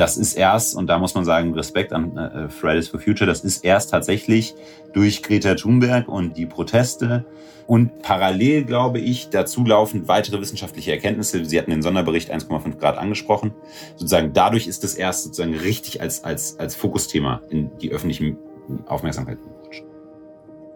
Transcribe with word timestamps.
Das 0.00 0.16
ist 0.16 0.32
erst, 0.32 0.74
und 0.76 0.86
da 0.86 0.98
muss 0.98 1.14
man 1.14 1.26
sagen, 1.26 1.52
Respekt 1.52 1.92
an 1.92 2.16
äh, 2.16 2.48
Fridays 2.48 2.88
for 2.88 2.98
Future, 2.98 3.26
das 3.26 3.44
ist 3.44 3.62
erst 3.66 3.90
tatsächlich 3.90 4.54
durch 4.94 5.22
Greta 5.22 5.56
Thunberg 5.56 6.08
und 6.08 6.38
die 6.38 6.46
Proteste 6.46 7.26
und 7.66 8.00
parallel, 8.00 8.64
glaube 8.64 8.98
ich, 8.98 9.28
dazu 9.28 9.62
laufend 9.62 10.08
weitere 10.08 10.40
wissenschaftliche 10.40 10.90
Erkenntnisse. 10.92 11.44
Sie 11.44 11.58
hatten 11.58 11.70
den 11.70 11.82
Sonderbericht 11.82 12.32
1,5 12.32 12.78
Grad 12.78 12.96
angesprochen. 12.96 13.52
Sozusagen 13.96 14.32
dadurch 14.32 14.68
ist 14.68 14.84
es 14.84 14.94
erst 14.94 15.24
sozusagen 15.24 15.54
richtig 15.54 16.00
als, 16.00 16.24
als, 16.24 16.58
als 16.58 16.74
Fokusthema 16.76 17.42
in 17.50 17.70
die 17.82 17.90
öffentliche 17.90 18.38
Aufmerksamkeit 18.86 19.36
gerutscht. 19.42 19.84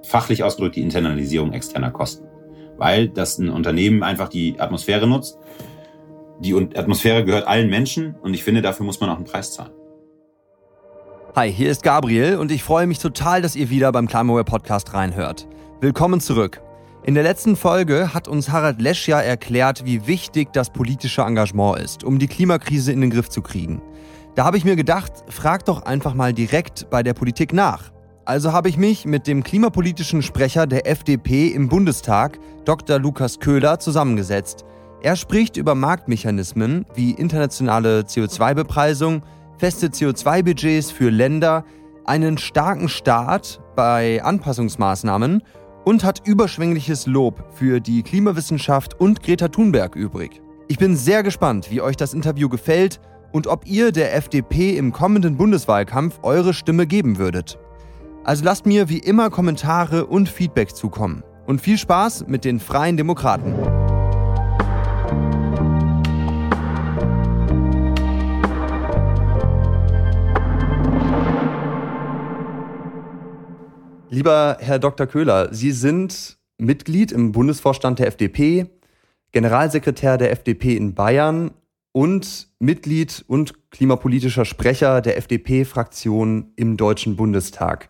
Fachlich 0.02 0.42
ausgedrückt 0.42 0.76
die 0.76 0.82
Internalisierung 0.82 1.54
externer 1.54 1.92
Kosten. 1.92 2.26
Weil 2.76 3.08
das 3.08 3.38
ein 3.38 3.48
Unternehmen 3.48 4.02
einfach 4.02 4.28
die 4.28 4.60
Atmosphäre 4.60 5.06
nutzt. 5.06 5.38
Die 6.40 6.54
Atmosphäre 6.54 7.24
gehört 7.24 7.46
allen 7.46 7.70
Menschen 7.70 8.16
und 8.22 8.34
ich 8.34 8.42
finde, 8.42 8.60
dafür 8.60 8.84
muss 8.84 9.00
man 9.00 9.10
auch 9.10 9.16
einen 9.16 9.24
Preis 9.24 9.52
zahlen. 9.52 9.72
Hi, 11.36 11.52
hier 11.52 11.70
ist 11.70 11.82
Gabriel 11.82 12.36
und 12.36 12.50
ich 12.50 12.62
freue 12.62 12.86
mich 12.86 12.98
total, 12.98 13.42
dass 13.42 13.56
ihr 13.56 13.70
wieder 13.70 13.92
beim 13.92 14.08
Climaware 14.08 14.44
Podcast 14.44 14.94
reinhört. 14.94 15.48
Willkommen 15.80 16.20
zurück. 16.20 16.60
In 17.04 17.14
der 17.14 17.22
letzten 17.22 17.56
Folge 17.56 18.14
hat 18.14 18.28
uns 18.28 18.50
Harald 18.50 18.80
Lesch 18.80 19.06
ja 19.08 19.20
erklärt, 19.20 19.84
wie 19.84 20.06
wichtig 20.06 20.52
das 20.52 20.70
politische 20.70 21.22
Engagement 21.22 21.78
ist, 21.78 22.02
um 22.02 22.18
die 22.18 22.28
Klimakrise 22.28 22.92
in 22.92 23.00
den 23.00 23.10
Griff 23.10 23.28
zu 23.28 23.42
kriegen. 23.42 23.82
Da 24.34 24.44
habe 24.44 24.56
ich 24.56 24.64
mir 24.64 24.74
gedacht, 24.74 25.12
frag 25.28 25.64
doch 25.64 25.82
einfach 25.82 26.14
mal 26.14 26.32
direkt 26.32 26.88
bei 26.90 27.02
der 27.02 27.14
Politik 27.14 27.52
nach. 27.52 27.92
Also 28.24 28.52
habe 28.52 28.68
ich 28.68 28.78
mich 28.78 29.04
mit 29.04 29.26
dem 29.26 29.44
klimapolitischen 29.44 30.22
Sprecher 30.22 30.66
der 30.66 30.88
FDP 30.88 31.48
im 31.48 31.68
Bundestag, 31.68 32.38
Dr. 32.64 32.98
Lukas 32.98 33.38
Köhler, 33.38 33.78
zusammengesetzt. 33.78 34.64
Er 35.04 35.16
spricht 35.16 35.58
über 35.58 35.74
Marktmechanismen 35.74 36.86
wie 36.94 37.10
internationale 37.10 38.04
CO2-Bepreisung, 38.04 39.20
feste 39.58 39.88
CO2-Budgets 39.88 40.90
für 40.90 41.10
Länder, 41.10 41.66
einen 42.06 42.38
starken 42.38 42.88
Staat 42.88 43.60
bei 43.76 44.24
Anpassungsmaßnahmen 44.24 45.42
und 45.84 46.04
hat 46.04 46.26
überschwängliches 46.26 47.04
Lob 47.04 47.44
für 47.52 47.80
die 47.80 48.02
Klimawissenschaft 48.02 48.98
und 48.98 49.22
Greta 49.22 49.48
Thunberg 49.48 49.94
übrig. 49.94 50.40
Ich 50.68 50.78
bin 50.78 50.96
sehr 50.96 51.22
gespannt, 51.22 51.70
wie 51.70 51.82
euch 51.82 51.96
das 51.96 52.14
Interview 52.14 52.48
gefällt 52.48 52.98
und 53.30 53.46
ob 53.46 53.66
ihr 53.66 53.92
der 53.92 54.16
FDP 54.16 54.78
im 54.78 54.90
kommenden 54.90 55.36
Bundeswahlkampf 55.36 56.20
eure 56.22 56.54
Stimme 56.54 56.86
geben 56.86 57.18
würdet. 57.18 57.58
Also 58.24 58.42
lasst 58.42 58.64
mir 58.64 58.88
wie 58.88 59.00
immer 59.00 59.28
Kommentare 59.28 60.06
und 60.06 60.30
Feedback 60.30 60.74
zukommen. 60.74 61.22
Und 61.46 61.60
viel 61.60 61.76
Spaß 61.76 62.24
mit 62.26 62.46
den 62.46 62.58
Freien 62.58 62.96
Demokraten. 62.96 63.73
Lieber 74.14 74.58
Herr 74.60 74.78
Dr. 74.78 75.08
Köhler, 75.08 75.52
Sie 75.52 75.72
sind 75.72 76.38
Mitglied 76.56 77.10
im 77.10 77.32
Bundesvorstand 77.32 77.98
der 77.98 78.06
FDP, 78.06 78.66
Generalsekretär 79.32 80.18
der 80.18 80.30
FDP 80.30 80.76
in 80.76 80.94
Bayern 80.94 81.50
und 81.90 82.46
Mitglied 82.60 83.24
und 83.26 83.72
klimapolitischer 83.72 84.44
Sprecher 84.44 85.00
der 85.00 85.16
FDP-Fraktion 85.16 86.52
im 86.54 86.76
Deutschen 86.76 87.16
Bundestag. 87.16 87.88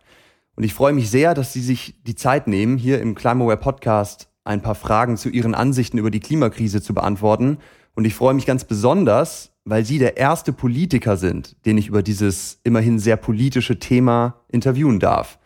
Und 0.57 0.65
ich 0.65 0.73
freue 0.73 0.95
mich 0.95 1.11
sehr, 1.11 1.35
dass 1.35 1.53
Sie 1.53 1.61
sich 1.61 2.03
die 2.05 2.15
Zeit 2.15 2.49
nehmen, 2.49 2.79
hier 2.79 3.03
im 3.03 3.15
Climaware 3.15 3.59
Podcast 3.59 4.31
ein 4.45 4.63
paar 4.63 4.77
Fragen 4.77 5.19
zu 5.19 5.29
Ihren 5.29 5.55
Ansichten 5.55 5.99
über 5.99 6.11
die 6.11 6.21
Klimakrise 6.21 6.81
zu 6.81 6.95
beantworten. 6.95 7.59
Und 7.95 8.07
ich 8.07 8.15
freue 8.15 8.33
mich 8.33 8.47
ganz 8.47 8.65
besonders, 8.65 9.51
weil 9.67 9.85
Sie 9.85 9.99
der 9.99 10.17
erste 10.17 10.55
Politiker 10.55 11.19
sind, 11.19 11.55
den 11.67 11.77
ich 11.77 11.89
über 11.89 12.03
dieses 12.03 12.61
immerhin 12.65 12.99
sehr 12.99 13.19
politische 13.19 13.79
Thema 13.79 14.41
interviewen 14.49 15.01
darf. 15.01 15.39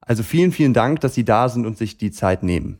Also 0.00 0.22
vielen, 0.22 0.52
vielen 0.52 0.74
Dank, 0.74 1.00
dass 1.00 1.14
Sie 1.14 1.24
da 1.24 1.48
sind 1.48 1.66
und 1.66 1.78
sich 1.78 1.98
die 1.98 2.10
Zeit 2.10 2.42
nehmen. 2.42 2.78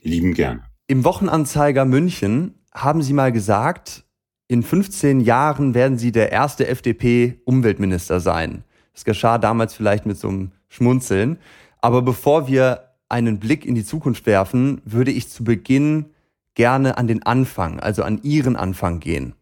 Lieben 0.00 0.34
gern. 0.34 0.64
Im 0.86 1.04
Wochenanzeiger 1.04 1.84
München 1.84 2.54
haben 2.74 3.02
Sie 3.02 3.12
mal 3.12 3.32
gesagt, 3.32 4.04
in 4.48 4.62
15 4.62 5.20
Jahren 5.20 5.74
werden 5.74 5.96
Sie 5.96 6.12
der 6.12 6.32
erste 6.32 6.66
FDP-Umweltminister 6.66 8.20
sein. 8.20 8.64
Das 8.92 9.04
geschah 9.04 9.38
damals 9.38 9.74
vielleicht 9.74 10.04
mit 10.04 10.18
so 10.18 10.28
einem 10.28 10.52
Schmunzeln. 10.68 11.38
Aber 11.80 12.02
bevor 12.02 12.48
wir 12.48 12.90
einen 13.08 13.38
Blick 13.38 13.64
in 13.64 13.74
die 13.74 13.84
Zukunft 13.84 14.26
werfen, 14.26 14.82
würde 14.84 15.10
ich 15.10 15.28
zu 15.28 15.44
Beginn 15.44 16.06
gerne 16.54 16.98
an 16.98 17.06
den 17.06 17.22
Anfang, 17.22 17.80
also 17.80 18.02
an 18.02 18.20
Ihren 18.22 18.56
Anfang 18.56 19.00
gehen. 19.00 19.34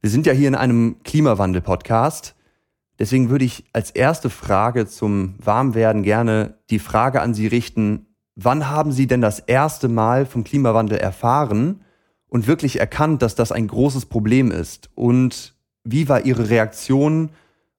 Wir 0.00 0.10
sind 0.10 0.26
ja 0.26 0.32
hier 0.32 0.48
in 0.48 0.54
einem 0.54 0.96
Klimawandel-Podcast 1.04 2.34
Deswegen 2.98 3.30
würde 3.30 3.44
ich 3.44 3.64
als 3.72 3.90
erste 3.90 4.28
Frage 4.28 4.86
zum 4.86 5.34
Warmwerden 5.38 6.02
gerne 6.02 6.58
die 6.70 6.80
Frage 6.80 7.22
an 7.22 7.32
Sie 7.32 7.46
richten, 7.46 8.06
wann 8.34 8.68
haben 8.68 8.92
Sie 8.92 9.06
denn 9.06 9.20
das 9.20 9.38
erste 9.38 9.88
Mal 9.88 10.26
vom 10.26 10.44
Klimawandel 10.44 10.98
erfahren 10.98 11.82
und 12.28 12.46
wirklich 12.46 12.80
erkannt, 12.80 13.22
dass 13.22 13.34
das 13.34 13.52
ein 13.52 13.68
großes 13.68 14.06
Problem 14.06 14.50
ist? 14.50 14.90
Und 14.94 15.54
wie 15.84 16.08
war 16.08 16.24
Ihre 16.24 16.50
Reaktion 16.50 17.30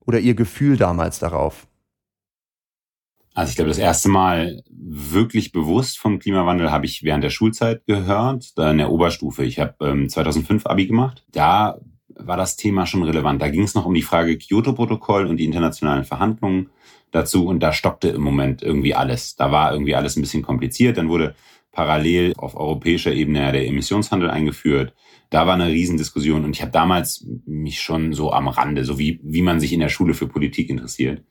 oder 0.05 0.19
Ihr 0.19 0.35
Gefühl 0.35 0.77
damals 0.77 1.19
darauf? 1.19 1.67
Also 3.33 3.51
ich 3.51 3.55
glaube, 3.55 3.69
das 3.69 3.77
erste 3.77 4.09
Mal 4.09 4.63
wirklich 4.69 5.51
bewusst 5.51 5.99
vom 5.99 6.19
Klimawandel 6.19 6.71
habe 6.71 6.85
ich 6.85 7.03
während 7.03 7.23
der 7.23 7.29
Schulzeit 7.29 7.85
gehört, 7.85 8.57
da 8.57 8.71
in 8.71 8.79
der 8.79 8.91
Oberstufe. 8.91 9.43
Ich 9.43 9.59
habe 9.59 9.75
ähm, 9.81 10.09
2005 10.09 10.65
Abi 10.65 10.87
gemacht. 10.87 11.23
Da 11.31 11.79
war 12.19 12.37
das 12.37 12.55
Thema 12.55 12.85
schon 12.85 13.03
relevant. 13.03 13.41
Da 13.41 13.49
ging 13.49 13.63
es 13.63 13.75
noch 13.75 13.85
um 13.85 13.93
die 13.93 14.01
Frage 14.01 14.37
Kyoto-Protokoll 14.37 15.27
und 15.27 15.37
die 15.37 15.45
internationalen 15.45 16.03
Verhandlungen 16.03 16.69
dazu 17.11 17.45
und 17.45 17.61
da 17.61 17.73
stockte 17.73 18.09
im 18.09 18.21
Moment 18.21 18.61
irgendwie 18.61 18.93
alles. 18.93 19.35
Da 19.35 19.51
war 19.51 19.73
irgendwie 19.73 19.95
alles 19.95 20.15
ein 20.15 20.21
bisschen 20.21 20.43
kompliziert. 20.43 20.97
Dann 20.97 21.09
wurde 21.09 21.35
parallel 21.71 22.33
auf 22.37 22.55
europäischer 22.55 23.13
Ebene 23.13 23.51
der 23.51 23.67
Emissionshandel 23.67 24.29
eingeführt. 24.29 24.93
Da 25.29 25.45
war 25.45 25.53
eine 25.53 25.67
Riesendiskussion 25.67 26.43
und 26.43 26.55
ich 26.55 26.61
habe 26.61 26.71
damals 26.71 27.25
mich 27.45 27.81
schon 27.81 28.13
so 28.13 28.31
am 28.31 28.47
Rande, 28.47 28.83
so 28.83 28.97
wie, 28.97 29.19
wie 29.23 29.43
man 29.43 29.59
sich 29.59 29.73
in 29.73 29.79
der 29.79 29.89
Schule 29.89 30.15
für 30.15 30.27
Politik 30.27 30.69
interessiert, 30.69 31.23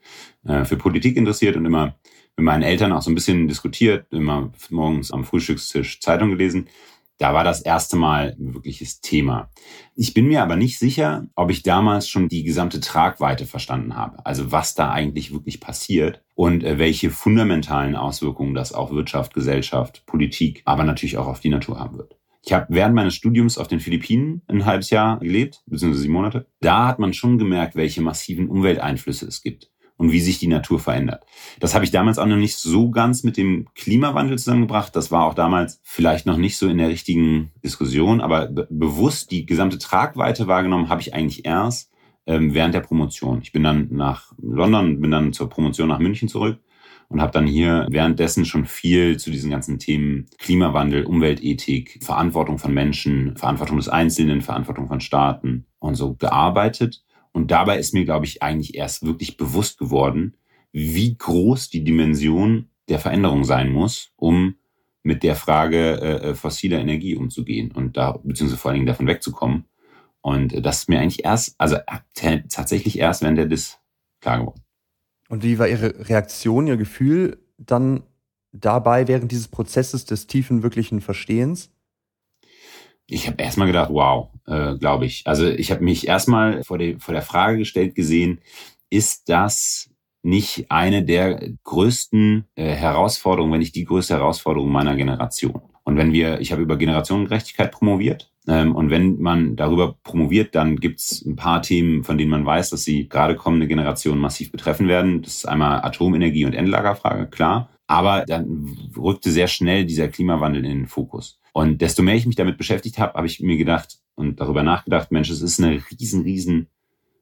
äh, 0.47 0.65
für 0.65 0.77
Politik 0.77 1.17
interessiert 1.17 1.57
und 1.57 1.67
immer 1.67 1.97
mit 2.37 2.45
meinen 2.45 2.63
Eltern 2.63 2.93
auch 2.93 3.03
so 3.03 3.11
ein 3.11 3.17
bisschen 3.17 3.49
diskutiert, 3.49 4.07
immer 4.13 4.53
morgens 4.71 5.11
am 5.11 5.25
Frühstückstisch 5.25 6.01
Zeitung 6.01 6.31
gelesen 6.31 6.69
da 7.19 7.35
war 7.35 7.45
das 7.45 7.61
erste 7.61 7.97
Mal 7.97 8.37
ein 8.39 8.55
wirkliches 8.55 9.01
Thema. 9.01 9.51
Ich 9.95 10.15
bin 10.15 10.29
mir 10.29 10.43
aber 10.43 10.57
nicht 10.57 10.79
sicher, 10.79 11.27
ob 11.35 11.51
ich 11.51 11.63
damals 11.63 12.09
schon 12.09 12.29
die 12.29 12.45
gesamte 12.45 12.81
Tragweite 12.81 13.45
verstanden 13.45 13.97
habe. 13.97 14.25
Also 14.25 14.53
was 14.53 14.75
da 14.75 14.91
eigentlich 14.91 15.33
wirklich 15.33 15.61
passiert 15.61 16.23
und 16.35 16.63
äh, 16.63 16.79
welche 16.79 17.11
fundamentalen 17.11 17.97
Auswirkungen 17.97 18.55
das 18.55 18.73
auf 18.73 18.93
Wirtschaft, 18.93 19.35
Gesellschaft, 19.35 20.05
Politik, 20.07 20.63
aber 20.65 20.85
natürlich 20.85 21.19
auch 21.19 21.27
auf 21.27 21.41
die 21.41 21.51
Natur 21.51 21.79
haben 21.79 21.99
wird. 21.99 22.17
Ich 22.45 22.53
habe 22.53 22.67
während 22.71 22.95
meines 22.95 23.15
Studiums 23.15 23.59
auf 23.59 23.69
den 23.69 23.81
Philippinen 23.81 24.43
ein 24.47 24.65
halbes 24.65 24.91
Jahr 24.91 25.19
gelebt, 25.19 25.63
beziehungsweise 25.67 26.03
sieben 26.03 26.15
Monate. 26.15 26.47
Da 26.61 26.87
hat 26.87 26.99
man 27.01 27.13
schon 27.13 27.37
gemerkt, 27.37 27.75
welche 27.75 28.01
massiven 28.01 28.49
Umwelteinflüsse 28.49 29.27
es 29.27 29.43
gibt 29.43 29.71
und 29.99 30.13
wie 30.13 30.21
sich 30.21 30.39
die 30.39 30.47
Natur 30.47 30.79
verändert. 30.79 31.25
Das 31.61 31.75
habe 31.75 31.85
ich 31.85 31.91
damals 31.91 32.19
auch 32.19 32.27
noch 32.27 32.37
nicht 32.37 32.57
so 32.57 32.91
ganz 32.91 33.25
mit 33.25 33.37
dem 33.37 33.67
Klimawandel 33.75 34.39
zusammengebracht. 34.39 34.97
Das 34.97 35.11
war 35.11 35.27
auch 35.27 35.35
damals 35.35 35.81
vielleicht 35.83 36.25
noch 36.25 36.39
nicht 36.39 36.57
so 36.57 36.69
in 36.69 36.79
der 36.79 36.89
richtigen 36.89 37.51
Diskussion, 37.63 38.21
aber 38.21 38.47
bewusst 38.47 39.31
die 39.33 39.45
gesamte 39.45 39.79
Tragweite 39.79 40.47
wahrgenommen 40.47 40.89
habe 40.89 41.03
ich 41.03 41.15
eigentlich 41.15 41.45
erst 41.45 41.91
ähm, 42.27 42.55
während 42.55 42.75
der 42.75 42.81
Promotion. 42.81 43.41
Ich 43.43 43.53
bin 43.53 43.65
dann 43.65 43.89
nach 43.91 44.33
London, 44.41 45.01
bin 45.01 45.11
dann 45.11 45.33
zur 45.33 45.51
Promotion 45.51 45.89
nach 45.89 45.99
München 45.99 46.29
zurück 46.29 46.61
und 47.09 47.21
habe 47.21 47.33
dann 47.33 47.47
hier 47.47 47.87
währenddessen 47.91 48.45
schon 48.45 48.67
viel 48.67 49.17
zu 49.17 49.33
diesen 49.33 49.51
ganzen 49.51 49.81
Themen 49.81 50.27
Klimawandel, 50.39 51.05
Umweltethik, 51.07 51.99
Verantwortung 52.05 52.59
von 52.59 52.73
Menschen, 52.73 53.37
Verantwortung 53.37 53.79
des 53.79 53.89
Einzelnen, 53.89 54.43
Verantwortung 54.43 54.87
von 54.87 55.01
Staaten 55.01 55.67
und 55.81 55.97
so 55.97 56.15
gearbeitet 56.15 57.03
und 57.39 57.53
dabei 57.53 57.79
ist 57.79 57.95
mir, 57.95 58.05
glaube 58.05 58.27
ich, 58.27 58.43
eigentlich 58.43 58.75
erst 58.75 59.07
wirklich 59.07 59.37
bewusst 59.37 59.79
geworden, 59.79 60.37
wie 60.73 61.17
groß 61.17 61.71
die 61.71 61.85
Dimension 61.85 62.69
der 62.89 62.99
Veränderung 62.99 63.45
sein 63.45 63.71
muss, 63.71 64.11
um 64.17 64.57
mit 65.05 65.23
der 65.23 65.37
Frage 65.37 66.01
äh, 66.01 66.31
äh 66.31 66.35
fossiler 66.35 66.81
Energie 66.81 67.15
umzugehen 67.15 67.71
und 67.71 67.97
da, 67.97 68.19
beziehungsweise 68.25 68.57
vor 68.57 68.71
allen 68.71 68.79
Dingen 68.79 68.89
davon 68.89 69.07
wegzukommen. 69.07 69.67
Und 70.21 70.53
äh, 70.53 70.61
das 70.61 70.79
ist 70.79 70.89
mir 70.89 70.99
eigentlich 70.99 71.25
erst, 71.25 71.55
also 71.59 71.77
äh, 71.77 72.41
tatsächlich 72.49 72.99
erst 72.99 73.23
während 73.23 73.39
der 73.39 73.47
Dis 73.47 73.79
klar 74.21 74.41
geworden. 74.41 74.65
Und 75.29 75.45
wie 75.45 75.61
war 75.61 75.69
Ihre 75.69 76.09
Reaktion, 76.09 76.67
Ihr 76.67 76.77
Gefühl 76.77 77.39
dann 77.57 78.03
dabei 78.51 79.07
während 79.07 79.31
dieses 79.31 79.47
Prozesses 79.47 80.07
des 80.07 80.27
tiefen, 80.27 80.65
wirklichen 80.65 81.01
Verstehens? 81.01 81.71
Ich 83.07 83.29
habe 83.29 83.41
erstmal 83.41 83.69
gedacht, 83.69 83.91
wow, 83.93 84.31
äh, 84.49 84.77
glaube 84.77 85.07
ich. 85.07 85.27
Also 85.27 85.47
ich 85.47 85.71
habe 85.71 85.85
mich 85.85 86.09
erstmal 86.09 86.65
vor, 86.65 86.79
der 86.79 86.99
vor 86.99 87.15
der 87.15 87.23
Frage 87.23 87.59
gestellt 87.59 87.95
gesehen, 87.95 88.41
ist 88.91 89.29
das 89.29 89.91
nicht 90.23 90.71
eine 90.71 91.05
der 91.05 91.51
größten 91.65 92.45
äh, 92.57 92.73
Herausforderungen, 92.75 93.53
wenn 93.53 93.61
nicht 93.61 93.75
die 93.75 93.85
größte 93.85 94.15
Herausforderung 94.15 94.71
meiner 94.71 94.97
Generation? 94.97 95.61
Und 95.85 95.97
wenn 95.97 96.13
wir, 96.13 96.41
ich 96.41 96.53
habe 96.53 96.63
über 96.63 96.77
Generationengerechtigkeit 96.77 97.73
promoviert, 97.73 98.31
ähm, 98.49 98.75
und 98.75 98.91
wenn 98.91 99.21
man 99.21 99.57
darüber 99.57 99.97
promoviert, 100.03 100.55
dann 100.55 100.77
gibt 100.77 101.01
es 101.01 101.25
ein 101.25 101.37
paar 101.37 101.63
Themen, 101.63 102.03
von 102.03 102.17
denen 102.17 102.31
man 102.31 102.47
weiß, 102.47 102.71
dass 102.71 102.83
sie 102.83 103.09
gerade 103.09 103.37
kommende 103.37 103.69
Generationen 103.69 104.21
massiv 104.21 104.51
betreffen 104.51 104.89
werden. 104.89 105.23
Das 105.23 105.35
ist 105.35 105.49
einmal 105.49 105.83
Atomenergie 105.85 106.47
und 106.47 106.55
Endlagerfrage, 106.55 107.27
klar. 107.27 107.69
Aber 107.89 108.25
dann 108.27 108.77
rückte 108.97 109.31
sehr 109.31 109.49
schnell 109.49 109.87
dieser 109.87 110.09
Klimawandel 110.09 110.65
in 110.65 110.71
den 110.71 110.87
Fokus. 110.87 111.41
Und 111.53 111.81
desto 111.81 112.03
mehr 112.03 112.15
ich 112.15 112.27
mich 112.27 112.37
damit 112.37 112.59
beschäftigt 112.59 112.99
habe, 112.99 113.15
habe 113.15 113.27
ich 113.27 113.41
mir 113.41 113.57
gedacht 113.57 113.99
und 114.15 114.41
darüber 114.41 114.63
nachgedacht, 114.63 115.11
Mensch, 115.11 115.31
es 115.31 115.41
ist 115.41 115.59
eine 115.59 115.83
riesen, 115.91 116.23
riesen 116.23 116.69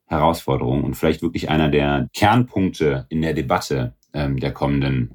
Herausforderung 0.06 0.84
und 0.84 0.94
vielleicht 0.94 1.22
wirklich 1.22 1.48
einer 1.48 1.68
der 1.68 2.08
Kernpunkte 2.12 3.06
in 3.08 3.22
der 3.22 3.32
Debatte 3.32 3.94
ähm, 4.12 4.38
der 4.40 4.52
kommenden 4.52 5.14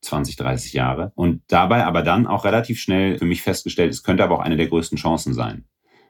20, 0.00 0.36
30 0.36 0.72
Jahre. 0.72 1.12
Und 1.14 1.42
dabei 1.48 1.84
aber 1.84 2.02
dann 2.02 2.26
auch 2.26 2.44
relativ 2.44 2.80
schnell 2.80 3.18
für 3.18 3.26
mich 3.26 3.42
festgestellt, 3.42 3.92
es 3.92 4.02
könnte 4.02 4.24
aber 4.24 4.36
auch 4.36 4.42
eine 4.42 4.56
der 4.56 4.68
größten 4.68 4.98
Chancen 4.98 5.34
sein, 5.34 5.66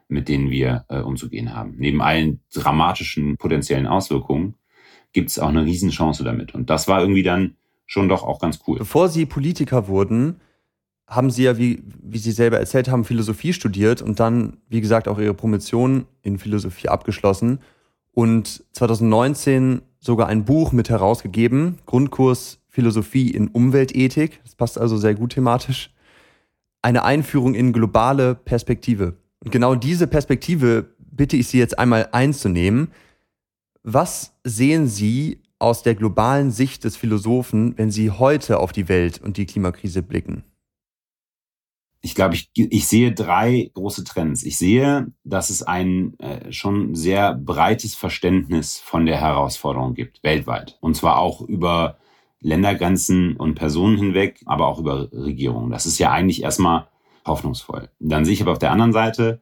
mit 0.07 0.29
denen 0.29 0.49
wir 0.49 0.85
äh, 0.89 0.99
umzugehen 0.99 1.53
haben. 1.53 1.75
Neben 1.77 2.01
allen 2.01 2.41
dramatischen 2.53 3.37
potenziellen 3.37 3.87
Auswirkungen 3.87 4.55
gibt 5.11 5.29
es 5.29 5.39
auch 5.39 5.49
eine 5.49 5.65
Riesenchance 5.65 6.23
damit. 6.23 6.55
Und 6.55 6.69
das 6.69 6.87
war 6.87 7.01
irgendwie 7.01 7.23
dann 7.23 7.55
schon 7.85 8.09
doch 8.09 8.23
auch 8.23 8.39
ganz 8.39 8.59
cool. 8.67 8.79
Bevor 8.79 9.09
Sie 9.09 9.25
Politiker 9.25 9.87
wurden, 9.87 10.39
haben 11.07 11.29
Sie 11.29 11.43
ja, 11.43 11.57
wie, 11.57 11.83
wie 12.01 12.17
Sie 12.17 12.31
selber 12.31 12.59
erzählt 12.59 12.89
haben, 12.89 13.03
Philosophie 13.03 13.53
studiert 13.53 14.01
und 14.01 14.19
dann, 14.19 14.57
wie 14.69 14.81
gesagt, 14.81 15.07
auch 15.07 15.19
Ihre 15.19 15.33
Promotion 15.33 16.05
in 16.21 16.39
Philosophie 16.39 16.89
abgeschlossen 16.89 17.59
und 18.13 18.63
2019 18.73 19.81
sogar 19.99 20.27
ein 20.27 20.45
Buch 20.45 20.71
mit 20.71 20.89
herausgegeben, 20.89 21.79
Grundkurs 21.85 22.59
Philosophie 22.69 23.29
in 23.29 23.49
Umweltethik. 23.49 24.41
Das 24.43 24.55
passt 24.55 24.77
also 24.77 24.97
sehr 24.97 25.15
gut 25.15 25.33
thematisch. 25.33 25.91
Eine 26.81 27.03
Einführung 27.03 27.53
in 27.53 27.71
globale 27.71 28.35
Perspektive. 28.35 29.15
Und 29.43 29.51
genau 29.51 29.75
diese 29.75 30.07
Perspektive 30.07 30.87
bitte 30.99 31.37
ich 31.37 31.47
Sie 31.47 31.59
jetzt 31.59 31.77
einmal 31.77 32.09
einzunehmen. 32.11 32.91
Was 33.83 34.33
sehen 34.43 34.87
Sie 34.87 35.42
aus 35.63 35.81
der 35.81 35.95
globalen 35.95 36.51
Sicht 36.51 36.83
des 36.83 36.95
Philosophen, 36.95 37.77
wenn 37.77 37.89
Sie 37.89 38.11
heute 38.11 38.59
auf 38.59 38.71
die 38.71 38.89
Welt 38.89 39.21
und 39.21 39.37
die 39.37 39.45
Klimakrise 39.45 40.03
blicken? 40.03 40.43
ich 42.05 42.15
glaube, 42.15 42.35
ich, 42.35 42.51
ich 42.53 42.85
sehe 42.85 43.13
drei 43.13 43.71
große 43.73 44.03
Trends. 44.03 44.43
Ich 44.43 44.57
sehe, 44.57 45.07
dass 45.23 45.49
es 45.49 45.63
ein 45.63 46.19
äh, 46.19 46.51
schon 46.51 46.95
sehr 46.95 47.33
breites 47.33 47.95
Verständnis 47.95 48.77
von 48.77 49.05
der 49.05 49.21
Herausforderung 49.21 49.93
gibt, 49.93 50.21
weltweit. 50.21 50.77
Und 50.81 50.97
zwar 50.97 51.17
auch 51.17 51.39
über 51.41 51.97
Ländergrenzen 52.41 53.37
und 53.37 53.55
Personen 53.55 53.95
hinweg, 53.95 54.41
aber 54.45 54.67
auch 54.67 54.79
über 54.79 55.13
Regierungen. 55.13 55.71
Das 55.71 55.85
ist 55.85 55.97
ja 55.97 56.11
eigentlich 56.11 56.43
erstmal 56.43 56.87
hoffnungsvoll. 57.25 57.89
Dann 57.99 58.25
sehe 58.25 58.33
ich 58.33 58.41
aber 58.41 58.51
auf 58.51 58.59
der 58.59 58.71
anderen 58.71 58.91
Seite, 58.91 59.39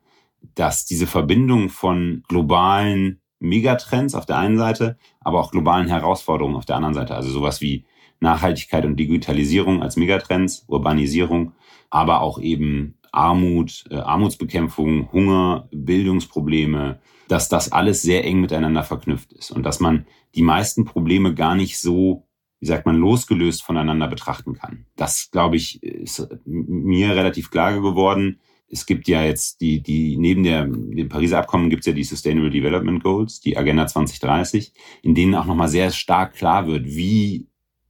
dass 0.54 0.86
diese 0.86 1.08
Verbindung 1.08 1.70
von 1.70 2.24
globalen 2.28 3.22
Megatrends 3.42 4.16
auf 4.16 4.26
der 4.26 4.38
einen 4.38 4.58
Seite, 4.58 4.98
aber 5.20 5.40
auch 5.40 5.52
globalen 5.52 5.88
Herausforderungen 5.88 6.56
auf 6.56 6.66
der 6.66 6.78
anderen 6.78 6.94
Seite, 6.94 7.16
also 7.16 7.30
sowas 7.30 7.62
wie 7.62 7.86
Nachhaltigkeit 8.20 8.86
und 8.86 8.98
Digitalisierung 8.98 9.82
als 9.82 9.98
Megatrends, 9.98 10.66
Urbanisierung, 10.68 11.54
aber 11.90 12.22
auch 12.22 12.40
eben 12.40 12.98
Armut, 13.12 13.84
äh, 13.90 13.96
Armutsbekämpfung, 13.96 15.12
Hunger, 15.12 15.68
Bildungsprobleme, 15.72 17.00
dass 17.28 17.50
das 17.50 17.72
alles 17.72 18.02
sehr 18.02 18.24
eng 18.24 18.42
miteinander 18.42 18.84
verknüpft 18.84 19.34
ist 19.34 19.52
und 19.52 19.64
dass 19.64 19.80
man 19.80 20.06
die 20.36 20.44
meisten 20.44 20.86
Probleme 20.86 21.34
gar 21.34 21.56
nicht 21.56 21.80
so 21.80 22.28
wie 22.62 22.68
sagt 22.68 22.86
man, 22.86 22.96
losgelöst 22.96 23.64
voneinander 23.64 24.08
betrachten 24.08 24.54
kann. 24.54 24.86
Das, 24.96 25.32
glaube 25.32 25.56
ich, 25.56 25.82
ist 25.82 26.28
mir 26.46 27.16
relativ 27.16 27.50
klar 27.50 27.74
geworden. 27.74 28.40
Es 28.72 28.86
gibt 28.86 29.08
ja 29.08 29.24
jetzt 29.24 29.62
die, 29.62 29.84
die, 29.84 30.18
neben 30.18 30.44
der, 30.44 30.66
dem 30.66 31.10
Pariser 31.10 31.40
Abkommen 31.40 31.70
gibt 31.70 31.82
es 31.82 31.88
ja 31.88 31.94
die 31.94 32.04
Sustainable 32.04 32.50
Development 32.50 33.04
Goals, 33.04 33.42
die 33.42 33.58
Agenda 33.58 33.86
2030, 33.86 34.74
in 35.02 35.14
denen 35.14 35.36
auch 35.36 35.46
nochmal 35.46 35.68
sehr 35.68 35.92
stark 35.92 36.34
klar 36.34 36.68
wird, 36.68 36.86
wie 36.86 37.48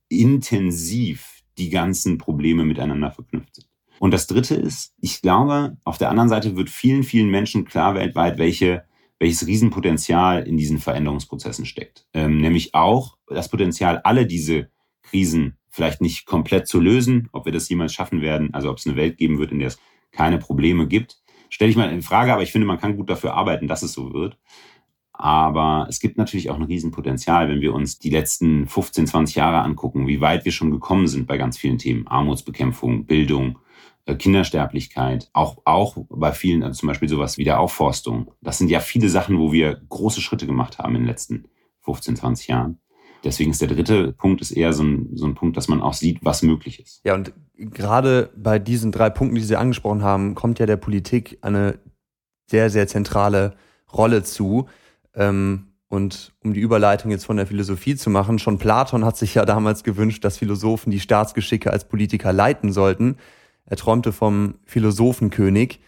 intensiv 0.09 1.43
die 1.57 1.69
ganzen 1.69 2.17
Probleme 2.17 2.65
miteinander 2.65 3.11
verknüpft 3.11 3.55
sind. 3.55 3.67
Und 3.99 4.11
das 4.11 4.25
dritte 4.25 4.55
ist, 4.55 4.95
ich 4.99 5.21
glaube, 5.21 5.77
auf 5.83 5.99
der 5.99 6.09
anderen 6.09 6.29
Seite 6.29 6.55
wird 6.55 6.71
vielen, 6.71 7.03
vielen 7.03 7.29
Menschen 7.29 7.65
klar 7.65 7.93
weltweit, 7.93 8.39
welche 8.39 8.83
welches 9.21 9.45
Riesenpotenzial 9.45 10.47
in 10.47 10.57
diesen 10.57 10.79
Veränderungsprozessen 10.79 11.67
steckt. 11.67 12.07
Ähm, 12.11 12.41
nämlich 12.41 12.73
auch 12.73 13.17
das 13.27 13.49
Potenzial, 13.49 13.99
alle 13.99 14.25
diese 14.25 14.71
Krisen 15.03 15.57
vielleicht 15.69 16.01
nicht 16.01 16.25
komplett 16.25 16.67
zu 16.67 16.79
lösen, 16.79 17.29
ob 17.31 17.45
wir 17.45 17.51
das 17.51 17.69
jemals 17.69 17.93
schaffen 17.93 18.23
werden, 18.23 18.51
also 18.53 18.71
ob 18.71 18.79
es 18.79 18.87
eine 18.87 18.95
Welt 18.95 19.17
geben 19.17 19.37
wird, 19.37 19.51
in 19.51 19.59
der 19.59 19.67
es 19.67 19.79
keine 20.11 20.37
Probleme 20.37 20.87
gibt, 20.87 21.17
stelle 21.49 21.71
ich 21.71 21.77
mal 21.77 21.91
in 21.91 22.01
Frage, 22.01 22.33
aber 22.33 22.43
ich 22.43 22.51
finde, 22.51 22.67
man 22.67 22.79
kann 22.79 22.97
gut 22.97 23.09
dafür 23.09 23.33
arbeiten, 23.33 23.67
dass 23.67 23.83
es 23.83 23.93
so 23.93 24.13
wird. 24.13 24.37
Aber 25.13 25.85
es 25.87 25.99
gibt 25.99 26.17
natürlich 26.17 26.49
auch 26.49 26.55
ein 26.55 26.63
Riesenpotenzial, 26.63 27.47
wenn 27.47 27.61
wir 27.61 27.73
uns 27.75 27.99
die 27.99 28.09
letzten 28.09 28.67
15, 28.67 29.05
20 29.05 29.35
Jahre 29.35 29.59
angucken, 29.59 30.07
wie 30.07 30.19
weit 30.19 30.45
wir 30.45 30.51
schon 30.51 30.71
gekommen 30.71 31.07
sind 31.07 31.27
bei 31.27 31.37
ganz 31.37 31.59
vielen 31.59 31.77
Themen. 31.77 32.07
Armutsbekämpfung, 32.07 33.05
Bildung, 33.05 33.59
äh, 34.05 34.15
Kindersterblichkeit, 34.15 35.29
auch, 35.33 35.61
auch 35.65 35.97
bei 36.09 36.31
vielen, 36.31 36.63
also 36.63 36.79
zum 36.79 36.87
Beispiel 36.87 37.07
sowas 37.09 37.37
wie 37.37 37.43
der 37.43 37.59
Aufforstung. 37.59 38.31
Das 38.41 38.57
sind 38.57 38.71
ja 38.71 38.79
viele 38.79 39.09
Sachen, 39.09 39.37
wo 39.37 39.51
wir 39.51 39.79
große 39.89 40.21
Schritte 40.21 40.47
gemacht 40.47 40.79
haben 40.79 40.95
in 40.95 41.01
den 41.01 41.07
letzten 41.07 41.45
15, 41.81 42.15
20 42.15 42.47
Jahren. 42.47 42.79
Deswegen 43.23 43.51
ist 43.51 43.61
der 43.61 43.67
dritte 43.67 44.13
Punkt 44.13 44.41
ist 44.41 44.51
eher 44.51 44.73
so 44.73 44.83
ein, 44.83 45.09
so 45.13 45.25
ein 45.25 45.35
Punkt, 45.35 45.55
dass 45.55 45.67
man 45.67 45.81
auch 45.81 45.93
sieht, 45.93 46.23
was 46.23 46.41
möglich 46.41 46.79
ist. 46.79 47.01
Ja, 47.03 47.13
und 47.13 47.33
gerade 47.55 48.31
bei 48.35 48.57
diesen 48.57 48.91
drei 48.91 49.09
Punkten, 49.09 49.35
die 49.35 49.43
Sie 49.43 49.55
angesprochen 49.55 50.03
haben, 50.03 50.33
kommt 50.33 50.59
ja 50.59 50.65
der 50.65 50.77
Politik 50.77 51.37
eine 51.41 51.77
sehr, 52.49 52.69
sehr 52.69 52.87
zentrale 52.87 53.55
Rolle 53.93 54.23
zu. 54.23 54.67
Ähm, 55.13 55.67
und 55.87 56.33
um 56.43 56.53
die 56.53 56.61
Überleitung 56.61 57.11
jetzt 57.11 57.25
von 57.25 57.37
der 57.37 57.47
Philosophie 57.47 57.95
zu 57.95 58.09
machen, 58.09 58.39
schon 58.39 58.57
Platon 58.57 59.05
hat 59.05 59.17
sich 59.17 59.35
ja 59.35 59.45
damals 59.45 59.83
gewünscht, 59.83 60.23
dass 60.23 60.37
Philosophen 60.37 60.89
die 60.89 61.01
Staatsgeschicke 61.01 61.69
als 61.69 61.87
Politiker 61.87 62.31
leiten 62.31 62.71
sollten. 62.71 63.17
Er 63.65 63.77
träumte 63.77 64.11
vom 64.11 64.55
Philosophenkönig. 64.65 65.79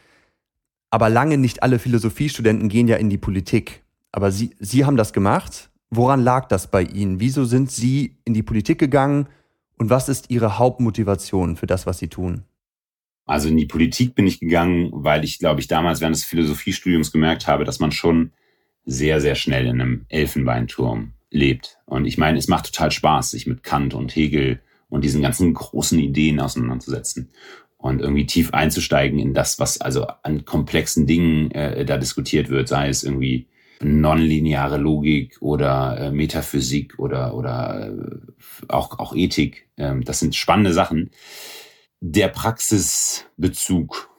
Aber 0.89 1.09
lange 1.09 1.37
nicht 1.37 1.63
alle 1.63 1.79
Philosophiestudenten 1.79 2.69
gehen 2.69 2.87
ja 2.87 2.97
in 2.97 3.09
die 3.09 3.17
Politik. 3.17 3.81
Aber 4.11 4.31
Sie, 4.31 4.51
Sie 4.59 4.85
haben 4.85 4.97
das 4.97 5.11
gemacht. 5.11 5.71
Woran 5.95 6.23
lag 6.23 6.47
das 6.47 6.71
bei 6.71 6.81
Ihnen? 6.81 7.19
Wieso 7.19 7.45
sind 7.45 7.69
Sie 7.69 8.17
in 8.25 8.33
die 8.33 8.41
Politik 8.41 8.79
gegangen? 8.79 9.27
Und 9.77 9.91
was 9.91 10.09
ist 10.09 10.31
Ihre 10.31 10.57
Hauptmotivation 10.57 11.55
für 11.55 11.67
das, 11.67 11.85
was 11.85 11.99
Sie 11.99 12.07
tun? 12.07 12.45
Also 13.25 13.47
in 13.49 13.57
die 13.57 13.67
Politik 13.67 14.15
bin 14.15 14.25
ich 14.25 14.39
gegangen, 14.39 14.89
weil 14.91 15.23
ich, 15.23 15.37
glaube 15.37 15.61
ich, 15.61 15.67
damals 15.67 16.01
während 16.01 16.15
des 16.15 16.23
Philosophiestudiums 16.23 17.11
gemerkt 17.11 17.45
habe, 17.45 17.63
dass 17.63 17.79
man 17.79 17.91
schon 17.91 18.31
sehr, 18.85 19.21
sehr 19.21 19.35
schnell 19.35 19.67
in 19.67 19.79
einem 19.79 20.05
Elfenbeinturm 20.09 21.13
lebt. 21.29 21.77
Und 21.85 22.05
ich 22.05 22.17
meine, 22.17 22.39
es 22.39 22.47
macht 22.47 22.65
total 22.65 22.89
Spaß, 22.89 23.29
sich 23.29 23.45
mit 23.45 23.61
Kant 23.61 23.93
und 23.93 24.15
Hegel 24.15 24.61
und 24.89 25.03
diesen 25.03 25.21
ganzen 25.21 25.53
großen 25.53 25.99
Ideen 25.99 26.39
auseinanderzusetzen 26.39 27.29
und 27.77 28.01
irgendwie 28.01 28.25
tief 28.25 28.51
einzusteigen 28.51 29.19
in 29.19 29.35
das, 29.35 29.59
was 29.59 29.79
also 29.79 30.07
an 30.23 30.43
komplexen 30.43 31.05
Dingen 31.05 31.51
äh, 31.51 31.85
da 31.85 31.97
diskutiert 31.97 32.49
wird, 32.49 32.67
sei 32.67 32.89
es 32.89 33.03
irgendwie 33.03 33.45
nonlineare 33.83 34.77
Logik 34.77 35.37
oder 35.41 35.97
äh, 35.99 36.11
Metaphysik 36.11 36.99
oder, 36.99 37.35
oder 37.35 37.91
äh, 37.91 38.65
auch, 38.69 38.99
auch 38.99 39.15
Ethik. 39.15 39.69
Ähm, 39.77 40.03
das 40.03 40.19
sind 40.19 40.35
spannende 40.35 40.73
Sachen. 40.73 41.11
Der 41.99 42.27
Praxisbezug, 42.27 44.09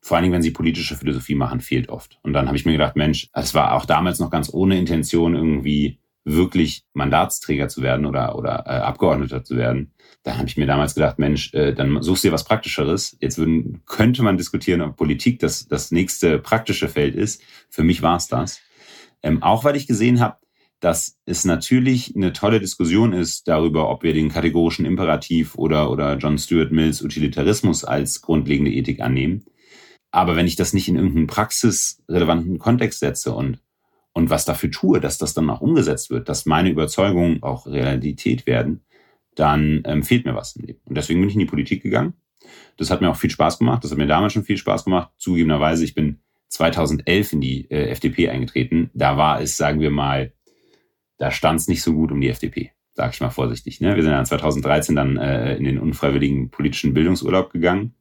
vor 0.00 0.16
allen 0.16 0.24
Dingen, 0.24 0.34
wenn 0.34 0.42
Sie 0.42 0.50
politische 0.50 0.96
Philosophie 0.96 1.34
machen, 1.34 1.60
fehlt 1.60 1.88
oft. 1.88 2.18
Und 2.22 2.32
dann 2.32 2.46
habe 2.46 2.56
ich 2.56 2.64
mir 2.64 2.72
gedacht, 2.72 2.96
Mensch, 2.96 3.28
es 3.32 3.54
war 3.54 3.74
auch 3.74 3.84
damals 3.84 4.18
noch 4.18 4.30
ganz 4.30 4.52
ohne 4.52 4.78
Intention 4.78 5.34
irgendwie 5.34 5.98
wirklich 6.24 6.84
Mandatsträger 6.92 7.68
zu 7.68 7.82
werden 7.82 8.04
oder, 8.04 8.36
oder 8.36 8.64
äh, 8.66 8.70
Abgeordneter 8.70 9.44
zu 9.44 9.56
werden, 9.56 9.92
da 10.22 10.36
habe 10.36 10.48
ich 10.48 10.56
mir 10.56 10.66
damals 10.66 10.94
gedacht, 10.94 11.18
Mensch, 11.18 11.54
äh, 11.54 11.72
dann 11.72 12.02
suchst 12.02 12.24
du 12.24 12.28
dir 12.28 12.32
was 12.32 12.44
Praktischeres. 12.44 13.16
Jetzt 13.20 13.38
würden, 13.38 13.82
könnte 13.86 14.22
man 14.22 14.36
diskutieren, 14.36 14.82
ob 14.82 14.96
Politik 14.96 15.38
das, 15.38 15.68
das 15.68 15.90
nächste 15.90 16.38
praktische 16.38 16.88
Feld 16.88 17.14
ist. 17.14 17.42
Für 17.70 17.82
mich 17.82 18.02
war 18.02 18.16
es 18.16 18.28
das. 18.28 18.60
Ähm, 19.22 19.42
auch 19.42 19.64
weil 19.64 19.76
ich 19.76 19.86
gesehen 19.86 20.20
habe, 20.20 20.36
dass 20.80 21.18
es 21.24 21.44
natürlich 21.44 22.14
eine 22.14 22.32
tolle 22.32 22.60
Diskussion 22.60 23.12
ist 23.12 23.48
darüber, 23.48 23.90
ob 23.90 24.02
wir 24.04 24.14
den 24.14 24.28
kategorischen 24.28 24.84
Imperativ 24.84 25.56
oder, 25.56 25.90
oder 25.90 26.16
John 26.16 26.38
Stuart 26.38 26.70
Mills 26.70 27.02
Utilitarismus 27.02 27.84
als 27.84 28.22
grundlegende 28.22 28.72
Ethik 28.72 29.00
annehmen. 29.00 29.44
Aber 30.10 30.36
wenn 30.36 30.46
ich 30.46 30.56
das 30.56 30.72
nicht 30.72 30.88
in 30.88 30.96
irgendeinen 30.96 31.26
praxisrelevanten 31.26 32.58
Kontext 32.58 33.00
setze 33.00 33.32
und 33.34 33.60
und 34.18 34.30
was 34.30 34.44
dafür 34.44 34.72
tue, 34.72 34.98
dass 34.98 35.16
das 35.16 35.32
dann 35.32 35.48
auch 35.48 35.60
umgesetzt 35.60 36.10
wird, 36.10 36.28
dass 36.28 36.44
meine 36.44 36.70
Überzeugungen 36.70 37.40
auch 37.44 37.68
Realität 37.68 38.46
werden, 38.46 38.80
dann 39.36 39.82
ähm, 39.84 40.02
fehlt 40.02 40.24
mir 40.24 40.34
was 40.34 40.56
im 40.56 40.64
Leben. 40.64 40.80
Und 40.86 40.96
deswegen 40.96 41.20
bin 41.20 41.28
ich 41.28 41.36
in 41.36 41.40
die 41.40 41.46
Politik 41.46 41.84
gegangen. 41.84 42.14
Das 42.76 42.90
hat 42.90 43.00
mir 43.00 43.10
auch 43.10 43.16
viel 43.16 43.30
Spaß 43.30 43.58
gemacht. 43.58 43.84
Das 43.84 43.92
hat 43.92 43.98
mir 43.98 44.08
damals 44.08 44.32
schon 44.32 44.42
viel 44.42 44.56
Spaß 44.56 44.84
gemacht. 44.84 45.12
Zugegebenerweise, 45.18 45.84
ich 45.84 45.94
bin 45.94 46.18
2011 46.48 47.32
in 47.34 47.40
die 47.40 47.70
äh, 47.70 47.88
FDP 47.90 48.30
eingetreten. 48.30 48.90
Da 48.94 49.16
war 49.16 49.40
es, 49.40 49.56
sagen 49.56 49.80
wir 49.80 49.90
mal, 49.90 50.32
da 51.18 51.30
stand 51.30 51.60
es 51.60 51.68
nicht 51.68 51.82
so 51.82 51.92
gut 51.92 52.12
um 52.12 52.20
die 52.20 52.28
FDP, 52.28 52.72
sage 52.94 53.12
ich 53.14 53.20
mal 53.20 53.30
vorsichtig. 53.30 53.80
Ne? 53.80 53.96
Wir 53.96 54.02
sind 54.02 54.12
dann 54.12 54.26
2013 54.26 54.96
dann 54.96 55.16
äh, 55.16 55.56
in 55.56 55.64
den 55.64 55.78
unfreiwilligen 55.78 56.50
politischen 56.50 56.94
Bildungsurlaub 56.94 57.52
gegangen 57.52 57.94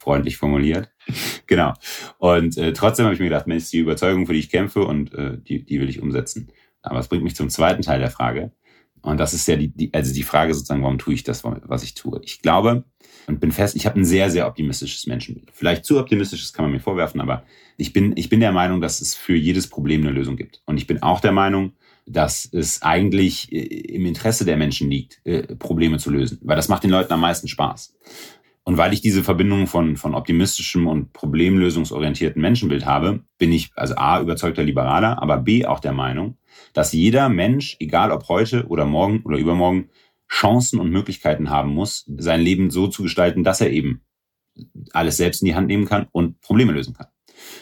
freundlich 0.00 0.38
formuliert. 0.38 0.90
genau. 1.46 1.74
Und 2.18 2.56
äh, 2.56 2.72
trotzdem 2.72 3.04
habe 3.04 3.14
ich 3.14 3.20
mir 3.20 3.28
gedacht, 3.28 3.46
Mensch, 3.46 3.70
die 3.70 3.78
Überzeugung, 3.78 4.26
für 4.26 4.32
die 4.32 4.40
ich 4.40 4.50
kämpfe 4.50 4.84
und 4.84 5.14
äh, 5.14 5.38
die, 5.38 5.64
die 5.64 5.80
will 5.80 5.88
ich 5.88 6.00
umsetzen. 6.00 6.50
Aber 6.82 6.98
es 6.98 7.08
bringt 7.08 7.22
mich 7.22 7.36
zum 7.36 7.50
zweiten 7.50 7.82
Teil 7.82 8.00
der 8.00 8.10
Frage. 8.10 8.52
Und 9.02 9.18
das 9.18 9.34
ist 9.34 9.46
ja 9.46 9.56
die, 9.56 9.68
die, 9.68 9.92
also 9.94 10.12
die 10.12 10.22
Frage 10.22 10.54
sozusagen, 10.54 10.82
warum 10.82 10.98
tue 10.98 11.14
ich 11.14 11.24
das, 11.24 11.44
was 11.44 11.82
ich 11.82 11.94
tue? 11.94 12.20
Ich 12.24 12.42
glaube 12.42 12.84
und 13.26 13.40
bin 13.40 13.52
fest, 13.52 13.76
ich 13.76 13.86
habe 13.86 13.98
ein 13.98 14.04
sehr, 14.04 14.30
sehr 14.30 14.46
optimistisches 14.46 15.06
Menschenbild. 15.06 15.50
Vielleicht 15.52 15.84
zu 15.84 15.98
optimistisches 15.98 16.52
kann 16.52 16.64
man 16.64 16.72
mir 16.72 16.80
vorwerfen, 16.80 17.20
aber 17.20 17.44
ich 17.76 17.92
bin, 17.92 18.12
ich 18.16 18.28
bin 18.28 18.40
der 18.40 18.52
Meinung, 18.52 18.80
dass 18.80 19.00
es 19.00 19.14
für 19.14 19.34
jedes 19.34 19.68
Problem 19.68 20.02
eine 20.02 20.10
Lösung 20.10 20.36
gibt. 20.36 20.62
Und 20.66 20.76
ich 20.76 20.86
bin 20.86 21.02
auch 21.02 21.20
der 21.20 21.32
Meinung, 21.32 21.72
dass 22.06 22.48
es 22.52 22.82
eigentlich 22.82 23.52
äh, 23.52 23.58
im 23.58 24.06
Interesse 24.06 24.44
der 24.44 24.56
Menschen 24.56 24.90
liegt, 24.90 25.20
äh, 25.24 25.54
Probleme 25.56 25.98
zu 25.98 26.10
lösen, 26.10 26.38
weil 26.42 26.56
das 26.56 26.68
macht 26.68 26.82
den 26.82 26.90
Leuten 26.90 27.12
am 27.12 27.20
meisten 27.20 27.48
Spaß. 27.48 27.94
Und 28.62 28.76
weil 28.76 28.92
ich 28.92 29.00
diese 29.00 29.24
Verbindung 29.24 29.66
von, 29.66 29.96
von 29.96 30.14
optimistischem 30.14 30.86
und 30.86 31.12
problemlösungsorientierten 31.12 32.40
Menschenbild 32.40 32.84
habe, 32.84 33.20
bin 33.38 33.52
ich 33.52 33.70
also 33.74 33.94
A, 33.96 34.20
überzeugter 34.20 34.62
Liberaler, 34.62 35.20
aber 35.22 35.38
B, 35.38 35.64
auch 35.64 35.80
der 35.80 35.92
Meinung, 35.92 36.36
dass 36.72 36.92
jeder 36.92 37.28
Mensch, 37.28 37.76
egal 37.80 38.12
ob 38.12 38.28
heute 38.28 38.66
oder 38.66 38.84
morgen 38.84 39.22
oder 39.24 39.38
übermorgen, 39.38 39.88
Chancen 40.30 40.78
und 40.78 40.90
Möglichkeiten 40.90 41.50
haben 41.50 41.74
muss, 41.74 42.04
sein 42.16 42.40
Leben 42.40 42.70
so 42.70 42.86
zu 42.86 43.02
gestalten, 43.02 43.44
dass 43.44 43.60
er 43.60 43.70
eben 43.70 44.02
alles 44.92 45.16
selbst 45.16 45.42
in 45.42 45.46
die 45.46 45.54
Hand 45.54 45.66
nehmen 45.66 45.86
kann 45.86 46.06
und 46.12 46.40
Probleme 46.40 46.72
lösen 46.72 46.94
kann. 46.94 47.08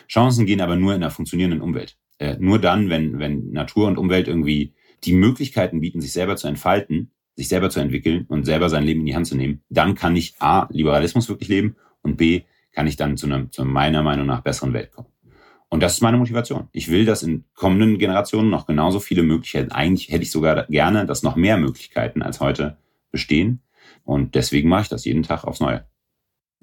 Chancen 0.08 0.46
gehen 0.46 0.60
aber 0.60 0.76
nur 0.76 0.94
in 0.94 1.02
einer 1.02 1.10
funktionierenden 1.10 1.62
Umwelt. 1.62 1.96
Äh, 2.18 2.36
nur 2.38 2.58
dann, 2.58 2.90
wenn, 2.90 3.18
wenn 3.18 3.50
Natur 3.50 3.86
und 3.86 3.96
Umwelt 3.96 4.28
irgendwie 4.28 4.74
die 5.04 5.12
Möglichkeiten 5.12 5.80
bieten, 5.80 6.00
sich 6.00 6.12
selber 6.12 6.36
zu 6.36 6.48
entfalten, 6.48 7.12
sich 7.36 7.48
selber 7.48 7.70
zu 7.70 7.80
entwickeln 7.80 8.26
und 8.28 8.44
selber 8.44 8.68
sein 8.68 8.84
Leben 8.84 9.00
in 9.00 9.06
die 9.06 9.14
Hand 9.14 9.28
zu 9.28 9.36
nehmen, 9.36 9.62
dann 9.68 9.94
kann 9.94 10.16
ich 10.16 10.34
A, 10.40 10.68
Liberalismus 10.70 11.28
wirklich 11.28 11.48
leben 11.48 11.76
und 12.02 12.16
B, 12.16 12.42
kann 12.72 12.86
ich 12.86 12.96
dann 12.96 13.16
zu 13.16 13.26
einer, 13.26 13.50
zu 13.50 13.64
meiner 13.64 14.02
Meinung 14.02 14.26
nach 14.26 14.42
besseren 14.42 14.72
Welt 14.72 14.92
kommen. 14.92 15.08
Und 15.70 15.82
das 15.82 15.94
ist 15.94 16.02
meine 16.02 16.16
Motivation. 16.16 16.68
Ich 16.72 16.90
will, 16.90 17.04
dass 17.04 17.22
in 17.22 17.44
kommenden 17.54 17.98
Generationen 17.98 18.50
noch 18.50 18.66
genauso 18.66 19.00
viele 19.00 19.22
Möglichkeiten, 19.22 19.70
eigentlich 19.70 20.08
hätte 20.08 20.22
ich 20.22 20.30
sogar 20.30 20.66
gerne, 20.66 21.04
dass 21.04 21.22
noch 21.22 21.36
mehr 21.36 21.58
Möglichkeiten 21.58 22.22
als 22.22 22.40
heute 22.40 22.78
bestehen. 23.10 23.60
Und 24.04 24.34
deswegen 24.34 24.68
mache 24.68 24.82
ich 24.82 24.88
das 24.88 25.04
jeden 25.04 25.22
Tag 25.22 25.44
aufs 25.44 25.60
Neue. 25.60 25.84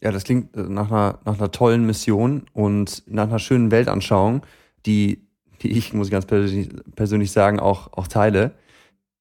Ja, 0.01 0.11
das 0.11 0.23
klingt 0.23 0.55
äh, 0.55 0.63
nach 0.63 0.91
einer, 0.91 1.19
nach 1.25 1.37
einer 1.37 1.51
tollen 1.51 1.85
Mission 1.85 2.45
und 2.53 3.03
nach 3.07 3.27
einer 3.27 3.39
schönen 3.39 3.71
Weltanschauung, 3.71 4.45
die, 4.85 5.27
die 5.61 5.71
ich, 5.71 5.93
muss 5.93 6.07
ich 6.07 6.11
ganz 6.11 6.25
persönlich, 6.25 6.69
persönlich 6.95 7.31
sagen, 7.31 7.59
auch, 7.59 7.93
auch 7.93 8.07
teile. 8.07 8.55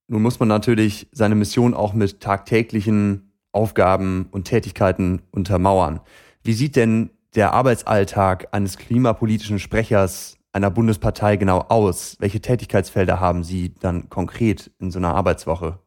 Nun 0.08 0.22
muss 0.22 0.40
man 0.40 0.48
natürlich 0.48 1.08
seine 1.12 1.34
Mission 1.34 1.74
auch 1.74 1.92
mit 1.92 2.20
tagtäglichen 2.20 3.32
Aufgaben 3.52 4.26
und 4.30 4.44
Tätigkeiten 4.44 5.22
untermauern. 5.30 6.00
Wie 6.42 6.52
sieht 6.52 6.76
denn 6.76 7.10
der 7.34 7.52
Arbeitsalltag 7.52 8.48
eines 8.52 8.78
klimapolitischen 8.78 9.58
Sprechers 9.58 10.38
einer 10.52 10.70
Bundespartei 10.70 11.36
genau 11.36 11.60
aus? 11.68 12.16
Welche 12.20 12.40
Tätigkeitsfelder 12.40 13.20
haben 13.20 13.42
Sie 13.42 13.74
dann 13.80 14.08
konkret 14.08 14.70
in 14.78 14.90
so 14.90 14.98
einer 14.98 15.14
Arbeitswoche? 15.14 15.80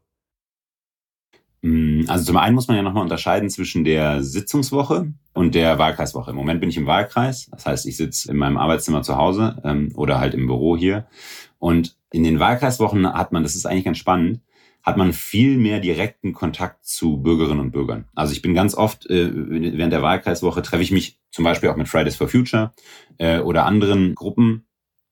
Mm, 1.61 2.03
also 2.07 2.25
zum 2.25 2.37
einen 2.37 2.55
muss 2.55 2.67
man 2.67 2.77
ja 2.77 2.83
nochmal 2.83 3.03
unterscheiden 3.03 3.49
zwischen 3.49 3.83
der 3.83 4.23
Sitzungswoche 4.23 5.13
und 5.33 5.55
der 5.55 5.79
Wahlkreiswoche. 5.79 6.31
Im 6.31 6.37
Moment 6.37 6.59
bin 6.59 6.69
ich 6.69 6.77
im 6.77 6.85
Wahlkreis, 6.85 7.49
das 7.51 7.65
heißt, 7.65 7.85
ich 7.85 7.97
sitze 7.97 8.31
in 8.31 8.37
meinem 8.37 8.57
Arbeitszimmer 8.57 9.01
zu 9.01 9.15
Hause 9.15 9.61
ähm, 9.63 9.91
oder 9.95 10.19
halt 10.19 10.33
im 10.33 10.47
Büro 10.47 10.77
hier. 10.77 11.07
Und 11.59 11.97
in 12.11 12.23
den 12.23 12.39
Wahlkreiswochen 12.39 13.11
hat 13.11 13.31
man, 13.31 13.43
das 13.43 13.55
ist 13.55 13.65
eigentlich 13.65 13.85
ganz 13.85 13.97
spannend, 13.97 14.41
hat 14.87 14.95
man 14.95 15.11
viel 15.11 15.57
mehr 15.57 15.81
direkten 15.81 16.31
Kontakt 16.31 16.85
zu 16.85 17.17
Bürgerinnen 17.17 17.59
und 17.59 17.71
Bürgern. 17.71 18.05
Also 18.15 18.31
ich 18.31 18.41
bin 18.41 18.53
ganz 18.53 18.73
oft 18.73 19.05
äh, 19.09 19.29
während 19.33 19.91
der 19.91 20.01
Wahlkreiswoche 20.01 20.61
treffe 20.61 20.81
ich 20.81 20.91
mich 20.91 21.19
zum 21.29 21.43
Beispiel 21.43 21.67
auch 21.67 21.75
mit 21.75 21.89
Fridays 21.89 22.15
for 22.15 22.29
Future 22.29 22.71
äh, 23.17 23.39
oder 23.39 23.65
anderen 23.65 24.15
Gruppen 24.15 24.65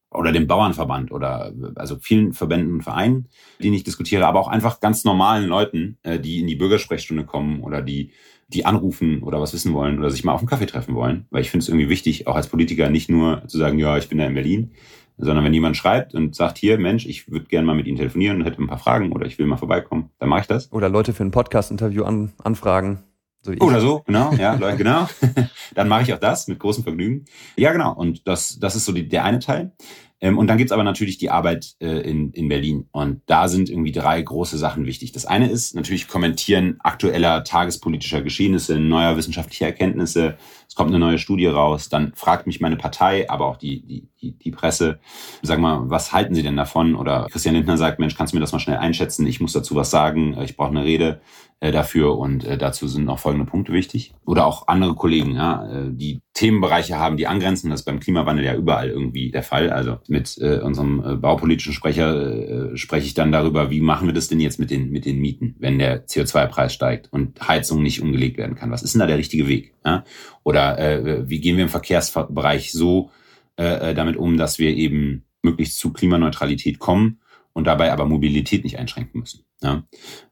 oder 0.09 0.31
dem 0.31 0.47
Bauernverband 0.47 1.11
oder 1.11 1.53
also 1.75 1.97
vielen 1.99 2.31
Verbänden 2.31 2.75
und 2.75 2.83
Vereinen, 2.83 3.27
die 3.59 3.75
ich 3.75 3.83
diskutiere, 3.83 4.25
aber 4.25 4.39
auch 4.39 4.47
einfach 4.47 4.79
ganz 4.79 5.03
normalen 5.03 5.45
Leuten, 5.45 5.97
äh, 6.03 6.21
die 6.21 6.39
in 6.39 6.47
die 6.47 6.55
Bürgersprechstunde 6.55 7.25
kommen 7.25 7.59
oder 7.59 7.81
die 7.81 8.13
die 8.47 8.65
anrufen 8.65 9.23
oder 9.23 9.41
was 9.41 9.53
wissen 9.53 9.73
wollen 9.73 9.99
oder 9.99 10.09
sich 10.09 10.23
mal 10.23 10.31
auf 10.31 10.39
einen 10.39 10.47
Kaffee 10.47 10.67
treffen 10.67 10.95
wollen, 10.95 11.25
weil 11.31 11.41
ich 11.41 11.49
finde 11.49 11.63
es 11.63 11.67
irgendwie 11.67 11.89
wichtig, 11.89 12.27
auch 12.27 12.35
als 12.35 12.47
Politiker 12.47 12.89
nicht 12.89 13.09
nur 13.09 13.45
zu 13.47 13.57
sagen, 13.57 13.79
ja, 13.79 13.97
ich 13.97 14.07
bin 14.07 14.19
da 14.19 14.25
in 14.25 14.35
Berlin, 14.35 14.71
sondern 15.17 15.43
wenn 15.43 15.53
jemand 15.53 15.77
schreibt 15.77 16.13
und 16.13 16.35
sagt, 16.35 16.57
hier, 16.57 16.77
Mensch, 16.77 17.05
ich 17.05 17.29
würde 17.31 17.45
gerne 17.45 17.65
mal 17.65 17.75
mit 17.75 17.87
Ihnen 17.87 17.97
telefonieren 17.97 18.37
und 18.37 18.45
hätte 18.45 18.61
ein 18.61 18.67
paar 18.67 18.77
Fragen 18.77 19.11
oder 19.11 19.25
ich 19.25 19.39
will 19.39 19.45
mal 19.45 19.57
vorbeikommen, 19.57 20.09
dann 20.19 20.29
mache 20.29 20.41
ich 20.41 20.47
das. 20.47 20.71
Oder 20.71 20.89
Leute 20.89 21.13
für 21.13 21.23
ein 21.23 21.31
Podcast-Interview 21.31 22.03
an, 22.03 22.33
anfragen. 22.43 23.03
So 23.41 23.51
oder 23.59 23.79
so, 23.79 24.01
genau, 24.07 24.33
ja, 24.33 24.55
genau. 24.55 25.07
dann 25.75 25.87
mache 25.87 26.01
ich 26.01 26.13
auch 26.13 26.19
das 26.19 26.47
mit 26.47 26.57
großem 26.57 26.83
Vergnügen. 26.83 27.25
Ja, 27.55 27.71
genau. 27.73 27.93
Und 27.93 28.27
das, 28.27 28.57
das 28.57 28.75
ist 28.75 28.85
so 28.85 28.91
die, 28.91 29.07
der 29.07 29.23
eine 29.23 29.37
Teil. 29.37 29.71
Ähm, 30.19 30.39
und 30.39 30.47
dann 30.47 30.57
gibt's 30.57 30.71
aber 30.71 30.83
natürlich 30.83 31.19
die 31.19 31.29
Arbeit 31.29 31.75
äh, 31.79 31.99
in, 32.09 32.31
in 32.31 32.49
Berlin. 32.49 32.87
Und 32.91 33.21
da 33.27 33.47
sind 33.47 33.69
irgendwie 33.69 33.91
drei 33.91 34.19
große 34.19 34.57
Sachen 34.57 34.87
wichtig. 34.87 35.11
Das 35.11 35.25
eine 35.25 35.49
ist 35.49 35.75
natürlich 35.75 36.07
kommentieren 36.07 36.77
aktueller 36.79 37.43
tagespolitischer 37.43 38.23
Geschehnisse, 38.23 38.79
neuer 38.79 39.17
wissenschaftlicher 39.17 39.67
Erkenntnisse. 39.67 40.37
Es 40.67 40.75
kommt 40.75 40.89
eine 40.89 40.99
neue 40.99 41.17
Studie 41.17 41.47
raus. 41.47 41.89
Dann 41.89 42.13
fragt 42.15 42.47
mich 42.47 42.61
meine 42.61 42.77
Partei, 42.77 43.29
aber 43.29 43.45
auch 43.47 43.57
die, 43.57 43.85
die, 43.85 44.07
die, 44.21 44.31
die 44.37 44.51
Presse, 44.51 44.99
sag 45.41 45.59
mal, 45.59 45.89
was 45.89 46.13
halten 46.13 46.35
Sie 46.35 46.43
denn 46.43 46.57
davon? 46.57 46.95
Oder 46.95 47.27
Christian 47.31 47.55
Lindner 47.55 47.77
sagt, 47.77 47.99
Mensch, 47.99 48.15
kannst 48.15 48.33
du 48.33 48.37
mir 48.37 48.41
das 48.41 48.51
mal 48.51 48.59
schnell 48.59 48.77
einschätzen? 48.77 49.25
Ich 49.27 49.39
muss 49.39 49.53
dazu 49.53 49.75
was 49.75 49.91
sagen. 49.91 50.37
Ich 50.41 50.57
brauche 50.57 50.71
eine 50.71 50.83
Rede 50.83 51.21
äh, 51.61 51.71
dafür 51.71 52.17
und 52.17 52.43
äh, 52.43 52.57
dazu 52.57 52.87
sind 52.87 53.05
noch 53.05 53.19
folgende 53.19 53.45
Punkte 53.45 53.71
wichtig. 53.71 54.13
Oder 54.25 54.45
auch 54.45 54.67
andere 54.67 54.93
Kollegen, 54.95 55.35
ja, 55.35 55.65
äh, 55.65 55.89
die 55.89 56.21
Themenbereiche 56.33 56.99
haben, 56.99 57.17
die 57.17 57.27
angrenzen. 57.27 57.69
Das 57.69 57.81
ist 57.81 57.85
beim 57.85 57.99
Klimawandel 57.99 58.45
ja 58.45 58.55
überall 58.55 58.89
irgendwie 58.89 59.31
der 59.31 59.43
Fall. 59.43 59.69
Also 59.69 59.97
mit 60.07 60.37
äh, 60.39 60.59
unserem 60.59 61.03
äh, 61.03 61.15
baupolitischen 61.15 61.73
Sprecher 61.73 62.71
äh, 62.73 62.77
spreche 62.77 63.07
ich 63.07 63.13
dann 63.13 63.31
darüber, 63.31 63.69
wie 63.69 63.81
machen 63.81 64.07
wir 64.07 64.13
das 64.13 64.27
denn 64.27 64.41
jetzt 64.41 64.59
mit 64.59 64.69
den, 64.69 64.89
mit 64.89 65.05
den 65.05 65.19
Mieten, 65.19 65.55
wenn 65.59 65.79
der 65.79 66.05
CO2-Preis 66.05 66.73
steigt 66.73 67.11
und 67.11 67.39
Heizung 67.47 67.81
nicht 67.81 68.01
umgelegt 68.01 68.37
werden 68.37 68.55
kann. 68.55 68.71
Was 68.71 68.83
ist 68.83 68.93
denn 68.93 68.99
da 68.99 69.07
der 69.07 69.17
richtige 69.17 69.47
Weg? 69.47 69.73
Ja? 69.85 70.03
Oder 70.45 70.77
äh, 70.77 71.27
wie 71.27 71.41
gehen 71.41 71.57
wir 71.57 71.63
im 71.63 71.69
Verkehrsbereich 71.69 72.71
so 72.71 73.09
äh, 73.57 73.93
damit 73.95 74.15
um, 74.15 74.37
dass 74.37 74.59
wir 74.59 74.69
eben 74.69 75.25
möglichst 75.41 75.79
zu 75.79 75.91
Klimaneutralität 75.91 76.79
kommen 76.79 77.19
und 77.51 77.65
dabei 77.65 77.91
aber 77.91 78.05
Mobilität 78.05 78.63
nicht 78.63 78.77
einschränken 78.77 79.21
müssen. 79.21 79.43
Ja? 79.61 79.83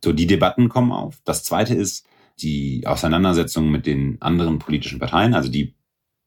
So, 0.03 0.13
die 0.13 0.27
Debatten 0.27 0.69
kommen 0.69 0.91
auf. 0.91 1.19
Das 1.25 1.43
zweite 1.43 1.73
ist 1.73 2.05
die 2.39 2.85
Auseinandersetzung 2.85 3.71
mit 3.71 3.87
den 3.87 4.21
anderen 4.21 4.59
politischen 4.59 4.99
Parteien, 4.99 5.33
also 5.33 5.49
die 5.49 5.73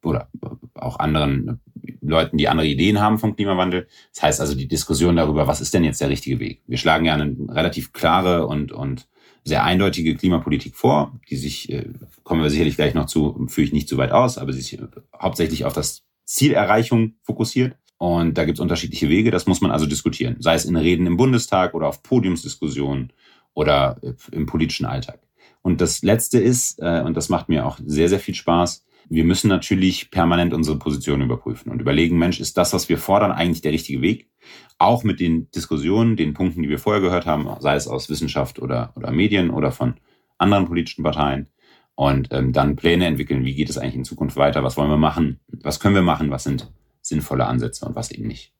oder 0.02 0.31
auch 0.75 0.99
anderen 0.99 1.61
Leuten, 2.00 2.38
die 2.38 2.49
andere 2.49 2.66
Ideen 2.66 3.00
haben 3.00 3.19
vom 3.19 3.37
Klimawandel. 3.37 3.88
Das 4.14 4.23
heißt 4.23 4.40
also 4.40 4.55
die 4.55 4.69
Diskussion 4.69 5.16
darüber, 5.16 5.47
was 5.47 5.61
ist 5.61 5.75
denn 5.75 5.85
jetzt 5.85 6.00
der 6.00 6.11
richtige 6.11 6.40
Weg? 6.40 6.62
Wir 6.66 6.78
schlagen 6.78 7.05
ja 7.05 7.14
eine 7.14 7.37
relativ 7.50 7.93
klare 7.93 8.47
und, 8.47 8.73
und 8.73 9.09
sehr 9.47 9.62
eindeutige 9.62 10.17
Klimapolitik 10.17 10.75
vor, 10.75 11.12
die 11.31 11.37
sich, 11.37 11.71
äh, 11.73 11.85
kommen 12.25 12.43
wir 12.43 12.50
sicherlich 12.50 12.75
gleich 12.75 12.95
noch 12.95 13.07
zu, 13.07 13.47
führe 13.47 13.67
ich 13.67 13.73
nicht 13.73 13.88
zu 13.88 13.97
weit 13.97 14.11
aus, 14.11 14.38
aber 14.38 14.53
sie 14.53 14.61
sich 14.61 14.81
hauptsächlich 15.17 15.65
auf 15.65 15.73
das 15.73 16.03
Zielerreichung 16.25 17.15
fokussiert. 17.23 17.76
Und 17.97 18.37
da 18.37 18.45
gibt 18.45 18.59
es 18.59 18.61
unterschiedliche 18.61 19.09
Wege, 19.09 19.31
das 19.31 19.47
muss 19.47 19.61
man 19.61 19.71
also 19.71 19.87
diskutieren, 19.87 20.37
sei 20.41 20.55
es 20.55 20.65
in 20.65 20.76
Reden 20.76 21.07
im 21.07 21.17
Bundestag 21.17 21.75
oder 21.75 21.87
auf 21.87 22.03
Podiumsdiskussionen 22.03 23.12
oder 23.55 23.99
äh, 24.03 24.15
im 24.33 24.47
politischen 24.47 24.85
Alltag. 24.85 25.21
Und 25.62 25.81
das 25.81 26.03
Letzte 26.03 26.41
ist, 26.41 26.81
äh, 26.81 27.03
und 27.03 27.17
das 27.17 27.29
macht 27.29 27.49
mir 27.49 27.67
auch 27.67 27.79
sehr, 27.87 28.09
sehr 28.09 28.21
viel 28.21 28.35
Spaß, 28.35 28.85
wir 29.09 29.25
müssen 29.25 29.49
natürlich 29.49 30.11
permanent 30.11 30.53
unsere 30.53 30.79
Position 30.79 31.23
überprüfen 31.23 31.71
und 31.71 31.81
überlegen, 31.81 32.19
Mensch, 32.19 32.41
ist 32.41 32.57
das, 32.57 32.73
was 32.73 32.89
wir 32.89 32.99
fordern, 32.99 33.33
eigentlich 33.33 33.63
der 33.63 33.73
richtige 33.73 34.03
Weg? 34.03 34.29
Auch 34.79 35.05
mit 35.05 35.21
den 35.21 35.51
Diskussionen, 35.51 36.17
den 36.17 36.35
Punkten, 36.35 36.63
die 36.63 36.69
wir 36.69 36.79
vorher 36.79 37.03
gehört 37.03 37.27
haben, 37.27 37.49
sei 37.61 37.77
es 37.77 37.89
aus 37.89 38.11
Wissenschaft 38.11 38.59
oder, 38.61 38.93
oder 38.97 39.11
Medien 39.11 39.51
oder 39.51 39.73
von 39.73 39.95
anderen 40.39 40.67
politischen 40.67 41.03
Parteien. 41.03 41.49
Und 41.95 42.29
ähm, 42.31 42.53
dann 42.53 42.77
Pläne 42.77 43.07
entwickeln, 43.07 43.45
wie 43.45 43.55
geht 43.55 43.71
es 43.71 43.79
eigentlich 43.79 43.95
in 43.95 44.05
Zukunft 44.05 44.37
weiter, 44.37 44.63
was 44.63 44.77
wollen 44.77 44.91
wir 44.91 44.99
machen, 44.99 45.41
was 45.63 45.81
können 45.81 45.95
wir 45.95 46.03
machen, 46.03 46.31
was 46.31 46.45
sind 46.45 46.71
sinnvolle 47.01 47.47
Ansätze 47.47 47.87
und 47.87 47.97
was 47.97 48.11
eben 48.11 48.27
nicht. 48.27 48.53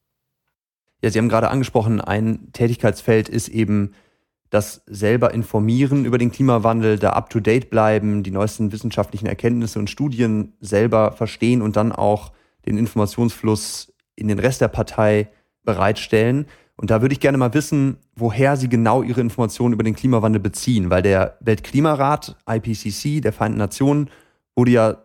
Ja, 1.03 1.11
Sie 1.11 1.19
haben 1.19 1.29
gerade 1.29 1.49
angesprochen, 1.49 2.01
ein 2.01 2.51
Tätigkeitsfeld 2.53 3.29
ist 3.29 3.49
eben 3.49 3.93
das 4.49 4.81
selber 4.85 5.33
informieren 5.33 6.05
über 6.05 6.17
den 6.17 6.31
Klimawandel, 6.31 6.97
da 6.97 7.11
up-to-date 7.11 7.69
bleiben, 7.69 8.23
die 8.23 8.31
neuesten 8.31 8.71
wissenschaftlichen 8.71 9.25
Erkenntnisse 9.25 9.79
und 9.79 9.89
Studien 9.89 10.53
selber 10.61 11.11
verstehen 11.11 11.61
und 11.61 11.75
dann 11.75 11.91
auch 11.91 12.31
den 12.65 12.77
Informationsfluss 12.77 13.93
in 14.15 14.27
den 14.27 14.39
Rest 14.39 14.61
der 14.61 14.69
Partei 14.69 15.29
bereitstellen. 15.63 16.45
Und 16.75 16.91
da 16.91 17.01
würde 17.01 17.13
ich 17.13 17.19
gerne 17.19 17.37
mal 17.37 17.53
wissen, 17.53 17.97
woher 18.15 18.55
Sie 18.55 18.69
genau 18.69 19.03
Ihre 19.03 19.21
Informationen 19.21 19.73
über 19.73 19.83
den 19.83 19.95
Klimawandel 19.95 20.41
beziehen, 20.41 20.89
weil 20.89 21.01
der 21.01 21.37
Weltklimarat, 21.41 22.37
IPCC, 22.49 23.21
der 23.21 23.33
Vereinten 23.33 23.57
Nationen, 23.57 24.09
wurde 24.55 24.71
ja 24.71 24.97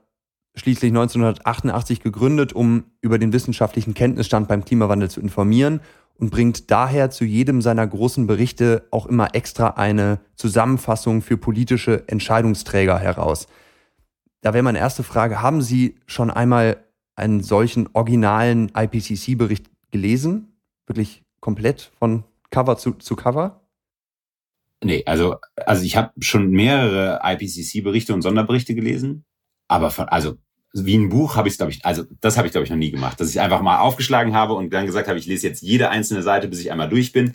schließlich 0.54 0.90
1988 0.90 2.00
gegründet, 2.00 2.52
um 2.52 2.84
über 3.00 3.18
den 3.18 3.32
wissenschaftlichen 3.32 3.94
Kenntnisstand 3.94 4.48
beim 4.48 4.64
Klimawandel 4.64 5.10
zu 5.10 5.20
informieren 5.20 5.80
und 6.18 6.30
bringt 6.30 6.70
daher 6.70 7.10
zu 7.10 7.24
jedem 7.24 7.62
seiner 7.62 7.86
großen 7.86 8.26
Berichte 8.26 8.86
auch 8.90 9.06
immer 9.06 9.34
extra 9.34 9.68
eine 9.68 10.20
Zusammenfassung 10.34 11.22
für 11.22 11.36
politische 11.36 12.08
Entscheidungsträger 12.08 12.98
heraus. 12.98 13.46
Da 14.40 14.54
wäre 14.54 14.62
meine 14.62 14.78
erste 14.78 15.02
Frage, 15.02 15.42
haben 15.42 15.62
Sie 15.62 15.96
schon 16.06 16.30
einmal 16.30 16.84
einen 17.14 17.42
solchen 17.42 17.88
originalen 17.92 18.72
IPCC-Bericht 18.74 19.70
gelesen? 19.90 20.56
Wirklich 20.86 21.22
komplett 21.40 21.92
von 21.98 22.24
Cover 22.50 22.76
zu, 22.76 22.92
zu 22.92 23.16
Cover? 23.16 23.62
Nee, 24.84 25.04
also, 25.06 25.36
also 25.56 25.84
ich 25.84 25.96
habe 25.96 26.12
schon 26.20 26.50
mehrere 26.50 27.20
IPCC-Berichte 27.22 28.12
und 28.14 28.22
Sonderberichte 28.22 28.74
gelesen, 28.74 29.24
aber 29.68 29.90
von, 29.90 30.08
also 30.08 30.38
wie 30.72 30.96
ein 30.96 31.08
Buch 31.08 31.36
habe 31.36 31.48
ich 31.48 31.54
es, 31.54 31.58
glaube 31.58 31.72
ich, 31.72 31.84
also 31.84 32.04
das 32.20 32.36
habe 32.36 32.46
ich, 32.46 32.52
glaube 32.52 32.64
ich, 32.64 32.70
noch 32.70 32.78
nie 32.78 32.90
gemacht, 32.90 33.20
dass 33.20 33.30
ich 33.30 33.40
einfach 33.40 33.60
mal 33.60 33.78
aufgeschlagen 33.78 34.34
habe 34.34 34.54
und 34.54 34.72
dann 34.72 34.86
gesagt 34.86 35.08
habe, 35.08 35.18
ich 35.18 35.26
lese 35.26 35.46
jetzt 35.46 35.62
jede 35.62 35.90
einzelne 35.90 36.22
Seite, 36.22 36.48
bis 36.48 36.60
ich 36.60 36.72
einmal 36.72 36.88
durch 36.88 37.12
bin. 37.12 37.34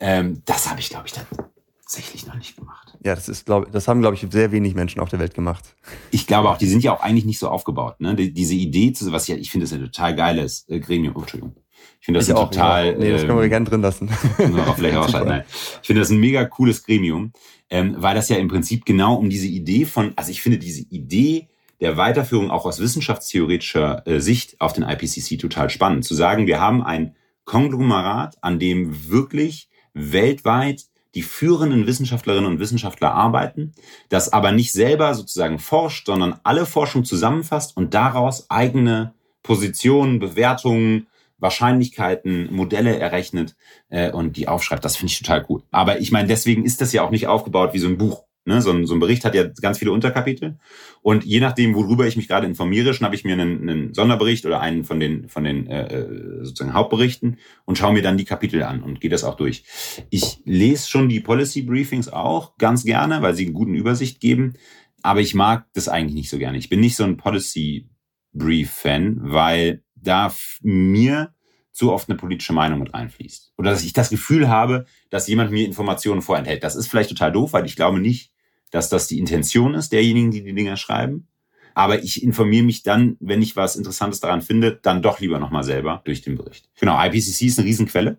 Ähm, 0.00 0.42
das 0.44 0.70
habe 0.70 0.80
ich, 0.80 0.90
glaube 0.90 1.06
ich, 1.06 1.12
tatsächlich 1.12 2.26
noch 2.26 2.36
nicht 2.36 2.56
gemacht. 2.56 2.96
Ja, 3.04 3.14
das 3.14 3.28
ist, 3.28 3.46
glaube 3.46 3.68
das 3.72 3.88
haben, 3.88 4.00
glaube 4.00 4.14
ich, 4.14 4.26
sehr 4.30 4.52
wenig 4.52 4.74
Menschen 4.74 5.00
auf 5.00 5.08
der 5.08 5.18
Welt 5.18 5.34
gemacht. 5.34 5.74
Ich 6.10 6.26
glaube 6.26 6.48
auch, 6.50 6.58
die 6.58 6.68
sind 6.68 6.84
ja 6.84 6.92
auch 6.92 7.00
eigentlich 7.00 7.24
nicht 7.24 7.38
so 7.38 7.48
aufgebaut. 7.48 8.00
Ne? 8.00 8.14
Die, 8.14 8.32
diese 8.32 8.54
Idee, 8.54 8.92
was 9.10 9.28
ich, 9.28 9.34
ich 9.36 9.50
finde, 9.50 9.64
das 9.64 9.72
ist 9.72 9.78
ein 9.78 9.84
total 9.84 10.14
geiles 10.14 10.68
äh, 10.68 10.78
Gremium. 10.78 11.14
Oh, 11.16 11.20
Entschuldigung. 11.20 11.56
Ich 12.00 12.06
finde 12.06 12.20
das 12.20 12.28
ich 12.28 12.34
auch, 12.34 12.50
total. 12.50 12.92
Ja. 12.92 12.98
Nee, 12.98 13.12
das 13.12 13.22
können 13.22 13.38
wir 13.38 13.44
ähm, 13.44 13.50
gerne 13.50 13.66
drin 13.66 13.82
lassen. 13.82 14.08
auch 14.08 14.76
vielleicht 14.76 14.96
ausschalten. 14.96 15.28
Nein. 15.28 15.44
Ich 15.80 15.86
finde 15.86 16.00
das 16.00 16.10
ein 16.10 16.18
mega 16.18 16.44
cooles 16.44 16.84
Gremium, 16.84 17.32
ähm, 17.70 17.96
weil 17.98 18.14
das 18.14 18.28
ja 18.28 18.36
im 18.36 18.48
Prinzip 18.48 18.84
genau 18.84 19.16
um 19.16 19.28
diese 19.28 19.48
Idee 19.48 19.84
von, 19.84 20.12
also 20.14 20.30
ich 20.30 20.40
finde 20.40 20.58
diese 20.58 20.82
Idee 20.82 21.48
der 21.80 21.96
Weiterführung 21.96 22.50
auch 22.50 22.66
aus 22.66 22.80
wissenschaftstheoretischer 22.80 24.06
äh, 24.06 24.20
Sicht 24.20 24.60
auf 24.60 24.72
den 24.72 24.82
IPCC 24.82 25.38
total 25.38 25.70
spannend. 25.70 26.04
Zu 26.04 26.14
sagen, 26.14 26.46
wir 26.46 26.60
haben 26.60 26.82
ein 26.82 27.14
Konglomerat, 27.44 28.36
an 28.42 28.58
dem 28.58 29.08
wirklich 29.08 29.68
weltweit 29.94 30.84
die 31.14 31.22
führenden 31.22 31.86
Wissenschaftlerinnen 31.86 32.50
und 32.50 32.60
Wissenschaftler 32.60 33.14
arbeiten, 33.14 33.72
das 34.08 34.32
aber 34.32 34.52
nicht 34.52 34.72
selber 34.72 35.14
sozusagen 35.14 35.58
forscht, 35.58 36.06
sondern 36.06 36.38
alle 36.42 36.66
Forschung 36.66 37.04
zusammenfasst 37.04 37.76
und 37.76 37.94
daraus 37.94 38.50
eigene 38.50 39.14
Positionen, 39.42 40.18
Bewertungen, 40.18 41.06
Wahrscheinlichkeiten, 41.38 42.52
Modelle 42.52 42.98
errechnet 42.98 43.56
äh, 43.88 44.10
und 44.10 44.36
die 44.36 44.48
aufschreibt. 44.48 44.84
Das 44.84 44.96
finde 44.96 45.12
ich 45.12 45.18
total 45.18 45.46
cool. 45.48 45.62
Aber 45.70 46.00
ich 46.00 46.12
meine, 46.12 46.28
deswegen 46.28 46.64
ist 46.64 46.80
das 46.80 46.92
ja 46.92 47.02
auch 47.02 47.10
nicht 47.10 47.28
aufgebaut 47.28 47.72
wie 47.72 47.78
so 47.78 47.88
ein 47.88 47.98
Buch. 47.98 48.24
Ne? 48.48 48.62
So, 48.62 48.72
ein, 48.72 48.86
so 48.86 48.94
ein 48.94 49.00
Bericht 49.00 49.26
hat 49.26 49.34
ja 49.34 49.44
ganz 49.44 49.78
viele 49.78 49.92
Unterkapitel. 49.92 50.56
Und 51.02 51.24
je 51.24 51.38
nachdem, 51.38 51.74
worüber 51.74 52.06
ich 52.06 52.16
mich 52.16 52.28
gerade 52.28 52.46
informiere, 52.46 52.94
schnappe 52.94 53.14
ich 53.14 53.22
mir 53.22 53.34
einen, 53.34 53.68
einen 53.68 53.94
Sonderbericht 53.94 54.46
oder 54.46 54.60
einen 54.60 54.84
von 54.84 54.98
den, 54.98 55.28
von 55.28 55.44
den 55.44 55.66
äh, 55.66 55.86
äh, 55.86 56.44
sozusagen 56.44 56.72
Hauptberichten 56.72 57.36
und 57.66 57.76
schaue 57.76 57.92
mir 57.92 58.02
dann 58.02 58.16
die 58.16 58.24
Kapitel 58.24 58.62
an 58.62 58.82
und 58.82 59.02
gehe 59.02 59.10
das 59.10 59.22
auch 59.22 59.36
durch. 59.36 59.64
Ich 60.08 60.40
lese 60.46 60.88
schon 60.88 61.10
die 61.10 61.20
Policy 61.20 61.60
Briefings 61.60 62.08
auch 62.08 62.56
ganz 62.56 62.84
gerne, 62.84 63.20
weil 63.20 63.34
sie 63.34 63.44
einen 63.44 63.54
guten 63.54 63.74
Übersicht 63.74 64.18
geben. 64.18 64.54
Aber 65.02 65.20
ich 65.20 65.34
mag 65.34 65.66
das 65.74 65.88
eigentlich 65.88 66.14
nicht 66.14 66.30
so 66.30 66.38
gerne. 66.38 66.56
Ich 66.56 66.70
bin 66.70 66.80
nicht 66.80 66.96
so 66.96 67.04
ein 67.04 67.18
Policy 67.18 67.86
Brief 68.32 68.70
Fan, 68.70 69.18
weil 69.20 69.82
da 69.94 70.32
mir 70.62 71.34
zu 71.72 71.92
oft 71.92 72.08
eine 72.08 72.16
politische 72.16 72.54
Meinung 72.54 72.80
mit 72.80 72.94
reinfließt. 72.94 73.52
Oder 73.58 73.70
dass 73.70 73.84
ich 73.84 73.92
das 73.92 74.08
Gefühl 74.08 74.48
habe, 74.48 74.86
dass 75.10 75.28
jemand 75.28 75.52
mir 75.52 75.64
Informationen 75.66 76.22
vorenthält. 76.22 76.64
Das 76.64 76.76
ist 76.76 76.88
vielleicht 76.88 77.10
total 77.10 77.30
doof, 77.30 77.52
weil 77.52 77.66
ich 77.66 77.76
glaube 77.76 78.00
nicht, 78.00 78.32
dass 78.70 78.88
das 78.88 79.06
die 79.06 79.18
Intention 79.18 79.74
ist 79.74 79.92
derjenigen, 79.92 80.30
die 80.30 80.42
die 80.42 80.54
Dinger 80.54 80.76
schreiben. 80.76 81.28
Aber 81.74 82.02
ich 82.02 82.22
informiere 82.22 82.64
mich 82.64 82.82
dann, 82.82 83.16
wenn 83.20 83.40
ich 83.40 83.54
was 83.54 83.76
Interessantes 83.76 84.20
daran 84.20 84.42
finde, 84.42 84.78
dann 84.82 85.02
doch 85.02 85.20
lieber 85.20 85.38
nochmal 85.38 85.62
selber 85.62 86.02
durch 86.04 86.22
den 86.22 86.36
Bericht. 86.36 86.68
Genau, 86.80 87.00
IPCC 87.00 87.42
ist 87.42 87.58
eine 87.58 87.68
Riesenquelle. 87.68 88.18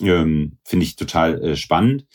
Ähm, 0.00 0.58
Finde 0.64 0.84
ich 0.84 0.96
total 0.96 1.42
äh, 1.42 1.56
spannend. 1.56 2.06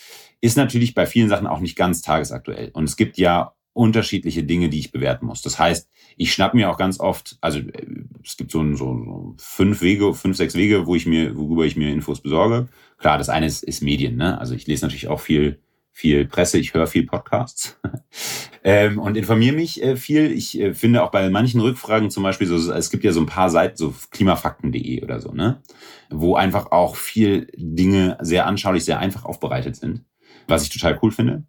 Ist 0.42 0.58
natürlich 0.58 0.96
bei 0.96 1.06
vielen 1.06 1.30
Sachen 1.30 1.48
auch 1.48 1.60
nicht 1.60 1.76
ganz 1.76 2.02
tagesaktuell. 2.02 2.72
Und 2.74 2.86
es 2.86 2.98
gibt 2.98 3.18
ja 3.18 3.54
unterschiedliche 3.74 4.44
Dinge, 4.44 4.70
die 4.70 4.80
ich 4.80 4.92
bewerten 4.92 5.26
muss. 5.26 5.42
Das 5.42 5.60
heißt, 5.60 5.90
ich 6.18 6.34
schnapp 6.34 6.54
mir 6.54 6.70
auch 6.70 6.78
ganz 6.78 7.00
oft, 7.00 7.38
also 7.40 7.60
äh, 7.60 7.86
es 8.24 8.36
gibt 8.36 8.52
so, 8.52 8.76
so, 8.76 9.36
fünf 9.38 9.82
Wege, 9.82 10.14
fünf, 10.14 10.38
sechs 10.38 10.56
Wege, 10.56 10.86
wo 10.86 10.96
ich 10.96 11.06
mir, 11.06 11.38
worüber 11.38 11.66
ich 11.66 11.78
mir 11.78 11.90
Infos 11.90 12.22
besorge. 12.22 12.68
Klar, 12.98 13.18
das 13.18 13.30
eine 13.30 13.46
ist, 13.46 13.64
ist 13.64 13.82
Medien, 13.82 14.18
ne? 14.18 14.38
Also 14.40 14.54
ich 14.56 14.68
lese 14.68 14.86
natürlich 14.86 15.08
auch 15.08 15.22
viel, 15.22 15.60
viel 16.00 16.26
Presse, 16.26 16.58
ich 16.58 16.74
höre 16.74 16.88
viel 16.88 17.06
Podcasts 17.06 17.78
ähm, 18.64 19.00
und 19.00 19.18
informiere 19.18 19.56
mich 19.56 19.84
äh, 19.84 19.98
viel. 19.98 20.32
Ich 20.32 20.58
äh, 20.58 20.74
finde 20.74 21.04
auch 21.04 21.12
bei 21.12 21.30
manchen 21.30 21.60
Rückfragen 21.60 22.10
zum 22.10 22.24
Beispiel 22.24 22.48
so, 22.48 22.72
es 22.72 22.90
gibt 22.90 23.04
ja 23.04 23.12
so 23.12 23.20
ein 23.20 23.26
paar 23.26 23.50
Seiten, 23.50 23.76
so 23.76 23.94
klimafakten.de 24.12 25.04
oder 25.04 25.20
so, 25.20 25.34
ne? 25.34 25.62
Wo 26.10 26.36
einfach 26.36 26.72
auch 26.72 26.96
viel 26.96 27.48
Dinge 27.58 28.18
sehr 28.22 28.48
anschaulich, 28.48 28.86
sehr 28.86 29.00
einfach 29.00 29.26
aufbereitet 29.26 29.76
sind, 29.76 30.06
was 30.48 30.64
ich 30.64 30.70
total 30.70 30.98
cool 31.02 31.12
finde. 31.12 31.44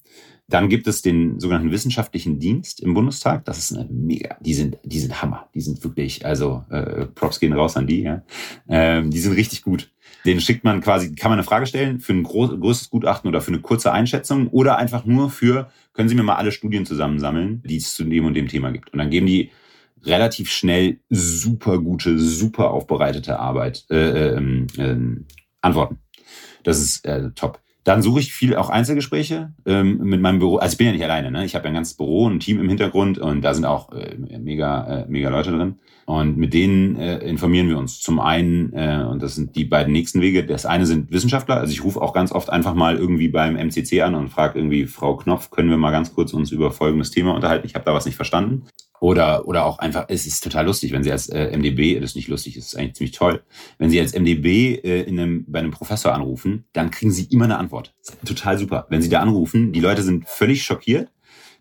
Dann 0.50 0.68
gibt 0.68 0.88
es 0.88 1.00
den 1.00 1.38
sogenannten 1.38 1.70
wissenschaftlichen 1.70 2.40
Dienst 2.40 2.80
im 2.80 2.92
Bundestag. 2.92 3.44
Das 3.44 3.58
ist 3.58 3.72
eine 3.72 3.88
mega, 3.88 4.36
die 4.40 4.54
sind, 4.54 4.78
die 4.82 4.98
sind 4.98 5.22
Hammer. 5.22 5.48
Die 5.54 5.60
sind 5.60 5.82
wirklich, 5.84 6.26
also 6.26 6.64
äh, 6.70 7.06
Props 7.06 7.38
gehen 7.38 7.52
raus 7.52 7.76
an 7.76 7.86
die. 7.86 8.02
Ja. 8.02 8.22
Ähm, 8.68 9.12
die 9.12 9.20
sind 9.20 9.34
richtig 9.34 9.62
gut. 9.62 9.92
Den 10.26 10.40
schickt 10.40 10.64
man 10.64 10.80
quasi, 10.80 11.14
kann 11.14 11.30
man 11.30 11.38
eine 11.38 11.46
Frage 11.46 11.66
stellen 11.66 12.00
für 12.00 12.12
ein 12.12 12.24
groß, 12.24 12.58
größtes 12.58 12.90
Gutachten 12.90 13.28
oder 13.28 13.40
für 13.40 13.52
eine 13.52 13.60
kurze 13.60 13.92
Einschätzung 13.92 14.48
oder 14.48 14.76
einfach 14.76 15.04
nur 15.04 15.30
für, 15.30 15.70
können 15.92 16.08
Sie 16.08 16.16
mir 16.16 16.24
mal 16.24 16.34
alle 16.34 16.52
Studien 16.52 16.84
zusammensammeln, 16.84 17.62
die 17.64 17.76
es 17.76 17.94
zu 17.94 18.02
dem 18.02 18.26
und 18.26 18.34
dem 18.34 18.48
Thema 18.48 18.72
gibt. 18.72 18.92
Und 18.92 18.98
dann 18.98 19.10
geben 19.10 19.26
die 19.26 19.52
relativ 20.02 20.50
schnell 20.50 20.98
super 21.10 21.78
gute, 21.78 22.18
super 22.18 22.72
aufbereitete 22.72 23.38
Arbeit, 23.38 23.86
äh, 23.88 24.34
äh, 24.34 24.66
äh, 24.78 24.98
Antworten. 25.60 25.98
Das 26.64 26.80
ist 26.80 27.04
äh, 27.06 27.30
top. 27.36 27.60
Dann 27.90 28.02
suche 28.02 28.20
ich 28.20 28.32
viel 28.32 28.54
auch 28.54 28.70
Einzelgespräche 28.70 29.52
ähm, 29.66 29.98
mit 29.98 30.20
meinem 30.20 30.38
Büro. 30.38 30.58
Also 30.58 30.74
ich 30.74 30.78
bin 30.78 30.86
ja 30.86 30.92
nicht 30.92 31.02
alleine, 31.02 31.32
ne? 31.32 31.44
Ich 31.44 31.56
habe 31.56 31.64
ja 31.64 31.70
ein 31.70 31.74
ganzes 31.74 31.94
Büro, 31.94 32.28
ein 32.28 32.38
Team 32.38 32.60
im 32.60 32.68
Hintergrund 32.68 33.18
und 33.18 33.42
da 33.42 33.52
sind 33.52 33.64
auch 33.64 33.90
äh, 33.90 34.14
mega, 34.38 35.00
äh, 35.00 35.06
mega 35.08 35.28
Leute 35.28 35.50
drin. 35.50 35.74
Und 36.06 36.36
mit 36.36 36.54
denen 36.54 36.94
äh, 36.94 37.18
informieren 37.18 37.68
wir 37.68 37.76
uns. 37.76 38.00
Zum 38.00 38.20
einen, 38.20 38.72
äh, 38.74 39.04
und 39.10 39.20
das 39.24 39.34
sind 39.34 39.56
die 39.56 39.64
beiden 39.64 39.92
nächsten 39.92 40.20
Wege, 40.20 40.46
das 40.46 40.66
eine 40.66 40.86
sind 40.86 41.10
Wissenschaftler. 41.10 41.56
Also 41.56 41.72
ich 41.72 41.82
rufe 41.82 42.00
auch 42.00 42.12
ganz 42.12 42.30
oft 42.30 42.48
einfach 42.48 42.74
mal 42.74 42.96
irgendwie 42.96 43.26
beim 43.26 43.56
MCC 43.56 44.02
an 44.02 44.14
und 44.14 44.28
frage 44.28 44.60
irgendwie, 44.60 44.86
Frau 44.86 45.16
Knopf, 45.16 45.50
können 45.50 45.68
wir 45.68 45.76
mal 45.76 45.90
ganz 45.90 46.14
kurz 46.14 46.32
uns 46.32 46.52
über 46.52 46.70
folgendes 46.70 47.10
Thema 47.10 47.34
unterhalten? 47.34 47.66
Ich 47.66 47.74
habe 47.74 47.84
da 47.84 47.92
was 47.92 48.06
nicht 48.06 48.14
verstanden. 48.14 48.66
Oder, 49.00 49.48
oder 49.48 49.64
auch 49.64 49.78
einfach, 49.78 50.04
es 50.08 50.26
ist 50.26 50.44
total 50.44 50.66
lustig, 50.66 50.92
wenn 50.92 51.02
Sie 51.02 51.10
als 51.10 51.28
äh, 51.30 51.56
MDB, 51.56 51.98
das 51.98 52.10
ist 52.10 52.16
nicht 52.16 52.28
lustig, 52.28 52.56
es 52.56 52.66
ist 52.66 52.76
eigentlich 52.76 52.94
ziemlich 52.94 53.16
toll, 53.16 53.42
wenn 53.78 53.88
Sie 53.90 53.98
als 53.98 54.12
MDB 54.12 54.74
äh, 54.84 55.02
in 55.02 55.18
einem, 55.18 55.44
bei 55.48 55.58
einem 55.58 55.70
Professor 55.70 56.14
anrufen, 56.14 56.66
dann 56.74 56.90
kriegen 56.90 57.10
Sie 57.10 57.24
immer 57.24 57.46
eine 57.46 57.58
Antwort. 57.58 57.94
total 58.26 58.58
super. 58.58 58.86
Wenn 58.90 59.00
Sie 59.00 59.08
da 59.08 59.20
anrufen, 59.20 59.72
die 59.72 59.80
Leute 59.80 60.02
sind 60.02 60.28
völlig 60.28 60.62
schockiert, 60.62 61.08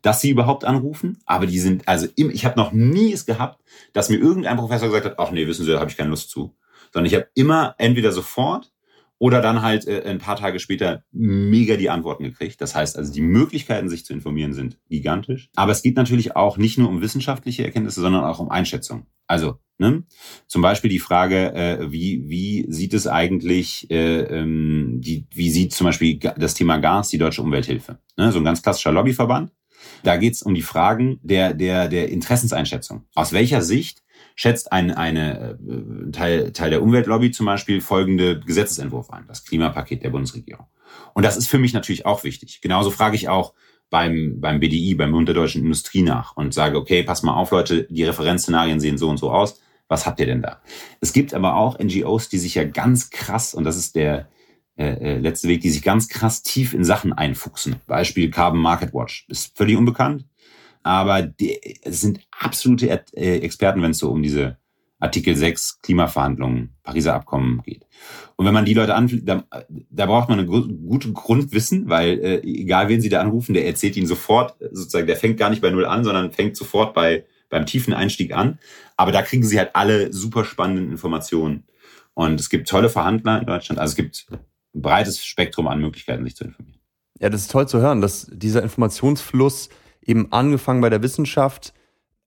dass 0.02 0.22
sie 0.22 0.30
überhaupt 0.30 0.66
anrufen, 0.66 1.18
aber 1.26 1.46
die 1.46 1.60
sind, 1.60 1.88
also 1.88 2.08
im, 2.16 2.30
ich 2.30 2.46
habe 2.46 2.58
noch 2.58 2.72
nie 2.72 3.12
es 3.12 3.26
gehabt, 3.26 3.62
dass 3.94 4.10
mir 4.10 4.18
irgendein 4.18 4.58
Professor 4.58 4.88
gesagt 4.88 5.06
hat, 5.06 5.20
ach 5.20 5.32
nee, 5.32 5.48
wissen 5.48 5.66
Sie, 5.66 5.72
da 5.72 5.80
habe 5.80 5.90
ich 5.90 5.98
keine 5.98 6.10
Lust 6.10 6.30
zu. 6.30 6.56
Sondern 6.92 7.06
ich 7.06 7.16
habe 7.16 7.28
immer 7.36 7.76
entweder 7.78 8.12
sofort 8.12 8.72
oder 9.20 9.42
dann 9.42 9.62
halt 9.62 9.86
äh, 9.88 10.04
ein 10.06 10.18
paar 10.18 10.38
Tage 10.38 10.60
später 10.60 11.04
mega 11.12 11.76
die 11.76 11.90
Antworten 11.90 12.24
gekriegt. 12.24 12.60
Das 12.62 12.74
heißt 12.74 12.98
also, 12.98 13.14
die 13.14 13.22
Möglichkeiten, 13.22 13.90
sich 13.90 14.06
zu 14.06 14.14
informieren, 14.14 14.54
sind 14.54 14.80
gigantisch. 14.90 15.50
Aber 15.56 15.74
es 15.74 15.84
geht 15.84 15.98
natürlich 15.98 16.36
auch 16.36 16.58
nicht 16.58 16.78
nur 16.78 16.90
um 16.90 17.02
wissenschaftliche 17.02 17.64
Erkenntnisse, 17.66 18.02
sondern 18.02 18.24
auch 18.24 18.40
um 18.40 18.50
Einschätzung. 18.50 19.06
Also 19.28 19.60
ne? 19.78 20.04
zum 20.48 20.62
Beispiel 20.62 20.90
die 20.90 21.00
Frage, 21.00 21.54
äh, 21.54 21.92
wie, 21.92 22.28
wie 22.28 22.66
sieht 22.70 22.94
es 22.94 23.06
eigentlich, 23.06 23.92
äh, 23.92 24.22
ähm, 24.22 25.02
die, 25.02 25.28
wie 25.32 25.52
sieht 25.52 25.74
zum 25.74 25.86
Beispiel 25.86 26.18
das 26.18 26.56
Thema 26.56 26.78
Gas 26.78 27.10
die 27.10 27.20
Deutsche 27.20 27.44
Umwelthilfe? 27.44 28.00
Ne? 28.18 28.32
So 28.32 28.40
ein 28.40 28.46
ganz 28.46 28.64
klassischer 28.64 28.92
Lobbyverband. 28.92 29.52
Da 30.04 30.18
geht 30.18 30.34
es 30.34 30.42
um 30.42 30.56
die 30.56 30.62
Fragen 30.62 31.20
der, 31.24 31.54
der, 31.54 31.90
der 31.90 32.10
Interessenseinschätzung. 32.10 33.06
Aus 33.16 33.32
welcher 33.32 33.62
Sicht 33.62 34.02
schätzt 34.40 34.72
ein 34.72 34.92
eine, 34.92 35.60
äh, 35.60 36.12
Teil, 36.12 36.54
Teil 36.54 36.70
der 36.70 36.82
Umweltlobby 36.82 37.30
zum 37.32 37.46
Beispiel 37.46 37.82
folgende 37.82 38.40
Gesetzesentwurf 38.40 39.10
ein, 39.10 39.26
das 39.28 39.44
Klimapaket 39.44 40.02
der 40.02 40.12
Bundesregierung. 40.12 40.66
Und 41.14 41.24
das 41.26 41.36
ist 41.36 41.50
für 41.50 41.58
mich 41.58 41.74
natürlich 41.74 42.06
auch 42.06 42.24
wichtig. 42.24 42.62
Genauso 42.62 42.90
frage 42.90 43.18
ich 43.18 43.28
auch 43.28 43.54
beim, 43.90 44.40
beim 44.40 44.62
BDI, 44.62 44.96
beim 44.96 45.12
Bund 45.12 45.28
der 45.28 45.36
Deutschen 45.36 45.62
Industrie 45.62 46.04
nach 46.04 46.38
und 46.38 46.54
sage, 46.54 46.78
okay, 46.78 47.04
pass 47.04 47.22
mal 47.22 47.34
auf, 47.34 47.52
Leute, 47.52 47.84
die 47.90 48.06
Referenzszenarien 48.06 48.80
sehen 48.80 48.98
so 48.98 49.10
und 49.10 49.18
so 49.18 49.30
aus. 49.30 49.60
Was 49.90 50.06
habt 50.06 50.22
ihr 50.22 50.26
denn 50.26 50.42
da? 50.42 50.62
Es 51.02 51.12
gibt 51.12 51.34
aber 51.34 51.58
auch 51.58 51.78
NGOs, 51.78 52.30
die 52.30 52.38
sich 52.38 52.56
ja 52.56 52.64
ganz 52.64 53.10
krass, 53.10 53.54
und 53.54 53.66
das 53.66 53.76
ist 53.76 53.98
der 53.98 54.30
äh, 54.78 54.86
äh 54.86 55.18
letzte 55.18 55.50
Weg, 55.50 55.60
die 55.60 55.70
sich 55.70 55.84
ganz 55.84 56.08
krass 56.08 56.44
tief 56.44 56.74
in 56.74 56.86
Sachen 56.86 57.12
einfuchsen. 57.12 57.76
Beispiel 57.88 58.32
Carbon 58.32 58.62
Market 58.62 58.94
Watch. 58.94 59.26
Ist 59.28 59.58
völlig 59.58 59.76
unbekannt, 59.76 60.24
aber 60.84 61.22
die, 61.22 61.60
sind 61.86 62.22
absolute 62.32 62.90
äh, 63.14 63.40
Experten, 63.40 63.82
wenn 63.82 63.92
es 63.92 64.00
so 64.00 64.10
um 64.10 64.22
diese 64.22 64.58
Artikel 65.00 65.36
6 65.36 65.82
Klimaverhandlungen, 65.82 66.76
Pariser 66.84 67.14
Abkommen 67.14 67.62
geht. 67.64 67.86
Und 68.36 68.46
wenn 68.46 68.54
man 68.54 68.66
die 68.66 68.74
Leute 68.74 68.96
anfliegt, 68.96 69.28
da, 69.28 69.46
da 69.90 70.06
braucht 70.06 70.30
man 70.30 70.40
ein 70.40 70.48
gutes 70.48 71.14
Grundwissen, 71.14 71.90
weil 71.90 72.20
äh, 72.20 72.40
egal 72.44 72.90
wen 72.90 73.02
sie 73.02 73.10
da 73.10 73.22
anrufen, 73.22 73.54
der 73.54 73.66
erzählt 73.66 73.96
ihnen 73.96 74.08
sofort, 74.08 74.56
sozusagen, 74.72 75.08
der 75.08 75.16
fängt 75.16 75.38
gar 75.38 75.50
nicht 75.50 75.62
bei 75.62 75.70
Null 75.70 75.86
an, 75.86 76.04
sondern 76.04 76.32
fängt 76.32 76.58
sofort 76.58 76.94
bei 76.94 77.26
beim 77.50 77.66
tiefen 77.66 77.94
Einstieg 77.94 78.34
an. 78.34 78.60
Aber 78.96 79.12
da 79.12 79.22
kriegen 79.22 79.44
sie 79.44 79.58
halt 79.58 79.72
alle 79.74 80.14
super 80.14 80.46
spannenden 80.46 80.92
Informationen. 80.92 81.64
Und 82.14 82.40
es 82.40 82.50
gibt 82.50 82.70
tolle 82.70 82.90
Verhandler 82.90 83.40
in 83.40 83.46
Deutschland. 83.46 83.80
Also 83.80 83.94
es 83.94 83.96
gibt 83.96 84.28
ein 84.30 84.82
breites 84.82 85.26
Spektrum 85.26 85.68
an 85.68 85.80
Möglichkeiten, 85.80 86.24
sich 86.24 86.36
zu 86.36 86.46
informieren. 86.46 86.80
Ja, 87.20 87.30
das 87.30 87.42
ist 87.42 87.52
toll 87.52 87.68
zu 87.68 87.82
hören, 87.82 88.02
dass 88.02 88.28
dieser 88.32 88.64
Informationsfluss 88.64 89.70
eben 90.10 90.32
angefangen 90.32 90.82
bei 90.82 90.90
der 90.90 91.04
Wissenschaft 91.04 91.74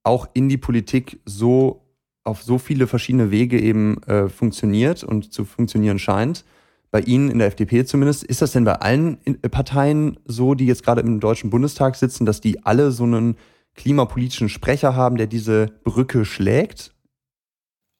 auch 0.04 0.28
in 0.34 0.48
die 0.48 0.56
Politik 0.56 1.20
so 1.24 1.82
auf 2.24 2.42
so 2.42 2.58
viele 2.58 2.86
verschiedene 2.86 3.30
Wege 3.30 3.60
eben 3.60 4.02
äh, 4.04 4.28
funktioniert 4.28 5.02
und 5.02 5.32
zu 5.32 5.44
funktionieren 5.44 5.98
scheint. 5.98 6.44
Bei 6.90 7.00
Ihnen 7.00 7.30
in 7.30 7.38
der 7.38 7.48
FDP 7.48 7.84
zumindest. 7.84 8.22
Ist 8.22 8.42
das 8.42 8.52
denn 8.52 8.64
bei 8.64 8.74
allen 8.74 9.18
Parteien 9.50 10.18
so, 10.24 10.54
die 10.54 10.66
jetzt 10.66 10.84
gerade 10.84 11.00
im 11.00 11.20
Deutschen 11.20 11.50
Bundestag 11.50 11.96
sitzen, 11.96 12.26
dass 12.26 12.40
die 12.40 12.64
alle 12.64 12.92
so 12.92 13.04
einen 13.04 13.36
klimapolitischen 13.74 14.48
Sprecher 14.48 14.94
haben, 14.94 15.16
der 15.16 15.26
diese 15.26 15.66
Brücke 15.84 16.24
schlägt? 16.24 16.94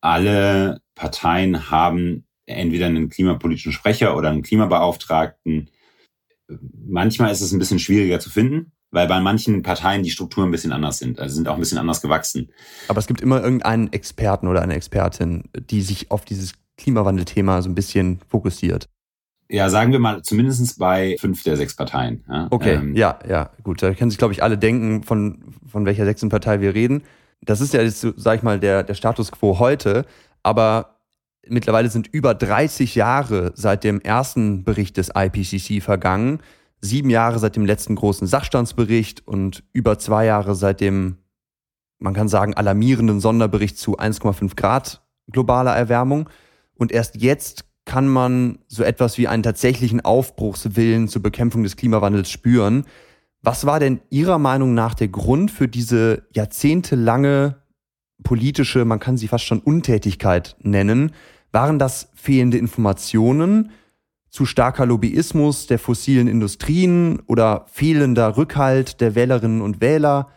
Alle 0.02 0.80
Parteien 0.94 1.70
haben 1.70 2.26
entweder 2.46 2.86
einen 2.86 3.08
klimapolitischen 3.08 3.72
Sprecher 3.72 4.16
oder 4.16 4.30
einen 4.30 4.42
Klimabeauftragten. 4.42 5.70
Manchmal 6.86 7.32
ist 7.32 7.40
es 7.40 7.52
ein 7.52 7.58
bisschen 7.58 7.78
schwieriger 7.78 8.20
zu 8.20 8.28
finden, 8.28 8.72
weil 8.92 9.08
bei 9.08 9.20
manchen 9.20 9.62
Parteien 9.62 10.02
die 10.02 10.10
Strukturen 10.10 10.48
ein 10.48 10.52
bisschen 10.52 10.72
anders 10.72 10.98
sind, 10.98 11.18
also 11.18 11.34
sind 11.34 11.48
auch 11.48 11.54
ein 11.54 11.60
bisschen 11.60 11.78
anders 11.78 12.00
gewachsen. 12.00 12.50
Aber 12.88 12.98
es 12.98 13.06
gibt 13.06 13.20
immer 13.20 13.42
irgendeinen 13.42 13.92
Experten 13.92 14.46
oder 14.46 14.62
eine 14.62 14.74
Expertin, 14.74 15.44
die 15.54 15.82
sich 15.82 16.10
auf 16.10 16.24
dieses 16.24 16.52
Klimawandelthema 16.76 17.62
so 17.62 17.70
ein 17.70 17.74
bisschen 17.74 18.20
fokussiert. 18.28 18.88
Ja, 19.48 19.68
sagen 19.68 19.92
wir 19.92 19.98
mal, 19.98 20.22
zumindest 20.22 20.78
bei 20.78 21.16
fünf 21.18 21.42
der 21.42 21.56
sechs 21.56 21.74
Parteien. 21.74 22.24
Ja, 22.28 22.46
okay, 22.50 22.74
ähm, 22.74 22.94
ja, 22.94 23.18
ja, 23.28 23.50
gut. 23.62 23.82
Da 23.82 23.92
können 23.92 24.10
sich, 24.10 24.18
glaube 24.18 24.32
ich, 24.32 24.42
alle 24.42 24.56
denken, 24.56 25.02
von, 25.02 25.54
von 25.66 25.84
welcher 25.84 26.04
sechsten 26.04 26.28
Partei 26.28 26.60
wir 26.60 26.74
reden. 26.74 27.02
Das 27.42 27.60
ist 27.60 27.74
ja 27.74 27.82
jetzt, 27.82 28.06
sag 28.16 28.36
ich 28.36 28.42
mal, 28.42 28.60
der, 28.60 28.82
der 28.82 28.94
Status 28.94 29.32
quo 29.32 29.58
heute. 29.58 30.06
Aber 30.42 31.00
mittlerweile 31.46 31.90
sind 31.90 32.06
über 32.06 32.34
30 32.34 32.94
Jahre 32.94 33.52
seit 33.54 33.84
dem 33.84 34.00
ersten 34.00 34.64
Bericht 34.64 34.96
des 34.96 35.10
IPCC 35.14 35.82
vergangen, 35.82 36.40
sieben 36.82 37.08
Jahre 37.08 37.38
seit 37.38 37.56
dem 37.56 37.64
letzten 37.64 37.94
großen 37.94 38.26
Sachstandsbericht 38.26 39.26
und 39.26 39.64
über 39.72 39.98
zwei 39.98 40.26
Jahre 40.26 40.54
seit 40.54 40.80
dem, 40.80 41.16
man 41.98 42.12
kann 42.12 42.28
sagen, 42.28 42.54
alarmierenden 42.54 43.20
Sonderbericht 43.20 43.78
zu 43.78 43.98
1,5 43.98 44.56
Grad 44.56 45.02
globaler 45.30 45.74
Erwärmung. 45.74 46.28
Und 46.74 46.92
erst 46.92 47.16
jetzt 47.16 47.64
kann 47.84 48.08
man 48.08 48.58
so 48.68 48.82
etwas 48.82 49.16
wie 49.16 49.28
einen 49.28 49.42
tatsächlichen 49.42 50.04
Aufbruchswillen 50.04 51.08
zur 51.08 51.22
Bekämpfung 51.22 51.62
des 51.62 51.76
Klimawandels 51.76 52.30
spüren. 52.30 52.84
Was 53.40 53.64
war 53.64 53.80
denn 53.80 54.00
Ihrer 54.10 54.38
Meinung 54.38 54.74
nach 54.74 54.94
der 54.94 55.08
Grund 55.08 55.50
für 55.50 55.68
diese 55.68 56.26
jahrzehntelange 56.32 57.62
politische, 58.22 58.84
man 58.84 59.00
kann 59.00 59.16
sie 59.16 59.28
fast 59.28 59.44
schon 59.44 59.60
Untätigkeit 59.60 60.56
nennen. 60.60 61.12
Waren 61.50 61.78
das 61.78 62.10
fehlende 62.14 62.58
Informationen, 62.58 63.70
zu 64.32 64.46
starker 64.46 64.86
Lobbyismus 64.86 65.66
der 65.66 65.78
fossilen 65.78 66.26
Industrien 66.26 67.20
oder 67.26 67.66
fehlender 67.70 68.38
Rückhalt 68.38 69.00
der 69.02 69.14
Wählerinnen 69.14 69.60
und 69.60 69.82
Wähler? 69.82 70.30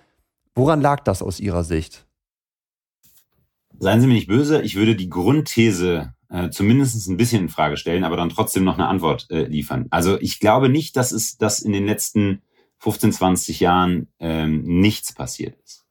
Woran 0.53 0.81
lag 0.81 0.99
das 1.03 1.21
aus 1.21 1.39
Ihrer 1.39 1.63
Sicht? 1.63 2.05
Seien 3.79 4.01
Sie 4.01 4.07
mir 4.07 4.13
nicht 4.13 4.27
böse, 4.27 4.61
ich 4.61 4.75
würde 4.75 4.95
die 4.95 5.09
Grundthese 5.09 6.13
äh, 6.29 6.49
zumindest 6.49 7.07
ein 7.07 7.17
bisschen 7.17 7.43
in 7.43 7.49
Frage 7.49 7.77
stellen, 7.77 8.03
aber 8.03 8.17
dann 8.17 8.29
trotzdem 8.29 8.65
noch 8.65 8.77
eine 8.77 8.87
Antwort 8.87 9.27
äh, 9.31 9.45
liefern. 9.45 9.87
Also 9.91 10.19
ich 10.19 10.39
glaube 10.41 10.67
nicht, 10.67 10.97
dass 10.97 11.13
es 11.13 11.37
dass 11.37 11.59
in 11.59 11.71
den 11.71 11.85
letzten 11.85 12.41
15, 12.79 13.13
20 13.13 13.61
Jahren 13.61 14.07
ähm, 14.19 14.61
nichts 14.63 15.13
passiert 15.13 15.55
ist. 15.63 15.85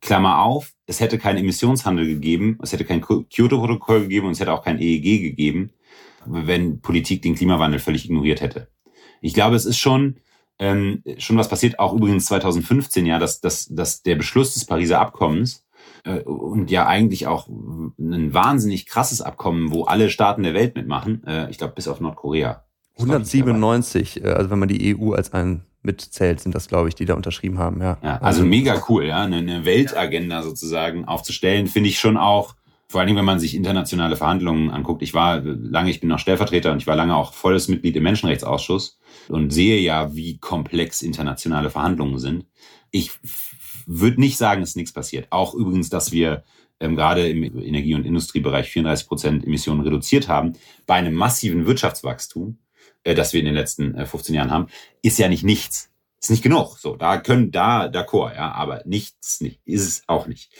Klammer 0.00 0.42
auf, 0.42 0.72
es 0.86 1.00
hätte 1.00 1.18
keinen 1.18 1.38
Emissionshandel 1.38 2.06
gegeben, 2.06 2.58
es 2.62 2.72
hätte 2.72 2.86
kein 2.86 3.02
Kyoto-Protokoll 3.02 4.02
gegeben 4.02 4.26
und 4.26 4.32
es 4.32 4.40
hätte 4.40 4.52
auch 4.52 4.64
kein 4.64 4.80
EEG 4.80 5.20
gegeben, 5.20 5.72
wenn 6.26 6.80
Politik 6.80 7.22
den 7.22 7.34
Klimawandel 7.34 7.80
völlig 7.80 8.04
ignoriert 8.04 8.40
hätte. 8.40 8.68
Ich 9.20 9.34
glaube, 9.34 9.56
es 9.56 9.64
ist 9.64 9.78
schon, 9.78 10.16
ähm, 10.58 11.02
schon 11.18 11.36
was 11.36 11.48
passiert, 11.48 11.78
auch 11.78 11.94
übrigens 11.94 12.26
2015, 12.26 13.06
ja, 13.06 13.18
dass, 13.18 13.40
dass, 13.40 13.66
dass 13.68 14.02
der 14.02 14.16
Beschluss 14.16 14.54
des 14.54 14.64
Pariser 14.64 15.00
Abkommens 15.00 15.64
äh, 16.04 16.20
und 16.20 16.70
ja 16.70 16.86
eigentlich 16.86 17.26
auch 17.26 17.48
ein 17.48 18.32
wahnsinnig 18.34 18.86
krasses 18.86 19.20
Abkommen, 19.20 19.72
wo 19.72 19.84
alle 19.84 20.10
Staaten 20.10 20.42
der 20.42 20.54
Welt 20.54 20.74
mitmachen, 20.74 21.24
äh, 21.26 21.50
ich 21.50 21.58
glaube 21.58 21.74
bis 21.74 21.88
auf 21.88 22.00
Nordkorea. 22.00 22.64
197, 22.98 24.24
äh, 24.24 24.28
also 24.28 24.50
wenn 24.50 24.58
man 24.58 24.68
die 24.68 24.96
EU 24.96 25.12
als 25.12 25.32
ein 25.32 25.64
mitzählt, 25.82 26.40
sind 26.40 26.54
das, 26.54 26.68
glaube 26.68 26.88
ich, 26.88 26.94
die 26.94 27.04
da 27.04 27.14
unterschrieben 27.14 27.58
haben. 27.58 27.80
Ja, 27.80 27.98
ja 28.02 28.18
also 28.18 28.44
mega 28.44 28.82
cool, 28.88 29.06
ja, 29.06 29.22
eine, 29.22 29.36
eine 29.36 29.64
Weltagenda 29.64 30.42
sozusagen 30.42 31.04
aufzustellen, 31.04 31.66
finde 31.66 31.88
ich 31.88 31.98
schon 31.98 32.16
auch. 32.16 32.54
Vor 32.88 33.00
allen 33.00 33.08
Dingen, 33.08 33.18
wenn 33.18 33.24
man 33.24 33.38
sich 33.38 33.54
internationale 33.54 34.16
Verhandlungen 34.16 34.70
anguckt. 34.70 35.02
Ich 35.02 35.12
war 35.12 35.40
lange, 35.40 35.90
ich 35.90 36.00
bin 36.00 36.08
noch 36.08 36.18
Stellvertreter 36.18 36.72
und 36.72 36.78
ich 36.78 36.86
war 36.86 36.96
lange 36.96 37.14
auch 37.14 37.34
volles 37.34 37.68
Mitglied 37.68 37.96
im 37.96 38.02
Menschenrechtsausschuss 38.02 38.98
und 39.28 39.50
sehe 39.50 39.78
ja, 39.80 40.14
wie 40.14 40.38
komplex 40.38 41.02
internationale 41.02 41.68
Verhandlungen 41.68 42.18
sind. 42.18 42.46
Ich 42.90 43.12
würde 43.86 44.20
nicht 44.20 44.38
sagen, 44.38 44.62
dass 44.62 44.76
nichts 44.76 44.92
passiert. 44.92 45.26
Auch 45.30 45.54
übrigens, 45.54 45.90
dass 45.90 46.12
wir 46.12 46.44
ähm, 46.80 46.96
gerade 46.96 47.28
im 47.28 47.42
Energie- 47.42 47.94
und 47.94 48.06
Industriebereich 48.06 48.70
34 48.70 49.06
Prozent 49.06 49.44
Emissionen 49.44 49.80
reduziert 49.82 50.28
haben, 50.28 50.54
bei 50.86 50.94
einem 50.94 51.14
massiven 51.14 51.66
Wirtschaftswachstum 51.66 52.58
äh, 53.04 53.14
das 53.14 53.32
wir 53.32 53.40
in 53.40 53.46
den 53.46 53.54
letzten 53.54 53.94
äh, 53.94 54.06
15 54.06 54.34
Jahren 54.34 54.50
haben, 54.50 54.68
ist 55.02 55.18
ja 55.18 55.28
nicht 55.28 55.44
nichts. 55.44 55.90
Ist 56.20 56.30
nicht 56.30 56.42
genug. 56.42 56.78
So, 56.78 56.96
da 56.96 57.18
können, 57.18 57.50
da, 57.52 57.84
d'accord, 57.84 58.34
ja, 58.34 58.52
aber 58.52 58.82
nichts 58.84 59.40
nicht, 59.40 59.60
ist 59.64 59.86
es 59.86 60.02
auch 60.08 60.26
nicht. 60.26 60.52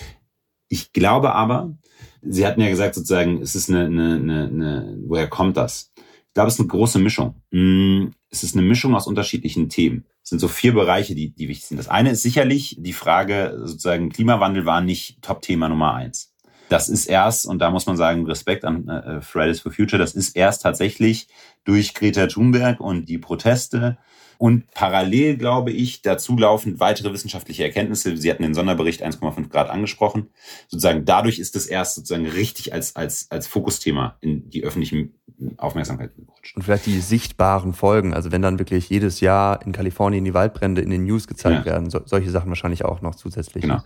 Ich 0.69 0.93
glaube 0.93 1.35
aber, 1.35 1.77
Sie 2.23 2.47
hatten 2.47 2.61
ja 2.61 2.69
gesagt, 2.69 2.95
sozusagen, 2.95 3.41
es 3.43 3.55
ist 3.55 3.71
eine, 3.71 3.87
eine, 3.87 4.15
eine, 4.15 4.45
eine 4.45 4.99
woher 5.07 5.29
kommt 5.29 5.57
das? 5.57 5.93
Ich 5.97 6.35
glaube, 6.35 6.49
es 6.49 6.55
ist 6.55 6.61
eine 6.61 6.69
große 6.69 6.99
Mischung. 6.99 7.35
Mm, 7.51 8.09
es 8.31 8.43
ist 8.43 8.55
eine 8.55 8.67
Mischung 8.67 8.95
aus 8.95 9.07
unterschiedlichen 9.07 9.69
Themen. 9.69 10.05
Es 10.23 10.31
sind 10.31 10.41
so 10.41 10.49
vier 10.49 10.75
Bereiche, 10.75 11.15
die, 11.15 11.31
die 11.31 11.49
wichtig 11.49 11.67
sind. 11.67 11.79
Das 11.79 11.89
eine 11.89 12.11
ist 12.11 12.23
sicherlich 12.23 12.77
die 12.79 12.93
Frage, 12.93 13.59
sozusagen, 13.65 14.11
Klimawandel 14.11 14.67
war 14.67 14.81
nicht 14.81 15.23
Top-Thema 15.23 15.69
Nummer 15.69 15.95
eins. 15.95 16.35
Das 16.69 16.89
ist 16.89 17.07
erst, 17.07 17.47
und 17.47 17.61
da 17.61 17.71
muss 17.71 17.87
man 17.87 17.97
sagen, 17.97 18.27
Respekt 18.27 18.65
an 18.65 18.89
äh, 18.89 19.21
Fridays 19.23 19.61
for 19.61 19.73
Future, 19.73 19.99
das 19.99 20.15
ist 20.15 20.37
erst 20.37 20.63
tatsächlich 20.63 21.29
durch 21.65 21.95
Greta 21.95 22.27
Thunberg 22.27 22.81
und 22.81 23.09
die 23.09 23.19
Proteste 23.19 23.97
und 24.38 24.70
parallel, 24.70 25.37
glaube 25.37 25.72
ich, 25.72 26.01
dazu 26.01 26.38
laufend 26.38 26.79
weitere 26.79 27.12
wissenschaftliche 27.12 27.64
Erkenntnisse. 27.64 28.16
Sie 28.16 28.31
hatten 28.31 28.44
den 28.44 28.55
Sonderbericht 28.55 29.05
1,5 29.05 29.48
Grad 29.48 29.68
angesprochen. 29.68 30.29
Sozusagen 30.68 31.05
dadurch 31.05 31.40
ist 31.40 31.57
es 31.57 31.66
erst 31.66 31.96
sozusagen 31.96 32.27
richtig 32.27 32.72
als, 32.72 32.94
als, 32.94 33.31
als 33.33 33.48
Fokusthema 33.48 34.16
in 34.20 34.48
die 34.48 34.62
öffentliche 34.62 35.09
Aufmerksamkeit 35.57 36.14
gerutscht. 36.14 36.57
Und 36.57 36.62
vielleicht 36.62 36.87
die 36.87 37.01
sichtbaren 37.01 37.74
Folgen. 37.74 38.14
Also 38.14 38.31
wenn 38.31 38.40
dann 38.40 38.61
wirklich 38.61 38.88
jedes 38.88 39.20
Jahr 39.20 39.61
in 39.66 39.72
Kalifornien 39.72 40.24
die 40.24 40.35
Waldbrände 40.35 40.83
in 40.83 40.90
den 40.90 41.05
News 41.05 41.27
gezeigt 41.27 41.66
ja. 41.66 41.72
werden, 41.72 41.90
so, 41.90 42.01
solche 42.05 42.31
Sachen 42.31 42.48
wahrscheinlich 42.48 42.85
auch 42.85 43.03
noch 43.03 43.16
zusätzlich. 43.16 43.62
Genau. 43.62 43.83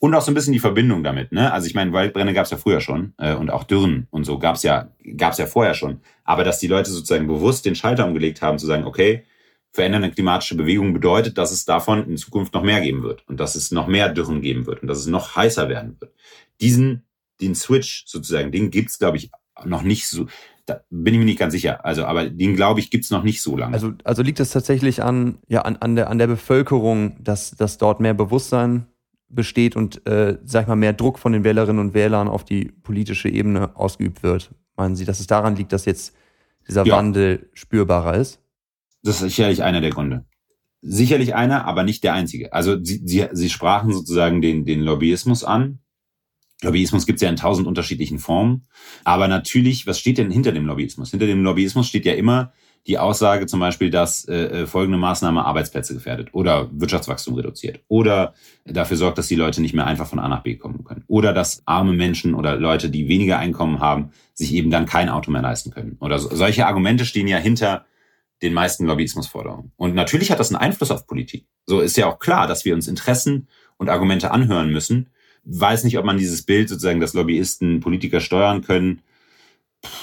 Und 0.00 0.16
auch 0.16 0.22
so 0.22 0.32
ein 0.32 0.34
bisschen 0.34 0.52
die 0.52 0.58
Verbindung 0.58 1.04
damit. 1.04 1.30
Ne? 1.30 1.52
Also 1.52 1.68
ich 1.68 1.76
meine, 1.76 1.92
Waldbrände 1.92 2.34
gab 2.34 2.46
es 2.46 2.50
ja 2.50 2.56
früher 2.56 2.80
schon 2.80 3.12
äh, 3.18 3.34
und 3.34 3.52
auch 3.52 3.62
Dürren 3.62 4.08
und 4.10 4.24
so 4.24 4.40
gab 4.40 4.56
es 4.56 4.64
ja, 4.64 4.88
gab's 5.16 5.38
ja 5.38 5.46
vorher 5.46 5.74
schon. 5.74 6.00
Aber 6.24 6.42
dass 6.42 6.58
die 6.58 6.66
Leute 6.66 6.90
sozusagen 6.90 7.28
bewusst 7.28 7.64
den 7.64 7.76
Schalter 7.76 8.04
umgelegt 8.04 8.42
haben, 8.42 8.58
zu 8.58 8.66
sagen, 8.66 8.84
okay, 8.84 9.22
verändernde 9.72 10.10
klimatische 10.10 10.56
Bewegung 10.56 10.92
bedeutet, 10.92 11.38
dass 11.38 11.50
es 11.50 11.64
davon 11.64 12.06
in 12.08 12.16
Zukunft 12.16 12.52
noch 12.54 12.62
mehr 12.62 12.80
geben 12.80 13.02
wird 13.02 13.26
und 13.28 13.40
dass 13.40 13.54
es 13.54 13.70
noch 13.70 13.86
mehr 13.86 14.10
Dürren 14.10 14.42
geben 14.42 14.66
wird 14.66 14.82
und 14.82 14.88
dass 14.88 14.98
es 14.98 15.06
noch 15.06 15.34
heißer 15.34 15.68
werden 15.68 15.96
wird. 15.98 16.12
Diesen, 16.60 17.04
den 17.40 17.54
Switch 17.54 18.04
sozusagen, 18.06 18.52
den 18.52 18.70
gibt's 18.70 18.98
glaube 18.98 19.16
ich, 19.16 19.30
noch 19.64 19.82
nicht 19.82 20.06
so, 20.08 20.26
da 20.66 20.82
bin 20.90 21.14
ich 21.14 21.20
mir 21.20 21.26
nicht 21.26 21.38
ganz 21.38 21.52
sicher. 21.52 21.84
Also, 21.84 22.04
aber 22.04 22.28
den 22.28 22.54
glaube 22.54 22.80
ich 22.80 22.90
gibt's 22.90 23.10
noch 23.10 23.22
nicht 23.22 23.40
so 23.42 23.56
lange. 23.56 23.74
Also, 23.74 23.92
also 24.04 24.22
liegt 24.22 24.40
es 24.40 24.50
tatsächlich 24.50 25.02
an, 25.02 25.38
ja, 25.48 25.62
an, 25.62 25.76
an 25.76 25.96
der, 25.96 26.10
an 26.10 26.18
der 26.18 26.26
Bevölkerung, 26.26 27.16
dass, 27.22 27.52
dass 27.52 27.78
dort 27.78 27.98
mehr 28.00 28.14
Bewusstsein 28.14 28.86
besteht 29.28 29.74
und, 29.74 30.06
äh, 30.06 30.38
sag 30.44 30.62
ich 30.62 30.68
mal, 30.68 30.76
mehr 30.76 30.92
Druck 30.92 31.18
von 31.18 31.32
den 31.32 31.44
Wählerinnen 31.44 31.80
und 31.80 31.94
Wählern 31.94 32.28
auf 32.28 32.44
die 32.44 32.66
politische 32.66 33.30
Ebene 33.30 33.74
ausgeübt 33.74 34.22
wird? 34.22 34.50
Meinen 34.76 34.96
Sie, 34.96 35.06
dass 35.06 35.20
es 35.20 35.26
daran 35.26 35.56
liegt, 35.56 35.72
dass 35.72 35.86
jetzt 35.86 36.14
dieser 36.68 36.84
ja. 36.86 36.96
Wandel 36.96 37.48
spürbarer 37.54 38.16
ist? 38.16 38.41
Das 39.02 39.16
ist 39.16 39.22
sicherlich 39.22 39.62
einer 39.62 39.80
der 39.80 39.90
Gründe. 39.90 40.24
Sicherlich 40.80 41.34
einer, 41.34 41.64
aber 41.64 41.84
nicht 41.84 42.02
der 42.04 42.14
einzige. 42.14 42.52
Also 42.52 42.82
Sie, 42.82 43.02
Sie, 43.04 43.28
Sie 43.32 43.50
sprachen 43.50 43.92
sozusagen 43.92 44.42
den, 44.42 44.64
den 44.64 44.80
Lobbyismus 44.80 45.44
an. 45.44 45.78
Lobbyismus 46.62 47.06
gibt 47.06 47.16
es 47.16 47.22
ja 47.22 47.28
in 47.28 47.36
tausend 47.36 47.66
unterschiedlichen 47.66 48.18
Formen. 48.18 48.66
Aber 49.04 49.28
natürlich, 49.28 49.86
was 49.86 49.98
steht 49.98 50.18
denn 50.18 50.30
hinter 50.30 50.52
dem 50.52 50.66
Lobbyismus? 50.66 51.10
Hinter 51.10 51.26
dem 51.26 51.42
Lobbyismus 51.42 51.88
steht 51.88 52.06
ja 52.06 52.14
immer 52.14 52.52
die 52.86 52.98
Aussage 52.98 53.46
zum 53.46 53.60
Beispiel, 53.60 53.90
dass 53.90 54.24
äh, 54.24 54.62
äh, 54.62 54.66
folgende 54.66 54.98
Maßnahme 54.98 55.44
Arbeitsplätze 55.44 55.94
gefährdet 55.94 56.30
oder 56.32 56.68
Wirtschaftswachstum 56.72 57.34
reduziert 57.34 57.80
oder 57.86 58.34
dafür 58.64 58.96
sorgt, 58.96 59.18
dass 59.18 59.28
die 59.28 59.36
Leute 59.36 59.62
nicht 59.62 59.74
mehr 59.74 59.86
einfach 59.86 60.08
von 60.08 60.18
A 60.18 60.28
nach 60.28 60.42
B 60.42 60.56
kommen 60.56 60.82
können 60.82 61.04
oder 61.06 61.32
dass 61.32 61.62
arme 61.64 61.92
Menschen 61.92 62.34
oder 62.34 62.56
Leute, 62.56 62.90
die 62.90 63.06
weniger 63.06 63.38
Einkommen 63.38 63.78
haben, 63.78 64.10
sich 64.34 64.52
eben 64.52 64.70
dann 64.70 64.86
kein 64.86 65.08
Auto 65.08 65.30
mehr 65.30 65.42
leisten 65.42 65.70
können. 65.70 65.96
Oder 66.00 66.18
so, 66.18 66.34
solche 66.34 66.66
Argumente 66.66 67.04
stehen 67.04 67.28
ja 67.28 67.38
hinter 67.38 67.86
den 68.42 68.52
meisten 68.52 68.86
Lobbyismusforderungen. 68.86 69.72
Und 69.76 69.94
natürlich 69.94 70.30
hat 70.30 70.40
das 70.40 70.50
einen 70.50 70.60
Einfluss 70.60 70.90
auf 70.90 71.06
Politik. 71.06 71.46
So 71.66 71.80
ist 71.80 71.96
ja 71.96 72.06
auch 72.06 72.18
klar, 72.18 72.46
dass 72.46 72.64
wir 72.64 72.74
uns 72.74 72.88
Interessen 72.88 73.48
und 73.76 73.88
Argumente 73.88 74.30
anhören 74.30 74.70
müssen. 74.70 75.10
Weiß 75.44 75.84
nicht, 75.84 75.98
ob 75.98 76.04
man 76.04 76.18
dieses 76.18 76.42
Bild 76.42 76.68
sozusagen, 76.68 77.00
dass 77.00 77.14
Lobbyisten 77.14 77.80
Politiker 77.80 78.20
steuern 78.20 78.62
können, 78.62 79.02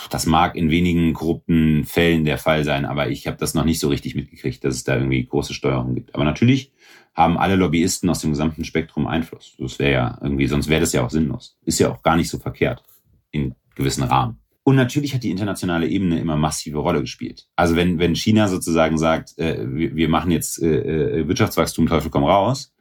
das 0.10 0.26
mag 0.26 0.56
in 0.56 0.70
wenigen 0.70 1.14
korrupten 1.14 1.86
Fällen 1.86 2.26
der 2.26 2.38
Fall 2.38 2.64
sein, 2.64 2.86
aber 2.86 3.10
ich 3.10 3.28
habe 3.28 3.38
das 3.38 3.54
noch 3.54 3.64
nicht 3.64 3.80
so 3.80 3.88
richtig 3.88 4.16
mitgekriegt, 4.16 4.64
dass 4.64 4.76
es 4.76 4.84
da 4.84 4.96
irgendwie 4.96 5.26
große 5.26 5.54
Steuerung 5.54 5.96
gibt. 5.96 6.16
Aber 6.16 6.26
natürlich 6.26 6.72
haben 7.14 7.38
alle 7.38 7.56
Lobbyisten 7.56 8.10
aus 8.10 8.20
dem 8.20 8.32
gesamten 8.32 8.66
Spektrum 8.66 9.08
Einfluss. 9.08 9.56
Das 9.58 9.80
wäre 9.80 9.92
ja 9.92 10.18
irgendwie, 10.22 10.48
sonst 10.48 10.68
wäre 10.68 10.82
das 10.82 10.94
ja 10.94 11.04
auch 11.04 11.10
sinnlos. 11.10 11.58
Ist 11.64 11.80
ja 11.80 11.92
auch 11.92 12.02
gar 12.02 12.16
nicht 12.16 12.30
so 12.30 12.40
verkehrt 12.40 12.84
in 13.32 13.56
gewissen 13.76 14.04
Rahmen. 14.04 14.40
Und 14.70 14.76
natürlich 14.76 15.16
hat 15.16 15.24
die 15.24 15.32
internationale 15.32 15.88
Ebene 15.88 16.20
immer 16.20 16.36
massive 16.36 16.78
Rolle 16.78 17.02
gespielt. 17.02 17.48
Also 17.56 17.76
wenn, 17.76 17.98
wenn 17.98 18.16
China 18.16 18.48
sozusagen 18.48 19.00
sagt, 19.00 19.36
äh, 19.40 19.66
wir, 19.68 19.96
wir 19.96 20.10
machen 20.10 20.30
jetzt 20.30 20.62
äh, 20.62 21.22
äh 21.22 21.28
Wirtschaftswachstum, 21.28 21.88
Teufel 21.88 22.12
komm 22.12 22.24
raus, 22.24 22.72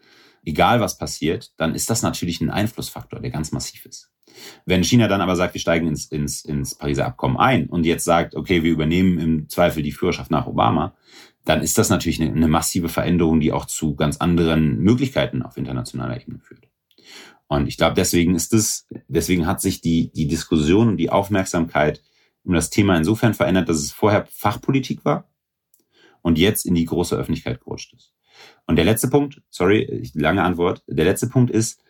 egal 0.45 0.81
was 0.81 0.99
passiert, 0.99 1.51
dann 1.57 1.75
ist 1.75 1.89
das 1.89 2.03
natürlich 2.03 2.43
ein 2.43 2.51
Einflussfaktor, 2.51 3.21
der 3.21 3.31
ganz 3.31 3.53
massiv 3.53 3.87
ist. 3.87 4.11
Wenn 4.67 4.85
China 4.85 5.09
dann 5.09 5.23
aber 5.23 5.35
sagt, 5.35 5.55
wir 5.55 5.63
steigen 5.63 5.87
ins, 5.87 6.05
ins, 6.05 6.45
ins 6.45 6.75
Pariser 6.75 7.07
Abkommen 7.07 7.39
ein 7.39 7.69
und 7.71 7.87
jetzt 7.87 8.05
sagt, 8.05 8.35
okay, 8.35 8.63
wir 8.63 8.71
übernehmen 8.71 9.19
im 9.19 9.49
Zweifel 9.49 9.83
die 9.83 9.93
Führerschaft 9.93 10.31
nach 10.31 10.47
Obama, 10.47 10.95
dann 11.47 11.63
ist 11.63 11.79
das 11.79 11.89
natürlich 11.89 12.21
eine, 12.21 12.31
eine 12.33 12.49
massive 12.49 12.91
Veränderung, 12.91 13.41
die 13.41 13.51
auch 13.51 13.65
zu 13.65 13.97
ganz 13.97 14.19
anderen 14.19 14.79
Möglichkeiten 14.81 15.41
auf 15.43 15.57
internationaler 15.57 16.21
Ebene 16.21 16.39
führt. 16.39 16.69
Und 17.49 17.67
ich 17.67 17.77
glaube, 17.77 17.95
deswegen 17.95 18.35
ist 18.35 18.53
es, 18.53 18.87
deswegen 19.09 19.47
hat 19.47 19.61
sich 19.61 19.81
die, 19.81 20.13
die 20.13 20.29
Diskussion 20.29 20.89
und 20.89 20.97
die 20.99 21.11
Aufmerksamkeit 21.11 22.03
um 22.45 22.55
das 22.55 22.71
Thema 22.71 22.97
insofern 22.97 23.35
verändert, 23.35 23.69
dass 23.69 23.79
es 23.79 23.93
vorher 23.93 24.27
Fachpolitik 24.31 25.05
war 25.05 25.29
und 26.23 26.39
jetzt 26.39 26.67
in 26.67 26.75
die 26.75 26.85
große 26.85 27.17
Öffentlichkeit 27.17 27.61
gerutscht 27.61 27.95
ist. 27.95 28.13
Und 28.67 28.77
der 28.77 28.85
letzte 28.85 29.09
Punkt, 29.09 29.43
sorry, 29.51 30.09
lange 30.15 30.43
Antwort, 30.43 30.83
der 30.87 31.05
letzte 31.05 31.29
Punkt 31.29 31.51
ist, 31.51 31.83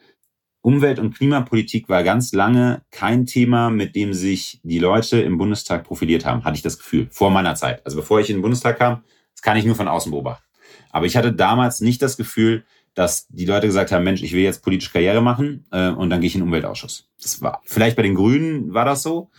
Umwelt- 0.60 0.98
und 0.98 1.14
Klimapolitik 1.14 1.88
war 1.88 2.02
ganz 2.02 2.32
lange 2.32 2.82
kein 2.90 3.26
Thema, 3.26 3.70
mit 3.70 3.94
dem 3.94 4.12
sich 4.12 4.60
die 4.64 4.78
Leute 4.78 5.20
im 5.20 5.38
Bundestag 5.38 5.84
profiliert 5.84 6.24
haben, 6.24 6.44
hatte 6.44 6.56
ich 6.56 6.62
das 6.62 6.78
Gefühl, 6.78 7.08
vor 7.10 7.30
meiner 7.30 7.54
Zeit. 7.54 7.84
Also 7.84 7.96
bevor 7.96 8.20
ich 8.20 8.28
in 8.30 8.36
den 8.36 8.42
Bundestag 8.42 8.78
kam, 8.78 9.02
das 9.34 9.42
kann 9.42 9.56
ich 9.56 9.64
nur 9.64 9.76
von 9.76 9.88
außen 9.88 10.10
beobachten. 10.10 10.44
Aber 10.90 11.06
ich 11.06 11.16
hatte 11.16 11.32
damals 11.32 11.80
nicht 11.80 12.02
das 12.02 12.16
Gefühl, 12.16 12.64
dass 12.98 13.28
die 13.28 13.44
Leute 13.44 13.68
gesagt 13.68 13.92
haben, 13.92 14.02
Mensch, 14.02 14.24
ich 14.24 14.32
will 14.32 14.42
jetzt 14.42 14.64
politische 14.64 14.90
Karriere 14.90 15.20
machen 15.20 15.64
äh, 15.70 15.90
und 15.90 16.10
dann 16.10 16.20
gehe 16.20 16.26
ich 16.26 16.34
in 16.34 16.40
den 16.40 16.48
Umweltausschuss. 16.48 17.08
Das 17.22 17.40
war 17.40 17.62
vielleicht 17.64 17.96
bei 17.96 18.02
den 18.02 18.16
Grünen 18.16 18.74
war 18.74 18.84
das 18.84 19.04
so, 19.04 19.30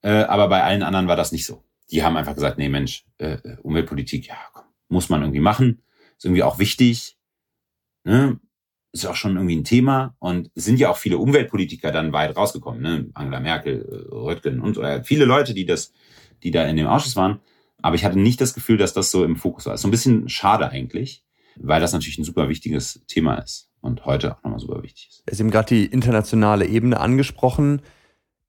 äh, 0.00 0.22
aber 0.22 0.48
bei 0.48 0.62
allen 0.62 0.82
anderen 0.82 1.08
war 1.08 1.16
das 1.16 1.30
nicht 1.30 1.44
so. 1.44 1.62
Die 1.90 2.02
haben 2.02 2.16
einfach 2.16 2.34
gesagt, 2.34 2.56
nee, 2.56 2.70
Mensch, 2.70 3.04
äh, 3.18 3.36
Umweltpolitik, 3.62 4.28
ja, 4.28 4.36
komm, 4.54 4.64
muss 4.88 5.10
man 5.10 5.20
irgendwie 5.20 5.40
machen, 5.40 5.82
ist 6.16 6.24
irgendwie 6.24 6.42
auch 6.42 6.58
wichtig. 6.58 7.18
Ne? 8.04 8.40
ist 8.92 9.06
auch 9.06 9.16
schon 9.16 9.36
irgendwie 9.36 9.56
ein 9.56 9.64
Thema 9.64 10.14
und 10.18 10.50
sind 10.54 10.78
ja 10.78 10.90
auch 10.90 10.98
viele 10.98 11.18
Umweltpolitiker 11.18 11.92
dann 11.92 12.12
weit 12.12 12.36
rausgekommen, 12.36 12.82
ne? 12.82 13.10
Angela 13.14 13.40
Merkel, 13.40 13.86
äh, 13.90 14.14
Röttgen 14.14 14.60
und 14.60 14.76
oder 14.78 15.02
viele 15.04 15.24
Leute, 15.24 15.54
die 15.54 15.64
das, 15.66 15.92
die 16.42 16.50
da 16.50 16.64
in 16.64 16.76
dem 16.76 16.86
Ausschuss 16.86 17.16
waren. 17.16 17.40
Aber 17.80 17.94
ich 17.94 18.04
hatte 18.04 18.18
nicht 18.18 18.40
das 18.40 18.54
Gefühl, 18.54 18.76
dass 18.76 18.92
das 18.92 19.10
so 19.10 19.24
im 19.24 19.36
Fokus 19.36 19.66
war. 19.66 19.74
Ist 19.74 19.82
so 19.82 19.88
ein 19.88 19.90
bisschen 19.90 20.28
schade 20.28 20.68
eigentlich, 20.70 21.24
weil 21.56 21.80
das 21.80 21.92
natürlich 21.92 22.18
ein 22.18 22.24
super 22.24 22.48
wichtiges 22.48 23.02
Thema 23.06 23.36
ist 23.36 23.70
und 23.80 24.04
heute 24.04 24.36
auch 24.36 24.42
nochmal 24.42 24.60
super 24.60 24.82
wichtig 24.82 25.08
ist. 25.10 25.22
Sie 25.30 25.42
haben 25.42 25.50
gerade 25.50 25.74
die 25.74 25.86
internationale 25.86 26.66
Ebene 26.66 27.00
angesprochen, 27.00 27.82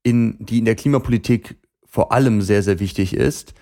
in, 0.04 0.38
die 0.40 0.60
in 0.60 0.66
der 0.66 0.76
Klimapolitik 0.76 1.58
vor 1.86 2.12
allem 2.12 2.42
sehr, 2.42 2.64
sehr 2.64 2.80
wichtig 2.80 3.14
ist. 3.14 3.54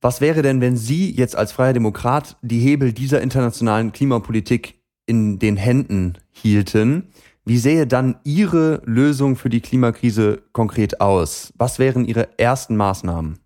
Was 0.00 0.20
wäre 0.20 0.42
denn, 0.42 0.60
wenn 0.60 0.76
Sie 0.76 1.10
jetzt 1.10 1.36
als 1.36 1.52
freier 1.52 1.72
Demokrat 1.72 2.36
die 2.42 2.60
Hebel 2.60 2.92
dieser 2.92 3.20
internationalen 3.20 3.92
Klimapolitik 3.92 4.80
in 5.06 5.38
den 5.38 5.56
Händen 5.56 6.18
hielten, 6.30 7.08
wie 7.44 7.58
sähe 7.58 7.86
dann 7.86 8.16
Ihre 8.24 8.82
Lösung 8.84 9.34
für 9.34 9.48
die 9.48 9.60
Klimakrise 9.60 10.42
konkret 10.52 11.00
aus? 11.00 11.52
Was 11.56 11.78
wären 11.78 12.04
Ihre 12.04 12.38
ersten 12.38 12.76
Maßnahmen? 12.76 13.38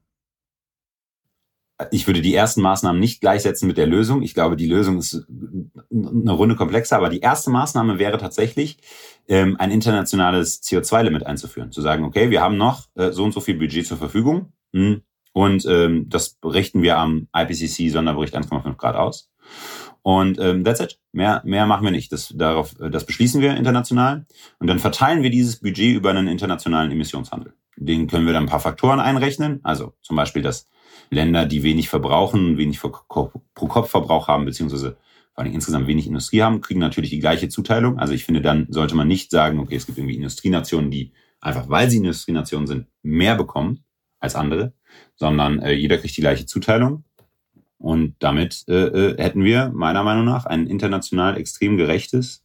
Ich 1.91 2.07
würde 2.07 2.23
die 2.23 2.35
ersten 2.35 2.63
Maßnahmen 2.63 3.01
nicht 3.01 3.21
gleichsetzen 3.21 3.67
mit 3.67 3.77
der 3.77 3.87
Lösung. 3.87 4.23
Ich 4.23 4.35
glaube, 4.35 4.57
die 4.57 4.67
Lösung 4.67 4.99
ist 4.99 5.27
eine 5.91 6.33
Runde 6.33 6.57
komplexer, 6.57 6.97
aber 6.97 7.09
die 7.09 7.21
erste 7.21 7.51
Maßnahme 7.51 7.99
wäre 7.99 8.19
tatsächlich, 8.19 8.79
ähm, 9.29 9.57
ein 9.59 9.71
internationales 9.71 10.63
CO2-Limit 10.63 11.27
einzuführen. 11.27 11.73
Zu 11.73 11.81
sagen, 11.81 12.05
okay, 12.05 12.31
wir 12.31 12.43
haben 12.43 12.57
noch 12.57 12.87
äh, 12.95 13.13
so 13.13 13.25
und 13.25 13.33
so 13.33 13.41
viel 13.41 13.57
Budget 13.57 13.87
zur 13.87 13.99
Verfügung 13.99 14.53
hm, 14.73 15.03
und 15.33 15.65
ähm, 15.67 16.09
das 16.09 16.39
richten 16.45 16.83
wir 16.83 16.99
am 16.99 17.29
IPCC-Sonderbericht 17.35 18.37
1,5 18.37 18.77
Grad 18.77 18.97
aus. 18.97 19.31
Und 20.03 20.39
ähm, 20.41 20.65
that's 20.65 20.81
it. 20.81 20.99
Mehr, 21.13 21.43
mehr 21.45 21.67
machen 21.67 21.85
wir 21.85 21.91
nicht. 21.91 22.13
Das, 22.13 22.33
darauf, 22.37 22.79
äh, 22.81 22.91
das 22.91 23.07
beschließen 23.07 23.41
wir 23.41 23.57
international. 23.57 24.27
Und 24.59 24.67
dann 24.67 24.79
verteilen 24.79 25.23
wir 25.23 25.31
dieses 25.31 25.61
Budget 25.61 25.97
über 25.97 26.11
einen 26.11 26.29
internationalen 26.29 26.91
Emissionshandel. 26.91 27.55
Den 27.77 28.09
können 28.09 28.27
wir 28.27 28.33
dann 28.33 28.45
ein 28.45 28.49
paar 28.49 28.61
Faktoren 28.61 29.01
einrechnen. 29.01 29.61
Also 29.63 29.95
zum 30.03 30.17
Beispiel, 30.17 30.43
dass 30.43 30.69
Länder, 31.13 31.47
die 31.47 31.63
wenig 31.63 31.89
verbrauchen, 31.89 32.57
wenig 32.59 32.81
pro 32.81 32.91
Kopf 33.55 33.91
Verbrauch 33.91 34.29
haben, 34.29 34.45
beziehungsweise 34.45 34.97
vor 35.35 35.45
allem 35.45 35.53
insgesamt 35.53 35.87
wenig 35.87 36.07
Industrie 36.07 36.43
haben, 36.43 36.61
kriegen 36.61 36.81
natürlich 36.81 37.11
die 37.11 37.21
gleiche 37.21 37.49
Zuteilung. 37.49 37.99
Also 37.99 38.13
ich 38.13 38.25
finde, 38.25 38.43
dann 38.43 38.67
sollte 38.71 38.95
man 38.95 39.09
nicht 39.09 39.31
sagen, 39.31 39.61
okay, 39.61 39.77
es 39.77 39.87
gibt 39.87 39.99
irgendwie 39.99 40.17
Industrienationen, 40.17 40.91
die 40.91 41.13
einfach, 41.41 41.69
weil 41.69 41.91
sie 41.91 41.99
Industrienationen 41.99 42.67
sind, 42.67 42.87
mehr 43.03 43.35
bekommen 43.35 43.85
als 44.21 44.35
andere, 44.35 44.73
sondern 45.17 45.61
äh, 45.61 45.73
jeder 45.73 45.99
kriegt 45.99 46.17
die 46.17 46.21
gleiche 46.21 46.47
Zuteilung. 46.47 47.05
Und 47.79 48.15
damit 48.21 48.65
äh, 48.69 48.75
äh, 48.75 49.23
hätten 49.23 49.43
wir 49.43 49.73
meiner 49.75 50.05
Meinung 50.05 50.25
nach 50.25 50.47
ein 50.47 50.67
international 50.67 51.37
extrem 51.37 51.77
gerechtes, 51.77 52.45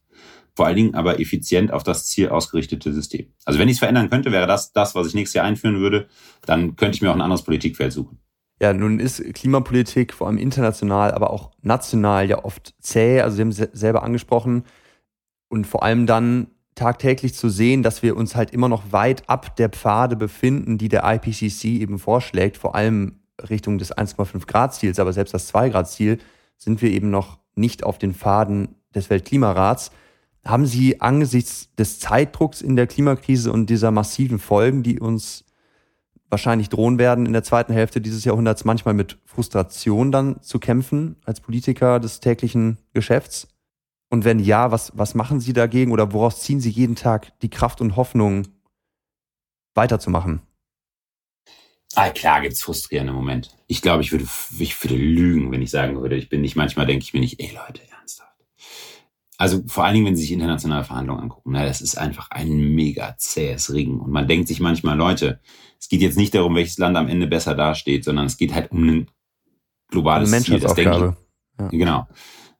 vor 0.56 0.66
allen 0.66 0.76
Dingen 0.76 0.94
aber 0.96 1.20
effizient 1.20 1.70
auf 1.72 1.84
das 1.84 2.06
Ziel 2.06 2.30
ausgerichtete 2.30 2.92
System. 2.92 3.32
Also 3.44 3.60
wenn 3.60 3.68
ich 3.68 3.74
es 3.74 3.78
verändern 3.78 4.10
könnte, 4.10 4.32
wäre 4.32 4.48
das 4.48 4.72
das, 4.72 4.96
was 4.96 5.06
ich 5.06 5.14
nächstes 5.14 5.34
Jahr 5.34 5.44
einführen 5.44 5.78
würde, 5.78 6.08
dann 6.44 6.74
könnte 6.74 6.96
ich 6.96 7.02
mir 7.02 7.10
auch 7.10 7.14
ein 7.14 7.20
anderes 7.20 7.44
Politikfeld 7.44 7.92
suchen. 7.92 8.18
Ja, 8.60 8.72
nun 8.72 8.98
ist 8.98 9.22
Klimapolitik 9.34 10.12
vor 10.12 10.26
allem 10.26 10.38
international, 10.38 11.12
aber 11.12 11.30
auch 11.30 11.50
national 11.62 12.28
ja 12.28 12.44
oft 12.44 12.74
zäh. 12.80 13.20
Also 13.20 13.36
Sie 13.36 13.42
haben 13.42 13.50
es 13.50 13.56
selber 13.56 14.02
angesprochen. 14.02 14.64
Und 15.48 15.66
vor 15.66 15.82
allem 15.82 16.06
dann 16.06 16.48
tagtäglich 16.74 17.34
zu 17.34 17.48
sehen, 17.48 17.82
dass 17.82 18.02
wir 18.02 18.16
uns 18.16 18.36
halt 18.36 18.52
immer 18.52 18.68
noch 18.68 18.92
weit 18.92 19.28
ab 19.28 19.56
der 19.56 19.68
Pfade 19.68 20.16
befinden, 20.16 20.78
die 20.78 20.88
der 20.88 21.02
IPCC 21.04 21.64
eben 21.64 21.98
vorschlägt, 21.98 22.56
vor 22.56 22.74
allem 22.74 23.20
Richtung 23.48 23.78
des 23.78 23.96
1,5 23.96 24.46
Grad 24.46 24.74
Ziels, 24.74 24.98
aber 24.98 25.12
selbst 25.12 25.34
das 25.34 25.46
2 25.48 25.70
Grad 25.70 25.88
Ziel 25.88 26.18
sind 26.56 26.82
wir 26.82 26.90
eben 26.90 27.10
noch 27.10 27.38
nicht 27.54 27.84
auf 27.84 27.98
den 27.98 28.14
Pfaden 28.14 28.76
des 28.94 29.10
Weltklimarats. 29.10 29.90
Haben 30.44 30.66
Sie 30.66 31.00
angesichts 31.00 31.74
des 31.76 32.00
Zeitdrucks 32.00 32.62
in 32.62 32.76
der 32.76 32.86
Klimakrise 32.86 33.52
und 33.52 33.70
dieser 33.70 33.90
massiven 33.90 34.38
Folgen, 34.38 34.82
die 34.82 35.00
uns 35.00 35.44
wahrscheinlich 36.30 36.68
drohen 36.68 36.98
werden 36.98 37.26
in 37.26 37.32
der 37.32 37.42
zweiten 37.42 37.72
Hälfte 37.72 38.00
dieses 38.00 38.24
Jahrhunderts, 38.24 38.64
manchmal 38.64 38.94
mit 38.94 39.18
Frustration 39.24 40.12
dann 40.12 40.42
zu 40.42 40.58
kämpfen 40.58 41.16
als 41.24 41.40
Politiker 41.40 42.00
des 42.00 42.20
täglichen 42.20 42.78
Geschäfts? 42.92 43.48
Und 44.10 44.24
wenn 44.24 44.38
ja, 44.38 44.70
was, 44.70 44.92
was 44.94 45.14
machen 45.14 45.40
Sie 45.40 45.52
dagegen 45.52 45.92
oder 45.92 46.12
woraus 46.12 46.40
ziehen 46.42 46.60
Sie 46.60 46.70
jeden 46.70 46.96
Tag 46.96 47.38
die 47.40 47.50
Kraft 47.50 47.80
und 47.80 47.96
Hoffnung, 47.96 48.48
weiterzumachen? 49.74 50.40
Ah, 51.94 52.10
klar 52.10 52.42
gibt's 52.42 52.62
frustrierende 52.62 53.12
Momente. 53.12 53.50
Ich 53.66 53.82
glaube, 53.82 54.02
ich 54.02 54.12
würde, 54.12 54.26
ich 54.58 54.82
würde 54.84 54.96
lügen, 54.96 55.50
wenn 55.50 55.62
ich 55.62 55.70
sagen 55.70 56.00
würde, 56.00 56.16
ich 56.16 56.28
bin 56.28 56.40
nicht, 56.40 56.56
manchmal 56.56 56.86
denke 56.86 57.02
ich 57.02 57.14
mir 57.14 57.20
nicht, 57.20 57.40
ey 57.40 57.50
Leute, 57.54 57.80
ernsthaft. 57.90 58.36
Also 59.36 59.62
vor 59.66 59.84
allen 59.84 59.94
Dingen, 59.94 60.06
wenn 60.06 60.16
Sie 60.16 60.22
sich 60.22 60.32
internationale 60.32 60.84
Verhandlungen 60.84 61.22
angucken, 61.22 61.52
na, 61.52 61.64
das 61.64 61.80
ist 61.80 61.96
einfach 61.96 62.30
ein 62.30 62.74
mega 62.74 63.16
zähes 63.16 63.72
Ringen. 63.72 64.00
Und 64.00 64.10
man 64.10 64.28
denkt 64.28 64.48
sich 64.48 64.60
manchmal, 64.60 64.96
Leute, 64.96 65.40
es 65.80 65.88
geht 65.88 66.00
jetzt 66.00 66.16
nicht 66.16 66.34
darum, 66.34 66.54
welches 66.54 66.78
Land 66.78 66.96
am 66.96 67.08
Ende 67.08 67.26
besser 67.26 67.54
dasteht, 67.54 68.04
sondern 68.04 68.26
es 68.26 68.36
geht 68.36 68.54
halt 68.54 68.70
um 68.72 68.88
ein 68.88 69.10
globales 69.88 70.30
Ziel. 70.42 70.60
Das 70.60 70.74
denke 70.74 70.96
ich, 70.96 71.60
ja. 71.60 71.68
Genau. 71.68 72.08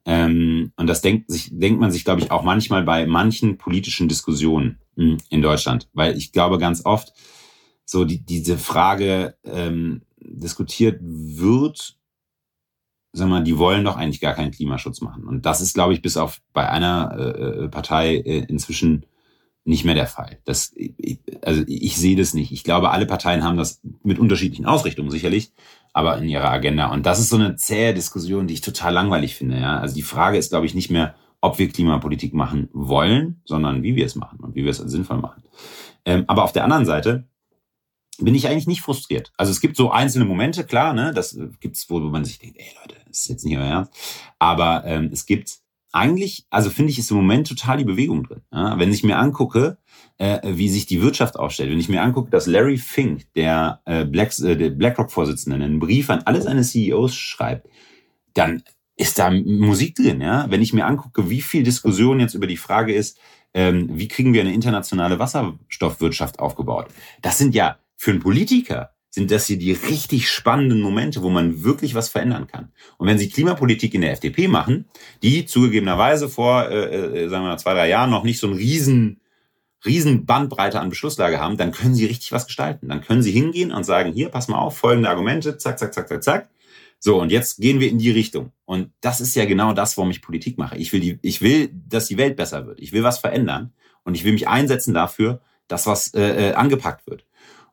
Ähm, 0.05 0.71
und 0.77 0.87
das 0.87 1.01
denkt, 1.01 1.29
sich, 1.29 1.49
denkt 1.51 1.79
man 1.79 1.91
sich, 1.91 2.03
glaube 2.03 2.21
ich, 2.21 2.31
auch 2.31 2.43
manchmal 2.43 2.83
bei 2.83 3.05
manchen 3.05 3.57
politischen 3.57 4.07
Diskussionen 4.07 4.79
hm, 4.95 5.17
in 5.29 5.41
Deutschland. 5.41 5.89
Weil 5.93 6.17
ich 6.17 6.31
glaube 6.31 6.57
ganz 6.57 6.85
oft, 6.85 7.13
so 7.85 8.05
die, 8.05 8.23
diese 8.23 8.57
Frage 8.57 9.35
ähm, 9.43 10.03
diskutiert 10.19 10.99
wird, 11.01 11.97
sag 13.13 13.27
mal, 13.27 13.43
die 13.43 13.57
wollen 13.57 13.83
doch 13.83 13.97
eigentlich 13.97 14.21
gar 14.21 14.33
keinen 14.33 14.51
Klimaschutz 14.51 15.01
machen. 15.01 15.25
Und 15.25 15.45
das 15.45 15.61
ist, 15.61 15.73
glaube 15.73 15.93
ich, 15.93 16.01
bis 16.01 16.17
auf 16.17 16.41
bei 16.53 16.69
einer 16.69 17.15
äh, 17.17 17.65
äh 17.65 17.69
Partei 17.69 18.15
äh, 18.17 18.45
inzwischen 18.47 19.05
nicht 19.69 19.85
mehr 19.85 19.95
der 19.95 20.07
Fall. 20.07 20.39
Das, 20.45 20.73
also 21.43 21.63
ich 21.67 21.95
sehe 21.95 22.17
das 22.17 22.33
nicht. 22.33 22.51
Ich 22.51 22.63
glaube, 22.63 22.89
alle 22.89 23.05
Parteien 23.05 23.43
haben 23.43 23.55
das 23.55 23.81
mit 24.03 24.17
unterschiedlichen 24.17 24.65
Ausrichtungen 24.65 25.11
sicherlich, 25.11 25.53
aber 25.93 26.17
in 26.17 26.27
ihrer 26.27 26.49
Agenda. 26.49 26.91
Und 26.91 27.05
das 27.05 27.19
ist 27.19 27.29
so 27.29 27.35
eine 27.35 27.55
zähe 27.55 27.93
Diskussion, 27.93 28.47
die 28.47 28.55
ich 28.55 28.61
total 28.61 28.93
langweilig 28.93 29.35
finde. 29.35 29.59
Ja? 29.59 29.79
Also 29.79 29.95
die 29.95 30.01
Frage 30.01 30.37
ist, 30.37 30.49
glaube 30.49 30.65
ich, 30.65 30.73
nicht 30.73 30.89
mehr, 30.89 31.15
ob 31.39 31.59
wir 31.59 31.69
Klimapolitik 31.69 32.33
machen 32.33 32.69
wollen, 32.73 33.41
sondern 33.45 33.83
wie 33.83 33.95
wir 33.95 34.05
es 34.05 34.15
machen 34.15 34.39
und 34.39 34.55
wie 34.55 34.63
wir 34.63 34.71
es 34.71 34.77
sinnvoll 34.77 35.19
machen. 35.19 35.43
Ähm, 36.03 36.25
aber 36.27 36.43
auf 36.43 36.51
der 36.51 36.63
anderen 36.63 36.85
Seite 36.85 37.27
bin 38.17 38.35
ich 38.35 38.47
eigentlich 38.47 38.67
nicht 38.67 38.81
frustriert. 38.81 39.31
Also 39.37 39.51
es 39.51 39.61
gibt 39.61 39.77
so 39.77 39.91
einzelne 39.91 40.25
Momente, 40.25 40.65
klar, 40.65 40.93
ne, 40.93 41.13
das 41.13 41.37
gibt's, 41.59 41.89
wo 41.89 41.99
man 41.99 42.25
sich 42.25 42.39
denkt, 42.39 42.57
ey 42.57 42.71
Leute, 42.81 42.99
das 43.07 43.19
ist 43.19 43.29
jetzt 43.29 43.45
nicht 43.45 43.57
euer 43.57 43.65
Ernst. 43.65 43.93
Aber 44.39 44.83
ähm, 44.85 45.09
es 45.13 45.25
gibt 45.25 45.59
eigentlich, 45.91 46.45
also 46.49 46.69
finde 46.69 46.91
ich, 46.91 46.99
ist 46.99 47.11
im 47.11 47.17
Moment 47.17 47.47
total 47.47 47.77
die 47.77 47.83
Bewegung 47.83 48.23
drin. 48.23 48.41
Ja, 48.53 48.77
wenn 48.77 48.91
ich 48.91 49.03
mir 49.03 49.17
angucke, 49.17 49.77
äh, 50.17 50.39
wie 50.43 50.69
sich 50.69 50.85
die 50.85 51.01
Wirtschaft 51.01 51.37
aufstellt, 51.37 51.71
wenn 51.71 51.79
ich 51.79 51.89
mir 51.89 52.01
angucke, 52.01 52.29
dass 52.29 52.45
Larry 52.45 52.77
Fink, 52.77 53.25
der, 53.35 53.81
äh, 53.85 54.05
Black, 54.05 54.37
äh, 54.39 54.55
der 54.55 54.69
BlackRock-Vorsitzende, 54.69 55.63
einen 55.63 55.79
Brief 55.79 56.09
an 56.09 56.21
alle 56.25 56.41
seine 56.41 56.63
CEOs 56.63 57.15
schreibt, 57.15 57.67
dann 58.33 58.63
ist 58.95 59.17
da 59.17 59.31
Musik 59.31 59.95
drin. 59.95 60.21
Ja? 60.21 60.45
Wenn 60.49 60.61
ich 60.61 60.73
mir 60.73 60.85
angucke, 60.85 61.29
wie 61.29 61.41
viel 61.41 61.63
Diskussion 61.63 62.19
jetzt 62.19 62.35
über 62.35 62.47
die 62.47 62.57
Frage 62.57 62.93
ist, 62.93 63.17
ähm, 63.53 63.89
wie 63.91 64.07
kriegen 64.07 64.33
wir 64.33 64.41
eine 64.41 64.53
internationale 64.53 65.17
Wasserstoffwirtschaft 65.17 66.39
aufgebaut? 66.39 66.87
Das 67.21 67.37
sind 67.37 67.55
ja 67.55 67.79
für 67.95 68.11
einen 68.11 68.19
Politiker 68.19 68.91
sind 69.09 69.31
das 69.31 69.47
hier 69.47 69.57
die 69.57 69.71
richtig 69.71 70.29
spannenden 70.29 70.81
Momente, 70.81 71.23
wo 71.23 71.29
man 71.29 71.63
wirklich 71.63 71.95
was 71.95 72.09
verändern 72.09 72.47
kann. 72.47 72.71
Und 72.97 73.07
wenn 73.07 73.17
Sie 73.17 73.29
Klimapolitik 73.29 73.93
in 73.93 74.01
der 74.01 74.11
FDP 74.11 74.47
machen, 74.47 74.85
die 75.23 75.45
zugegebenerweise 75.45 76.29
vor, 76.29 76.69
äh, 76.69 77.23
äh, 77.23 77.29
sagen 77.29 77.43
wir 77.43 77.49
mal, 77.49 77.57
zwei, 77.57 77.73
drei 77.73 77.89
Jahren 77.89 78.11
noch 78.11 78.23
nicht 78.23 78.39
so 78.39 78.47
einen 78.47 78.55
riesen, 78.55 79.19
riesen 79.85 80.25
Bandbreite 80.25 80.79
an 80.79 80.89
Beschlusslage 80.89 81.39
haben, 81.39 81.57
dann 81.57 81.71
können 81.71 81.95
Sie 81.95 82.05
richtig 82.05 82.31
was 82.31 82.45
gestalten. 82.45 82.87
Dann 82.87 83.01
können 83.01 83.23
Sie 83.23 83.31
hingehen 83.31 83.71
und 83.71 83.83
sagen, 83.83 84.13
hier, 84.13 84.29
pass 84.29 84.47
mal 84.47 84.59
auf, 84.59 84.77
folgende 84.77 85.09
Argumente, 85.09 85.57
zack, 85.57 85.79
zack, 85.79 85.93
zack, 85.93 86.07
zack, 86.07 86.23
zack. 86.23 86.49
So, 86.99 87.19
und 87.19 87.31
jetzt 87.31 87.59
gehen 87.59 87.79
wir 87.79 87.89
in 87.89 87.97
die 87.97 88.11
Richtung. 88.11 88.51
Und 88.65 88.91
das 89.01 89.21
ist 89.21 89.33
ja 89.35 89.45
genau 89.45 89.73
das, 89.73 89.97
warum 89.97 90.11
ich 90.11 90.21
Politik 90.21 90.57
mache. 90.57 90.77
Ich 90.77 90.91
will, 90.91 90.99
die, 90.99 91.19
ich 91.21 91.41
will, 91.41 91.71
dass 91.73 92.07
die 92.07 92.17
Welt 92.17 92.35
besser 92.35 92.67
wird. 92.67 92.79
Ich 92.81 92.91
will 92.91 93.03
was 93.03 93.19
verändern. 93.19 93.73
Und 94.03 94.15
ich 94.15 94.25
will 94.25 94.33
mich 94.33 94.47
einsetzen 94.47 94.93
dafür, 94.93 95.41
dass 95.67 95.87
was 95.87 96.13
äh, 96.13 96.49
äh 96.49 96.53
angepackt 96.53 97.07
wird. 97.07 97.25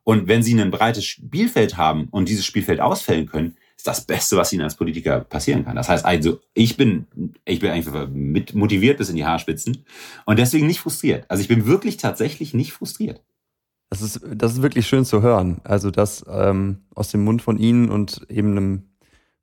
Und 0.09 0.29
wenn 0.29 0.45
sie 0.45 0.59
ein 0.61 0.71
breites 0.71 1.05
Spielfeld 1.05 1.77
haben 1.77 2.07
und 2.13 2.29
dieses 2.29 2.47
Spielfeld 2.47 2.81
ausfällen 2.81 3.27
können, 3.27 3.57
ist 3.77 3.89
das 3.89 4.05
Beste, 4.05 4.37
was 4.37 4.53
ihnen 4.53 4.63
als 4.63 4.77
Politiker 4.77 5.19
passieren 5.19 5.65
kann. 5.65 5.75
Das 5.75 5.89
heißt 5.89 6.05
also, 6.05 6.39
ich 6.55 6.77
bin, 6.77 7.09
ich 7.45 7.59
bin 7.59 7.73
einfach 7.73 8.07
mit 8.09 8.55
motiviert 8.55 8.99
bis 8.99 9.09
in 9.09 9.17
die 9.17 9.25
Haarspitzen 9.25 9.85
und 10.25 10.39
deswegen 10.39 10.69
nicht 10.69 10.79
frustriert. 10.79 11.25
Also 11.29 11.41
ich 11.41 11.49
bin 11.49 11.67
wirklich 11.67 11.97
tatsächlich 11.97 12.55
nicht 12.55 12.73
frustriert. 12.73 13.21
Das 13.91 14.01
ist, 14.01 14.21
das 14.33 14.53
ist 14.53 14.63
wirklich 14.63 14.87
schön 14.87 15.05
zu 15.05 15.23
hören. 15.23 15.61
Also 15.65 15.91
das 15.91 16.25
ähm, 16.31 16.85
aus 16.95 17.11
dem 17.11 17.25
Mund 17.25 17.43
von 17.43 17.59
Ihnen 17.59 17.89
und 17.89 18.25
eben 18.31 18.53
einem 18.53 18.83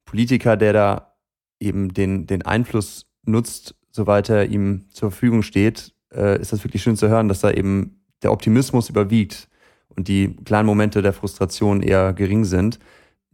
Politiker, 0.06 0.56
der 0.56 0.72
da 0.72 1.18
eben 1.60 1.94
den, 1.94 2.26
den 2.26 2.44
Einfluss 2.44 3.06
nutzt, 3.26 3.76
soweit 3.92 4.30
er 4.30 4.46
ihm 4.46 4.86
zur 4.94 5.12
Verfügung 5.12 5.44
steht, 5.44 5.94
äh, 6.14 6.40
ist 6.40 6.54
das 6.54 6.64
wirklich 6.64 6.84
schön 6.84 6.96
zu 6.96 7.10
hören, 7.10 7.28
dass 7.28 7.42
da 7.42 7.52
eben 7.52 8.06
der 8.22 8.32
Optimismus 8.32 8.90
überwiegt 8.90 9.50
und 9.96 10.08
die 10.08 10.36
kleinen 10.46 10.66
Momente 10.66 11.02
der 11.02 11.14
Frustration 11.14 11.82
eher 11.82 12.14
gering 12.14 12.46
sind. 12.46 12.80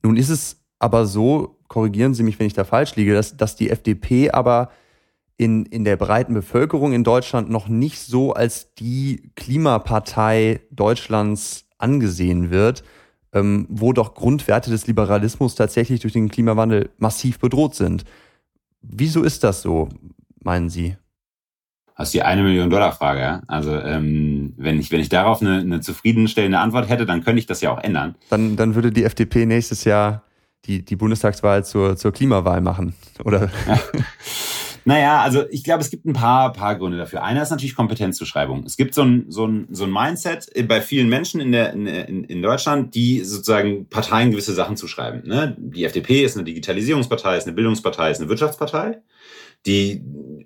Nun 0.03 0.17
ist 0.17 0.29
es 0.29 0.61
aber 0.79 1.05
so, 1.05 1.57
korrigieren 1.67 2.13
Sie 2.13 2.23
mich, 2.23 2.39
wenn 2.39 2.47
ich 2.47 2.53
da 2.53 2.63
falsch 2.63 2.95
liege, 2.95 3.13
dass, 3.13 3.37
dass 3.37 3.55
die 3.55 3.69
FDP 3.69 4.31
aber 4.31 4.69
in, 5.37 5.65
in 5.65 5.85
der 5.85 5.95
breiten 5.95 6.33
Bevölkerung 6.33 6.91
in 6.91 7.03
Deutschland 7.03 7.49
noch 7.49 7.69
nicht 7.69 7.99
so 7.99 8.33
als 8.33 8.73
die 8.73 9.31
Klimapartei 9.35 10.59
Deutschlands 10.69 11.65
angesehen 11.77 12.49
wird, 12.49 12.83
ähm, 13.31 13.65
wo 13.69 13.93
doch 13.93 14.15
Grundwerte 14.15 14.69
des 14.69 14.87
Liberalismus 14.87 15.55
tatsächlich 15.55 16.01
durch 16.01 16.13
den 16.13 16.29
Klimawandel 16.29 16.89
massiv 16.97 17.39
bedroht 17.39 17.75
sind. 17.75 18.03
Wieso 18.81 19.23
ist 19.23 19.43
das 19.43 19.61
so, 19.61 19.87
meinen 20.41 20.69
Sie? 20.69 20.97
Hast 21.99 22.13
die 22.13 22.23
eine 22.23 22.41
Million 22.41 22.69
Dollar 22.69 22.93
Frage. 22.93 23.19
Ja? 23.19 23.41
Also 23.47 23.77
ähm, 23.77 24.53
wenn 24.57 24.79
ich 24.79 24.91
wenn 24.91 25.01
ich 25.01 25.09
darauf 25.09 25.41
eine, 25.41 25.59
eine 25.59 25.81
zufriedenstellende 25.81 26.57
Antwort 26.57 26.89
hätte, 26.89 27.05
dann 27.05 27.23
könnte 27.23 27.39
ich 27.39 27.45
das 27.45 27.61
ja 27.61 27.71
auch 27.71 27.83
ändern. 27.83 28.15
Dann 28.29 28.55
dann 28.55 28.73
würde 28.73 28.91
die 28.91 29.03
FDP 29.03 29.45
nächstes 29.45 29.83
Jahr 29.83 30.23
die 30.65 30.83
die 30.83 30.95
Bundestagswahl 30.95 31.63
zur 31.65 31.97
zur 31.97 32.11
Klimawahl 32.11 32.61
machen, 32.61 32.95
oder? 33.23 33.51
Ja. 33.67 33.79
Naja, 34.85 35.21
also 35.21 35.43
ich 35.51 35.63
glaube, 35.63 35.81
es 35.81 35.91
gibt 35.91 36.05
ein 36.05 36.13
paar, 36.13 36.51
paar 36.51 36.75
Gründe 36.75 36.97
dafür. 36.97 37.21
Einer 37.21 37.43
ist 37.43 37.51
natürlich 37.51 37.75
Kompetenzzuschreibung. 37.75 38.63
Es 38.65 38.75
gibt 38.75 38.95
so 38.95 39.03
ein, 39.03 39.25
so 39.29 39.45
ein, 39.45 39.67
so 39.69 39.83
ein 39.83 39.91
Mindset 39.91 40.49
bei 40.67 40.81
vielen 40.81 41.09
Menschen 41.09 41.39
in, 41.41 41.51
der, 41.51 41.73
in, 41.73 41.85
in 41.85 42.41
Deutschland, 42.41 42.95
die 42.95 43.23
sozusagen 43.23 43.87
Parteien 43.87 44.31
gewisse 44.31 44.53
Sachen 44.53 44.77
zuschreiben. 44.77 45.27
Ne? 45.27 45.55
Die 45.59 45.83
FDP 45.83 46.23
ist 46.23 46.37
eine 46.37 46.45
Digitalisierungspartei, 46.45 47.37
ist 47.37 47.45
eine 47.45 47.55
Bildungspartei, 47.55 48.09
ist 48.09 48.19
eine 48.19 48.29
Wirtschaftspartei. 48.29 48.97
Die 49.65 50.01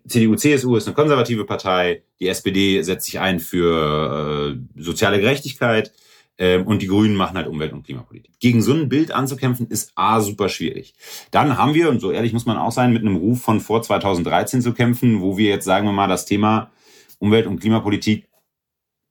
CDU, 0.08 0.36
CSU 0.36 0.76
ist 0.76 0.88
eine 0.88 0.96
konservative 0.96 1.46
Partei. 1.46 2.04
Die 2.20 2.28
SPD 2.28 2.82
setzt 2.82 3.06
sich 3.06 3.20
ein 3.20 3.40
für 3.40 4.56
äh, 4.56 4.82
soziale 4.82 5.20
Gerechtigkeit. 5.20 5.92
Ähm, 6.38 6.66
und 6.66 6.82
die 6.82 6.88
Grünen 6.88 7.16
machen 7.16 7.38
halt 7.38 7.48
Umwelt- 7.48 7.74
und 7.74 7.84
Klimapolitik. 7.84 8.40
Gegen 8.40 8.62
so 8.62 8.74
ein 8.74 8.90
Bild 8.90 9.12
anzukämpfen, 9.12 9.68
ist 9.68 9.92
A, 9.96 10.20
super 10.20 10.50
schwierig. 10.50 10.96
Dann 11.32 11.58
haben 11.58 11.76
wir, 11.76 11.90
und 11.90 12.00
so 12.00 12.12
ehrlich 12.12 12.34
muss 12.34 12.48
man 12.48 12.58
auch 12.58 12.72
sein, 12.72 12.92
mit 12.92 13.04
einem 13.04 13.18
Ruf 13.18 13.42
von 13.44 13.60
vor 13.60 13.84
2013 13.84 14.62
zu 14.62 14.74
kämpfen, 14.74 15.22
wo 15.22 15.38
wir 15.38 15.50
jetzt, 15.50 15.66
sagen 15.66 15.86
wir 15.86 15.94
mal, 15.94 16.08
das 16.08 16.26
Thema 16.26 16.72
Umwelt- 17.20 17.46
und 17.46 17.60
Klimapolitik, 17.60 18.28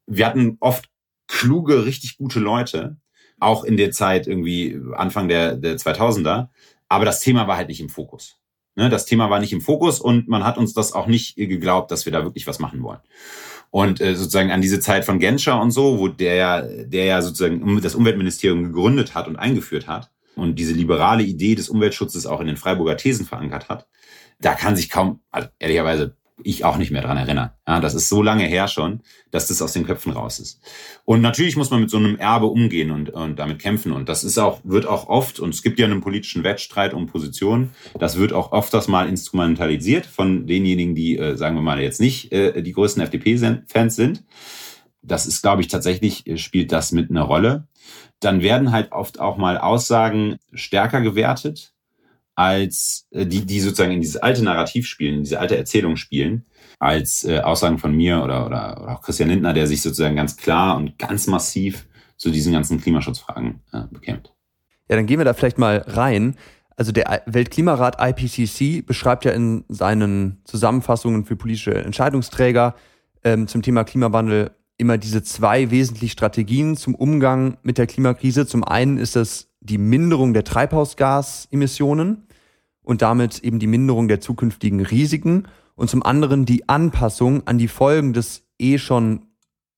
wir 0.06 0.26
hatten 0.26 0.56
oft 0.60 0.90
kluge, 1.28 1.86
richtig 1.86 2.18
gute 2.18 2.40
Leute, 2.40 2.96
auch 3.38 3.64
in 3.64 3.76
der 3.76 3.92
Zeit 3.92 4.26
irgendwie 4.26 4.78
Anfang 4.94 5.28
der, 5.28 5.56
der 5.56 5.76
2000er, 5.76 6.48
aber 6.88 7.04
das 7.04 7.20
Thema 7.20 7.46
war 7.46 7.56
halt 7.56 7.68
nicht 7.68 7.80
im 7.80 7.88
Fokus. 7.88 8.41
Ne, 8.74 8.88
das 8.88 9.04
Thema 9.04 9.28
war 9.28 9.38
nicht 9.38 9.52
im 9.52 9.60
Fokus 9.60 10.00
und 10.00 10.28
man 10.28 10.44
hat 10.44 10.56
uns 10.56 10.72
das 10.72 10.94
auch 10.94 11.06
nicht 11.06 11.36
geglaubt, 11.36 11.90
dass 11.90 12.06
wir 12.06 12.12
da 12.12 12.24
wirklich 12.24 12.46
was 12.46 12.58
machen 12.58 12.82
wollen. 12.82 13.00
Und 13.70 14.00
äh, 14.00 14.14
sozusagen 14.14 14.50
an 14.50 14.62
diese 14.62 14.80
Zeit 14.80 15.04
von 15.04 15.18
Genscher 15.18 15.60
und 15.60 15.72
so, 15.72 15.98
wo 15.98 16.08
der, 16.08 16.62
der 16.86 17.04
ja 17.04 17.22
sozusagen 17.22 17.80
das 17.82 17.94
Umweltministerium 17.94 18.64
gegründet 18.64 19.14
hat 19.14 19.28
und 19.28 19.36
eingeführt 19.36 19.88
hat 19.88 20.10
und 20.36 20.58
diese 20.58 20.72
liberale 20.72 21.22
Idee 21.22 21.54
des 21.54 21.68
Umweltschutzes 21.68 22.26
auch 22.26 22.40
in 22.40 22.46
den 22.46 22.56
Freiburger 22.56 22.96
Thesen 22.96 23.26
verankert 23.26 23.68
hat, 23.68 23.86
da 24.40 24.54
kann 24.54 24.74
sich 24.74 24.88
kaum, 24.88 25.20
also 25.30 25.48
ehrlicherweise 25.58 26.16
ich 26.42 26.64
auch 26.64 26.76
nicht 26.76 26.90
mehr 26.90 27.02
dran 27.02 27.16
erinnern. 27.16 27.50
Ja, 27.66 27.80
das 27.80 27.94
ist 27.94 28.08
so 28.08 28.22
lange 28.22 28.44
her 28.44 28.68
schon, 28.68 29.00
dass 29.30 29.48
das 29.48 29.62
aus 29.62 29.72
den 29.72 29.86
Köpfen 29.86 30.12
raus 30.12 30.38
ist. 30.38 30.60
Und 31.04 31.20
natürlich 31.20 31.56
muss 31.56 31.70
man 31.70 31.80
mit 31.80 31.90
so 31.90 31.96
einem 31.96 32.16
Erbe 32.16 32.46
umgehen 32.46 32.90
und, 32.90 33.10
und 33.10 33.38
damit 33.38 33.58
kämpfen. 33.58 33.92
Und 33.92 34.08
das 34.08 34.24
ist 34.24 34.38
auch, 34.38 34.60
wird 34.64 34.86
auch 34.86 35.08
oft, 35.08 35.40
und 35.40 35.50
es 35.54 35.62
gibt 35.62 35.78
ja 35.78 35.86
einen 35.86 36.00
politischen 36.00 36.44
Wettstreit 36.44 36.94
um 36.94 37.06
Positionen, 37.06 37.70
das 37.98 38.18
wird 38.18 38.32
auch 38.32 38.52
oft 38.52 38.72
das 38.74 38.88
mal 38.88 39.08
instrumentalisiert 39.08 40.06
von 40.06 40.46
denjenigen, 40.46 40.94
die, 40.94 41.18
äh, 41.18 41.36
sagen 41.36 41.56
wir 41.56 41.62
mal, 41.62 41.80
jetzt 41.80 42.00
nicht 42.00 42.32
äh, 42.32 42.62
die 42.62 42.72
größten 42.72 43.02
FDP-Fans 43.02 43.96
sind. 43.96 44.24
Das 45.02 45.26
ist, 45.26 45.42
glaube 45.42 45.62
ich, 45.62 45.68
tatsächlich 45.68 46.26
äh, 46.26 46.36
spielt 46.36 46.72
das 46.72 46.92
mit 46.92 47.10
einer 47.10 47.22
Rolle. 47.22 47.66
Dann 48.20 48.42
werden 48.42 48.72
halt 48.72 48.92
oft 48.92 49.20
auch 49.20 49.36
mal 49.36 49.58
Aussagen 49.58 50.36
stärker 50.52 51.00
gewertet 51.00 51.72
als 52.34 53.06
äh, 53.10 53.26
die, 53.26 53.44
die 53.44 53.60
sozusagen 53.60 53.92
in 53.92 54.00
dieses 54.00 54.16
alte 54.16 54.42
Narrativ 54.42 54.86
spielen, 54.86 55.16
in 55.16 55.22
diese 55.24 55.40
alte 55.40 55.56
Erzählung 55.56 55.96
spielen, 55.96 56.46
als 56.78 57.24
äh, 57.24 57.40
Aussagen 57.40 57.78
von 57.78 57.94
mir 57.94 58.22
oder, 58.22 58.46
oder, 58.46 58.82
oder 58.82 58.96
auch 58.96 59.02
Christian 59.02 59.28
Lindner, 59.28 59.52
der 59.52 59.66
sich 59.66 59.82
sozusagen 59.82 60.16
ganz 60.16 60.36
klar 60.36 60.76
und 60.76 60.98
ganz 60.98 61.26
massiv 61.26 61.86
zu 62.16 62.30
diesen 62.30 62.52
ganzen 62.52 62.80
Klimaschutzfragen 62.80 63.60
äh, 63.72 63.82
bekämpft. 63.90 64.32
Ja, 64.88 64.96
dann 64.96 65.06
gehen 65.06 65.18
wir 65.18 65.24
da 65.24 65.34
vielleicht 65.34 65.58
mal 65.58 65.78
rein. 65.86 66.36
Also 66.76 66.92
der 66.92 67.22
Weltklimarat 67.26 67.96
IPCC 68.00 68.84
beschreibt 68.84 69.24
ja 69.24 69.32
in 69.32 69.64
seinen 69.68 70.40
Zusammenfassungen 70.44 71.24
für 71.24 71.36
politische 71.36 71.74
Entscheidungsträger 71.74 72.74
ähm, 73.24 73.46
zum 73.46 73.62
Thema 73.62 73.84
Klimawandel 73.84 74.52
immer 74.78 74.98
diese 74.98 75.22
zwei 75.22 75.70
wesentlichen 75.70 76.12
Strategien 76.12 76.76
zum 76.76 76.94
Umgang 76.94 77.58
mit 77.62 77.78
der 77.78 77.86
Klimakrise. 77.86 78.46
Zum 78.46 78.64
einen 78.64 78.98
ist 78.98 79.16
das 79.16 79.51
die 79.62 79.78
Minderung 79.78 80.34
der 80.34 80.44
Treibhausgasemissionen 80.44 82.26
und 82.82 83.02
damit 83.02 83.38
eben 83.40 83.58
die 83.58 83.66
Minderung 83.66 84.08
der 84.08 84.20
zukünftigen 84.20 84.80
Risiken 84.80 85.46
und 85.74 85.88
zum 85.88 86.02
anderen 86.02 86.44
die 86.44 86.68
Anpassung 86.68 87.46
an 87.46 87.58
die 87.58 87.68
Folgen 87.68 88.12
des 88.12 88.44
eh 88.58 88.78
schon 88.78 89.26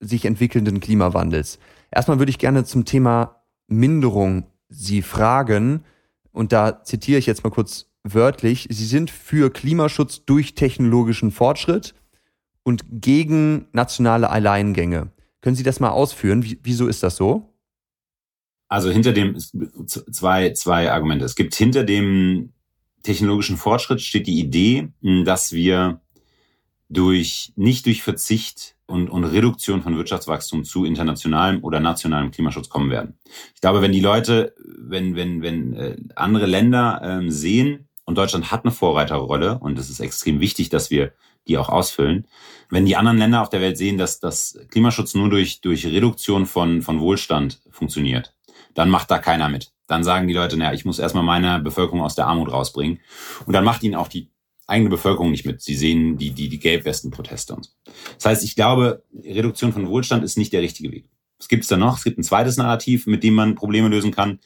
sich 0.01 0.25
entwickelnden 0.25 0.81
Klimawandels. 0.81 1.59
Erstmal 1.91 2.19
würde 2.19 2.31
ich 2.31 2.39
gerne 2.39 2.65
zum 2.65 2.85
Thema 2.85 3.43
Minderung 3.69 4.47
Sie 4.69 5.03
fragen 5.03 5.85
und 6.33 6.53
da 6.53 6.83
zitiere 6.83 7.19
ich 7.19 7.27
jetzt 7.27 7.45
mal 7.45 7.51
kurz 7.51 7.87
wörtlich, 8.03 8.67
Sie 8.71 8.87
sind 8.87 9.11
für 9.11 9.51
Klimaschutz 9.51 10.25
durch 10.25 10.55
technologischen 10.55 11.31
Fortschritt 11.31 11.95
und 12.63 12.85
gegen 12.91 13.67
nationale 13.73 14.31
Alleingänge. 14.31 15.11
Können 15.41 15.57
Sie 15.57 15.63
das 15.63 15.81
mal 15.81 15.91
ausführen? 15.91 16.45
wieso 16.63 16.89
ist 16.89 17.03
das 17.03 17.17
so? 17.17 17.54
Also 18.75 18.91
hinter 18.91 19.13
dem 19.13 19.39
zwei, 19.87 20.53
zwei 20.53 20.91
Argumente. 20.91 21.25
Es 21.25 21.37
gibt 21.37 21.55
hinter 21.55 21.85
dem 21.85 22.53
technologischen 23.05 23.57
Fortschritt 23.57 24.01
steht 24.01 24.27
die 24.27 24.41
Idee, 24.41 24.89
dass 25.25 25.53
wir 25.53 26.01
durch, 26.89 27.53
nicht 27.55 27.87
durch 27.87 28.03
Verzicht 28.03 28.75
und, 28.87 29.11
und 29.11 29.23
Reduktion 29.23 29.81
von 29.85 29.97
Wirtschaftswachstum 29.97 30.65
zu 30.65 30.85
internationalem 30.85 31.63
oder 31.63 31.79
nationalem 31.79 32.33
Klimaschutz 32.33 32.69
kommen 32.69 32.91
werden. 32.91 33.17
Ich 33.55 33.61
glaube, 33.61 33.81
wenn 33.81 33.93
die 33.93 34.01
Leute, 34.01 34.57
wenn, 34.59 35.15
wenn, 35.15 35.41
wenn 35.41 35.75
äh, 35.75 35.97
andere 36.17 36.47
Länder 36.47 37.01
ähm, 37.05 37.31
sehen, 37.31 37.87
und 38.07 38.19
Deutschland 38.19 38.51
hat 38.51 38.65
eine 38.65 38.73
Vorreiterrolle, 38.73 39.61
und 39.61 39.79
es 39.79 39.89
ist 39.89 40.01
extrem 40.01 40.41
wichtig, 40.41 40.69
dass 40.69 40.91
wir 40.91 41.13
die 41.47 41.59
auch 41.59 41.69
ausfüllen. 41.69 42.27
Wenn 42.71 42.87
die 42.87 42.97
anderen 42.97 43.19
Länder 43.19 43.41
auf 43.41 43.51
der 43.51 43.61
Welt 43.61 43.79
sehen, 43.79 43.99
dass 43.99 44.19
das 44.19 44.59
Klimaschutz 44.69 45.15
nur 45.15 45.31
durch, 45.31 45.61
durch 45.61 45.87
Reduktion 45.87 46.47
von, 46.47 46.83
von 46.83 46.99
Wohlstand 46.99 47.61
funktioniert, 47.71 48.35
dann 48.75 48.91
macht 48.91 49.11
da 49.11 49.19
keiner 49.19 49.49
mit. 49.49 49.73
Dann 49.87 50.05
sagen 50.05 50.29
die 50.29 50.35
Leute, 50.35 50.57
naja, 50.57 50.73
ich 50.73 50.85
muss 50.85 50.99
erstmal 50.99 51.25
meine 51.25 51.61
Bevölkerung 51.61 52.03
aus 52.03 52.15
der 52.15 52.27
Armut 52.27 52.53
rausbringen. 52.53 53.01
Und 53.47 53.53
dann 53.53 53.65
macht 53.65 53.83
ihnen 53.83 53.95
auch 53.95 54.09
die 54.09 54.31
eigene 54.67 54.91
Bevölkerung 54.91 55.31
nicht 55.31 55.45
mit. 55.45 55.61
Sie 55.61 55.75
sehen 55.75 56.17
die, 56.17 56.31
die, 56.31 56.49
die 56.49 56.59
Gelbwesten-Proteste 56.59 57.55
und 57.55 57.65
so. 57.67 57.71
Das 58.17 58.25
heißt, 58.25 58.45
ich 58.45 58.57
glaube, 58.57 59.03
Reduktion 59.23 59.73
von 59.73 59.89
Wohlstand 59.89 60.25
ist 60.25 60.39
nicht 60.39 60.53
der 60.53 60.63
richtige 60.63 60.91
Weg. 60.91 61.07
Was 61.39 61.49
gibt 61.49 61.65
es 61.65 61.69
da 61.69 61.77
noch? 61.77 61.99
Es 61.99 62.05
gibt 62.05 62.19
ein 62.19 62.23
zweites 62.23 62.57
Narrativ, 62.57 63.07
mit 63.07 63.23
dem 63.23 63.35
man 63.35 63.55
Probleme 63.55 63.89
lösen 63.89 64.13
kann 64.13 64.39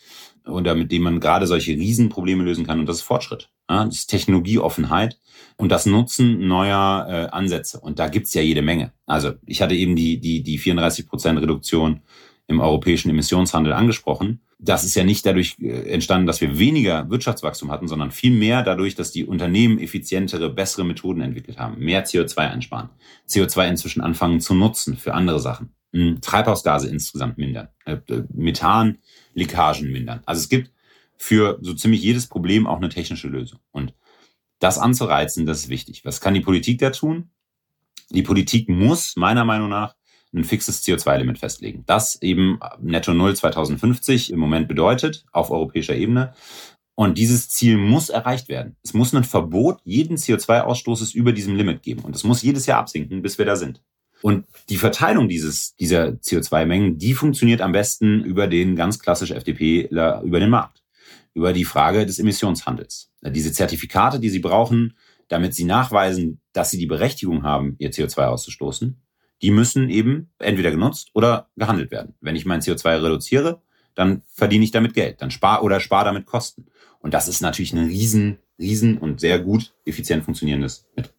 oder 0.47 0.74
mit 0.74 0.91
dem 0.91 1.03
man 1.03 1.20
gerade 1.20 1.47
solche 1.47 1.72
Riesenprobleme 1.72 2.43
lösen 2.43 2.66
kann 2.66 2.81
und 2.81 2.87
das 2.87 2.97
ist 2.97 3.03
Fortschritt. 3.03 3.51
Das 3.68 3.95
ist 3.95 4.07
Technologieoffenheit 4.07 5.18
und 5.57 5.70
das 5.70 5.87
Nutzen 5.87 6.49
neuer 6.49 7.07
äh, 7.09 7.37
Ansätze. 7.37 7.79
Und 7.81 7.99
da 7.99 8.09
gibt's 8.09 8.33
ja 8.35 8.43
jede 8.43 8.62
Menge. 8.62 8.93
Also 9.07 9.35
ich 9.45 9.61
hatte 9.61 9.74
eben 9.74 9.95
die, 9.95 10.18
die, 10.18 10.43
die 10.43 10.59
34 10.59 11.07
Prozent 11.07 11.41
Reduktion 11.41 12.01
im 12.49 12.61
europäischen 12.61 13.11
Emissionshandel 13.11 13.74
angesprochen. 13.74 14.40
Das 14.59 14.82
ist 14.82 14.94
ja 14.94 15.05
nicht 15.05 15.24
dadurch 15.24 15.57
äh, 15.61 15.92
entstanden, 15.92 16.26
dass 16.26 16.40
wir 16.40 16.59
weniger 16.59 17.09
Wirtschaftswachstum 17.11 17.70
hatten, 17.70 17.86
sondern 17.86 18.11
vielmehr 18.11 18.62
dadurch, 18.62 18.94
dass 18.94 19.12
die 19.12 19.24
Unternehmen 19.24 19.78
effizientere, 19.78 20.51
bessere 20.51 20.84
Methoden 20.84 21.20
entwickelt 21.20 21.59
haben, 21.59 21.78
mehr 21.78 22.05
CO2 22.05 22.38
einsparen, 22.38 22.88
CO2 23.28 23.68
inzwischen 23.68 24.01
anfangen 24.01 24.40
zu 24.40 24.55
nutzen 24.55 24.96
für 24.96 25.14
andere 25.14 25.40
Sachen, 25.40 25.74
hm, 25.92 26.20
Treibhausgase 26.22 26.88
insgesamt 26.88 27.38
mindern, 27.38 27.68
äh, 27.84 27.99
Methanleckagen 28.32 29.92
mindern. 29.92 30.22
Also 30.24 30.40
es 30.40 30.49
gibt 30.49 30.72
für 31.16 31.59
so 31.61 31.74
ziemlich 31.74 32.03
jedes 32.03 32.28
Problem 32.28 32.66
auch 32.66 32.78
eine 32.78 32.88
technische 32.88 33.28
Lösung. 33.28 33.61
Und 33.72 33.92
das 34.59 34.78
anzureizen, 34.78 35.44
das 35.44 35.64
ist 35.64 35.68
wichtig. 35.68 36.05
Was 36.05 36.20
kann 36.20 36.34
die 36.34 36.40
Politik 36.40 36.78
da 36.78 36.90
tun? 36.90 37.30
Die 38.11 38.22
Politik 38.22 38.68
muss 38.70 39.16
meiner 39.16 39.44
Meinung 39.44 39.68
nach 39.68 39.97
ein 40.35 40.45
fixes 40.45 40.83
CO2-Limit 40.85 41.39
festlegen. 41.39 41.85
Das 41.87 42.20
eben 42.20 42.61
Netto 42.81 43.14
Null 43.14 43.35
2050 43.35 44.33
im 44.33 44.39
Moment 44.39 44.68
bedeutet 44.68 45.24
auf 45.33 45.51
europäischer 45.51 45.95
Ebene. 45.95 46.35
Und 46.95 47.16
dieses 47.16 47.49
Ziel 47.49 47.76
muss 47.76 48.09
erreicht 48.09 48.49
werden. 48.49 48.76
Es 48.83 48.93
muss 48.93 49.14
ein 49.14 49.24
Verbot 49.24 49.79
jeden 49.85 50.16
CO2-Ausstoßes 50.16 51.14
über 51.14 51.33
diesem 51.33 51.55
Limit 51.55 51.83
geben. 51.83 52.03
Und 52.03 52.16
es 52.16 52.24
muss 52.24 52.43
jedes 52.43 52.66
Jahr 52.66 52.81
absinken, 52.81 53.22
bis 53.22 53.39
wir 53.39 53.45
da 53.45 53.57
sind. 53.57 53.81
Und 54.20 54.47
die 54.68 54.79
Verteilung 54.79 55.29
dieses, 55.29 55.76
dieser 55.76 56.09
CO2-Mengen, 56.09 56.99
die 56.99 57.14
funktioniert 57.14 57.61
am 57.61 57.70
besten 57.70 58.24
über 58.24 58.49
den 58.49 58.74
ganz 58.74 58.99
klassisch 58.99 59.31
FDP, 59.31 59.87
über 59.87 60.41
den 60.41 60.51
Markt. 60.51 60.83
Über 61.35 61.53
die 61.53 61.64
Frage 61.64 62.05
des 62.05 62.18
Emissionshandels. 62.18 63.12
Diese 63.22 63.53
Zertifikate, 63.53 64.18
die 64.18 64.31
Sie 64.31 64.41
brauchen, 64.41 64.97
damit 65.29 65.55
Sie 65.55 65.64
nachweisen, 65.64 66.41
dass 66.53 66.70
Sie 66.70 66.79
die 66.79 66.87
Berechtigung 66.87 67.45
haben, 67.45 67.76
Ihr 67.79 67.93
CO2 67.93 68.26
auszustoßen, 68.26 69.01
die 69.43 69.51
müssen 69.51 69.89
eben 69.89 70.30
entweder 70.39 70.70
genutzt 70.70 71.11
oder 71.14 71.49
gehandelt 71.57 71.91
werden. 71.91 72.14
Wenn 72.20 72.36
ich 72.36 72.47
mein 72.47 72.61
CO2 72.61 73.03
reduziere, 73.03 73.62
dann 73.95 74.22
verdiene 74.28 74.64
ich 74.64 74.70
damit 74.70 74.95
Geld, 74.95 75.20
dann 75.22 75.30
spare 75.30 75.62
oder 75.62 75.80
spare 75.80 76.07
damit 76.07 76.26
Kosten. 76.26 76.66
Und 77.01 77.14
das 77.14 77.28
ist 77.28 77.41
natürlich 77.41 77.72
ein 77.72 77.86
riesen, 77.86 78.39
riesen 78.59 78.99
und 78.99 79.20
sehr 79.20 79.39
gut 79.39 79.74
effizient 79.84 80.24
funktionierendes 80.24 80.86
Mittel. 80.97 81.12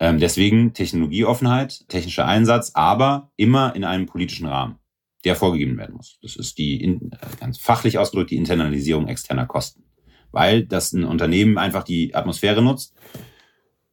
Ähm, 0.00 0.18
deswegen 0.18 0.74
Technologieoffenheit, 0.74 1.88
technischer 1.88 2.26
Einsatz, 2.26 2.72
aber 2.74 3.30
immer 3.36 3.74
in 3.76 3.84
einem 3.84 4.06
politischen 4.06 4.46
Rahmen, 4.46 4.78
der 5.24 5.36
vorgegeben 5.36 5.78
werden 5.78 5.96
muss. 5.96 6.18
Das 6.22 6.36
ist 6.36 6.58
die, 6.58 6.82
in, 6.82 7.10
ganz 7.38 7.58
fachlich 7.58 7.98
ausgedrückt, 7.98 8.30
die 8.30 8.36
Internalisierung 8.36 9.08
externer 9.08 9.46
Kosten. 9.46 9.84
Weil 10.32 10.64
das 10.64 10.92
ein 10.92 11.04
Unternehmen 11.04 11.58
einfach 11.58 11.84
die 11.84 12.14
Atmosphäre 12.14 12.60
nutzt 12.60 12.94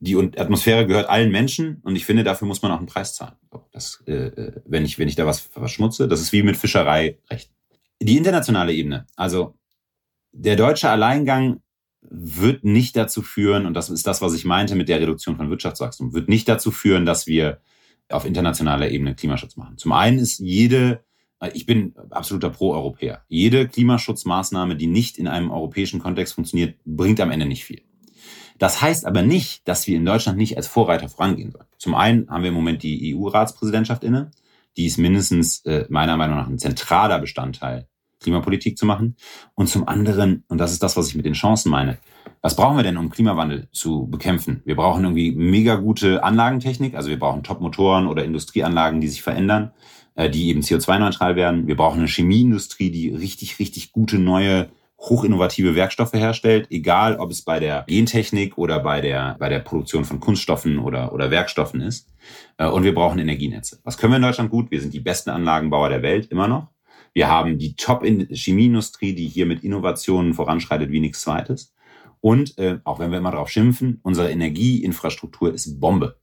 die 0.01 0.17
Atmosphäre 0.17 0.87
gehört 0.87 1.09
allen 1.09 1.31
Menschen 1.31 1.79
und 1.83 1.95
ich 1.95 2.05
finde, 2.05 2.23
dafür 2.23 2.47
muss 2.47 2.63
man 2.63 2.71
auch 2.71 2.79
einen 2.79 2.87
Preis 2.87 3.13
zahlen. 3.13 3.35
Das, 3.71 4.03
äh, 4.07 4.13
äh, 4.13 4.61
wenn, 4.65 4.83
ich, 4.83 4.97
wenn 4.97 5.07
ich 5.07 5.15
da 5.15 5.27
was 5.27 5.39
verschmutze, 5.39 6.07
das 6.07 6.21
ist 6.21 6.33
wie 6.33 6.41
mit 6.41 6.57
Fischereirecht. 6.57 7.51
Die 8.01 8.17
internationale 8.17 8.73
Ebene, 8.73 9.05
also 9.15 9.59
der 10.31 10.55
deutsche 10.55 10.89
Alleingang 10.89 11.61
wird 12.01 12.63
nicht 12.63 12.95
dazu 12.95 13.21
führen, 13.21 13.67
und 13.67 13.75
das 13.75 13.91
ist 13.91 14.07
das, 14.07 14.23
was 14.23 14.33
ich 14.33 14.43
meinte 14.43 14.73
mit 14.73 14.89
der 14.89 14.99
Reduktion 14.99 15.37
von 15.37 15.51
Wirtschaftswachstum, 15.51 16.15
wird 16.15 16.29
nicht 16.29 16.49
dazu 16.49 16.71
führen, 16.71 17.05
dass 17.05 17.27
wir 17.27 17.61
auf 18.09 18.25
internationaler 18.25 18.89
Ebene 18.89 19.13
Klimaschutz 19.13 19.55
machen. 19.55 19.77
Zum 19.77 19.91
einen 19.91 20.17
ist 20.17 20.39
jede, 20.39 21.03
ich 21.53 21.67
bin 21.67 21.93
absoluter 22.09 22.49
Pro-Europäer, 22.49 23.23
jede 23.27 23.67
Klimaschutzmaßnahme, 23.67 24.75
die 24.75 24.87
nicht 24.87 25.19
in 25.19 25.27
einem 25.27 25.51
europäischen 25.51 25.99
Kontext 25.99 26.33
funktioniert, 26.33 26.79
bringt 26.85 27.19
am 27.19 27.29
Ende 27.29 27.45
nicht 27.45 27.65
viel. 27.65 27.83
Das 28.61 28.79
heißt 28.79 29.07
aber 29.07 29.23
nicht, 29.23 29.67
dass 29.67 29.87
wir 29.87 29.97
in 29.97 30.05
Deutschland 30.05 30.37
nicht 30.37 30.55
als 30.55 30.67
Vorreiter 30.67 31.09
vorangehen 31.09 31.51
sollen. 31.51 31.65
Zum 31.79 31.95
einen 31.95 32.29
haben 32.29 32.43
wir 32.43 32.49
im 32.49 32.53
Moment 32.53 32.83
die 32.83 33.15
EU-Ratspräsidentschaft 33.15 34.03
inne. 34.03 34.29
Die 34.77 34.85
ist 34.85 34.99
mindestens 34.99 35.65
äh, 35.65 35.87
meiner 35.89 36.15
Meinung 36.15 36.37
nach 36.37 36.47
ein 36.47 36.59
zentraler 36.59 37.17
Bestandteil, 37.17 37.87
Klimapolitik 38.19 38.77
zu 38.77 38.85
machen. 38.85 39.15
Und 39.55 39.65
zum 39.65 39.87
anderen, 39.87 40.43
und 40.47 40.59
das 40.59 40.73
ist 40.73 40.83
das, 40.83 40.95
was 40.95 41.07
ich 41.07 41.15
mit 41.15 41.25
den 41.25 41.33
Chancen 41.33 41.71
meine, 41.71 41.97
was 42.43 42.55
brauchen 42.55 42.77
wir 42.77 42.83
denn, 42.83 42.97
um 42.97 43.09
Klimawandel 43.09 43.67
zu 43.71 44.05
bekämpfen? 44.05 44.61
Wir 44.63 44.75
brauchen 44.75 45.05
irgendwie 45.05 45.31
mega 45.31 45.73
gute 45.73 46.23
Anlagentechnik, 46.23 46.93
also 46.93 47.09
wir 47.09 47.17
brauchen 47.17 47.41
Top-Motoren 47.41 48.05
oder 48.05 48.23
Industrieanlagen, 48.23 49.01
die 49.01 49.07
sich 49.07 49.23
verändern, 49.23 49.71
äh, 50.13 50.29
die 50.29 50.49
eben 50.49 50.61
CO2-neutral 50.61 51.35
werden. 51.35 51.65
Wir 51.65 51.75
brauchen 51.75 51.97
eine 51.97 52.07
Chemieindustrie, 52.07 52.91
die 52.91 53.09
richtig, 53.09 53.57
richtig 53.57 53.91
gute 53.91 54.19
neue 54.19 54.69
hochinnovative 55.01 55.75
Werkstoffe 55.75 56.13
herstellt, 56.13 56.67
egal 56.69 57.17
ob 57.17 57.31
es 57.31 57.41
bei 57.41 57.59
der 57.59 57.85
Gentechnik 57.87 58.57
oder 58.57 58.79
bei 58.79 59.01
der, 59.01 59.35
bei 59.39 59.49
der 59.49 59.59
Produktion 59.59 60.05
von 60.05 60.19
Kunststoffen 60.19 60.77
oder, 60.77 61.11
oder 61.11 61.31
Werkstoffen 61.31 61.81
ist. 61.81 62.07
Äh, 62.57 62.67
und 62.67 62.83
wir 62.83 62.93
brauchen 62.93 63.19
Energienetze. 63.19 63.79
Was 63.83 63.97
können 63.97 64.13
wir 64.13 64.17
in 64.17 64.23
Deutschland 64.23 64.51
gut? 64.51 64.69
Wir 64.69 64.79
sind 64.79 64.93
die 64.93 64.99
besten 64.99 65.31
Anlagenbauer 65.31 65.89
der 65.89 66.03
Welt 66.03 66.27
immer 66.31 66.47
noch. 66.47 66.67
Wir 67.13 67.27
haben 67.27 67.57
die 67.57 67.75
Top-Chemieindustrie, 67.75 69.13
die 69.15 69.27
hier 69.27 69.45
mit 69.45 69.63
Innovationen 69.63 70.33
voranschreitet 70.33 70.91
wie 70.91 71.01
nichts 71.01 71.21
Zweites. 71.21 71.73
Und 72.21 72.57
äh, 72.59 72.79
auch 72.83 72.99
wenn 72.99 73.11
wir 73.11 73.17
immer 73.17 73.31
drauf 73.31 73.49
schimpfen, 73.49 73.99
unsere 74.03 74.31
Energieinfrastruktur 74.31 75.53
ist 75.53 75.79
Bombe. 75.79 76.19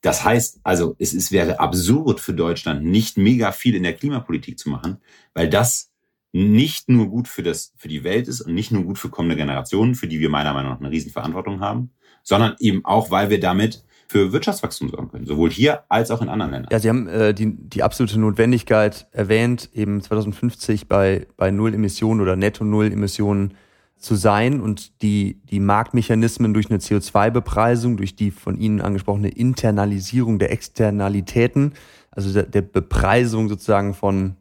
Das 0.00 0.24
heißt 0.24 0.60
also, 0.62 0.94
es 0.98 1.12
ist, 1.12 1.32
wäre 1.32 1.58
absurd 1.58 2.20
für 2.20 2.32
Deutschland, 2.32 2.84
nicht 2.84 3.18
mega 3.18 3.50
viel 3.50 3.74
in 3.74 3.82
der 3.82 3.94
Klimapolitik 3.94 4.58
zu 4.58 4.70
machen, 4.70 4.98
weil 5.34 5.50
das 5.50 5.90
nicht 6.36 6.90
nur 6.90 7.08
gut 7.08 7.28
für, 7.28 7.42
das, 7.42 7.72
für 7.76 7.88
die 7.88 8.04
Welt 8.04 8.28
ist 8.28 8.42
und 8.42 8.54
nicht 8.54 8.70
nur 8.70 8.82
gut 8.84 8.98
für 8.98 9.08
kommende 9.08 9.36
Generationen, 9.36 9.94
für 9.94 10.06
die 10.06 10.20
wir 10.20 10.28
meiner 10.28 10.52
Meinung 10.52 10.72
nach 10.72 10.80
eine 10.80 10.90
Riesenverantwortung 10.90 11.60
haben, 11.60 11.90
sondern 12.22 12.56
eben 12.58 12.84
auch, 12.84 13.10
weil 13.10 13.30
wir 13.30 13.40
damit 13.40 13.84
für 14.08 14.32
Wirtschaftswachstum 14.32 14.90
sorgen 14.90 15.08
können, 15.08 15.26
sowohl 15.26 15.50
hier 15.50 15.84
als 15.88 16.10
auch 16.10 16.20
in 16.20 16.28
anderen 16.28 16.52
Ländern. 16.52 16.68
Ja, 16.70 16.78
Sie 16.78 16.88
haben 16.90 17.08
äh, 17.08 17.32
die, 17.32 17.56
die 17.56 17.82
absolute 17.82 18.20
Notwendigkeit 18.20 19.08
erwähnt, 19.12 19.70
eben 19.72 20.02
2050 20.02 20.88
bei, 20.88 21.26
bei 21.36 21.50
Null 21.50 21.74
Emissionen 21.74 22.20
oder 22.20 22.36
Netto 22.36 22.64
Null 22.64 22.92
Emissionen 22.92 23.54
zu 23.96 24.14
sein 24.14 24.60
und 24.60 25.02
die, 25.02 25.40
die 25.50 25.58
Marktmechanismen 25.58 26.52
durch 26.52 26.70
eine 26.70 26.80
CO2-Bepreisung, 26.80 27.96
durch 27.96 28.14
die 28.14 28.30
von 28.30 28.58
Ihnen 28.58 28.82
angesprochene 28.82 29.30
Internalisierung 29.30 30.38
der 30.38 30.52
Externalitäten, 30.52 31.72
also 32.10 32.32
der, 32.32 32.44
der 32.44 32.62
Bepreisung 32.62 33.48
sozusagen 33.48 33.94
von 33.94 34.36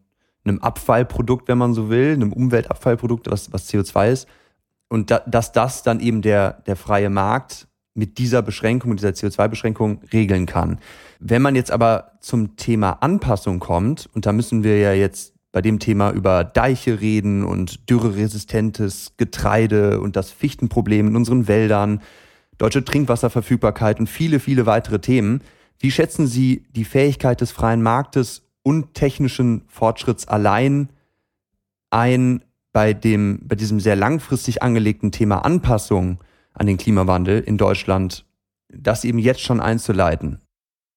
einem 0.45 0.59
Abfallprodukt, 0.59 1.47
wenn 1.47 1.57
man 1.57 1.73
so 1.73 1.89
will, 1.89 2.13
einem 2.13 2.33
Umweltabfallprodukt, 2.33 3.29
was, 3.31 3.51
was 3.51 3.69
CO2 3.69 4.11
ist. 4.11 4.27
Und 4.89 5.11
da, 5.11 5.21
dass 5.25 5.51
das 5.51 5.83
dann 5.83 5.99
eben 5.99 6.21
der, 6.21 6.61
der 6.67 6.75
freie 6.75 7.09
Markt 7.09 7.67
mit 7.95 8.17
dieser 8.17 8.41
Beschränkung, 8.41 8.91
mit 8.91 8.99
dieser 8.99 9.09
CO2-Beschränkung 9.09 10.01
regeln 10.13 10.45
kann. 10.45 10.79
Wenn 11.19 11.41
man 11.41 11.55
jetzt 11.55 11.71
aber 11.71 12.11
zum 12.19 12.57
Thema 12.57 12.91
Anpassung 13.01 13.59
kommt, 13.59 14.09
und 14.13 14.25
da 14.25 14.33
müssen 14.33 14.63
wir 14.63 14.77
ja 14.79 14.93
jetzt 14.93 15.33
bei 15.51 15.61
dem 15.61 15.79
Thema 15.79 16.11
über 16.11 16.43
Deiche 16.43 16.99
reden 16.99 17.45
und 17.45 17.89
dürreresistentes 17.89 19.13
Getreide 19.15 20.01
und 20.01 20.17
das 20.17 20.29
Fichtenproblem 20.29 21.07
in 21.07 21.15
unseren 21.15 21.47
Wäldern, 21.47 22.01
deutsche 22.57 22.83
Trinkwasserverfügbarkeit 22.83 23.99
und 23.99 24.07
viele, 24.07 24.41
viele 24.41 24.65
weitere 24.65 24.99
Themen. 24.99 25.41
Wie 25.79 25.91
schätzen 25.91 26.27
Sie 26.27 26.65
die 26.75 26.83
Fähigkeit 26.83 27.39
des 27.39 27.51
freien 27.51 27.81
Marktes 27.81 28.44
und 28.65 28.95
technischen 28.95 29.61
Fortschritts 29.67 30.27
allein 30.27 30.89
ein 31.91 32.43
bei 32.73 32.93
dem, 32.93 33.39
bei 33.43 33.55
diesem 33.55 33.79
sehr 33.79 33.95
langfristig 33.95 34.63
angelegten 34.63 35.11
Thema 35.11 35.45
Anpassung 35.45 36.19
an 36.53 36.65
den 36.65 36.77
Klimawandel 36.77 37.41
in 37.41 37.57
Deutschland, 37.57 38.25
das 38.67 39.05
eben 39.05 39.19
jetzt 39.19 39.41
schon 39.41 39.61
einzuleiten? 39.61 40.41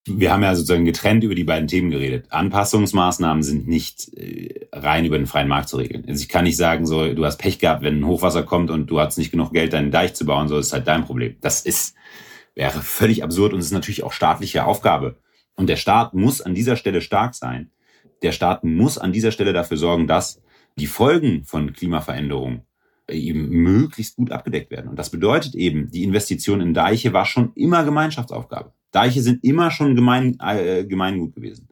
Wir 0.07 0.33
haben 0.33 0.41
ja 0.41 0.55
sozusagen 0.55 0.85
getrennt 0.85 1.23
über 1.23 1.35
die 1.35 1.43
beiden 1.43 1.67
Themen 1.67 1.91
geredet. 1.91 2.25
Anpassungsmaßnahmen 2.29 3.43
sind 3.43 3.67
nicht 3.67 4.11
äh, 4.17 4.67
rein 4.73 5.05
über 5.05 5.17
den 5.17 5.27
freien 5.27 5.47
Markt 5.47 5.69
zu 5.69 5.77
regeln. 5.77 6.05
Also 6.07 6.23
ich 6.23 6.29
kann 6.29 6.45
nicht 6.45 6.57
sagen, 6.57 6.87
so, 6.87 7.13
du 7.13 7.23
hast 7.23 7.37
Pech 7.37 7.59
gehabt, 7.59 7.83
wenn 7.83 7.99
ein 7.99 8.07
Hochwasser 8.07 8.41
kommt 8.41 8.71
und 8.71 8.87
du 8.87 8.99
hast 8.99 9.19
nicht 9.19 9.29
genug 9.29 9.53
Geld, 9.53 9.73
deinen 9.73 9.91
Deich 9.91 10.15
zu 10.15 10.25
bauen, 10.25 10.47
so 10.47 10.57
ist 10.57 10.73
halt 10.73 10.87
dein 10.87 11.05
Problem. 11.05 11.35
Das 11.41 11.61
ist, 11.61 11.95
wäre 12.55 12.81
völlig 12.81 13.23
absurd 13.23 13.53
und 13.53 13.59
ist 13.59 13.71
natürlich 13.71 14.03
auch 14.03 14.13
staatliche 14.13 14.65
Aufgabe 14.65 15.17
und 15.59 15.67
der 15.67 15.75
Staat 15.75 16.13
muss 16.13 16.39
an 16.39 16.55
dieser 16.55 16.77
Stelle 16.77 17.01
stark 17.01 17.35
sein. 17.35 17.69
Der 18.21 18.31
Staat 18.31 18.63
muss 18.63 18.97
an 18.97 19.11
dieser 19.11 19.33
Stelle 19.33 19.51
dafür 19.51 19.75
sorgen, 19.75 20.07
dass 20.07 20.41
die 20.77 20.87
Folgen 20.87 21.43
von 21.43 21.73
Klimaveränderungen 21.73 22.61
eben 23.09 23.49
möglichst 23.49 24.15
gut 24.15 24.31
abgedeckt 24.31 24.71
werden. 24.71 24.89
Und 24.89 24.97
das 24.97 25.09
bedeutet 25.09 25.55
eben, 25.55 25.91
die 25.91 26.03
Investition 26.03 26.61
in 26.61 26.73
Deiche 26.73 27.11
war 27.11 27.25
schon 27.25 27.51
immer 27.55 27.83
Gemeinschaftsaufgabe. 27.83 28.71
Deiche 28.91 29.21
sind 29.21 29.43
immer 29.43 29.69
schon 29.69 29.97
gemein, 29.97 30.37
äh, 30.39 30.85
Gemeingut 30.85 31.35
gewesen. 31.35 31.67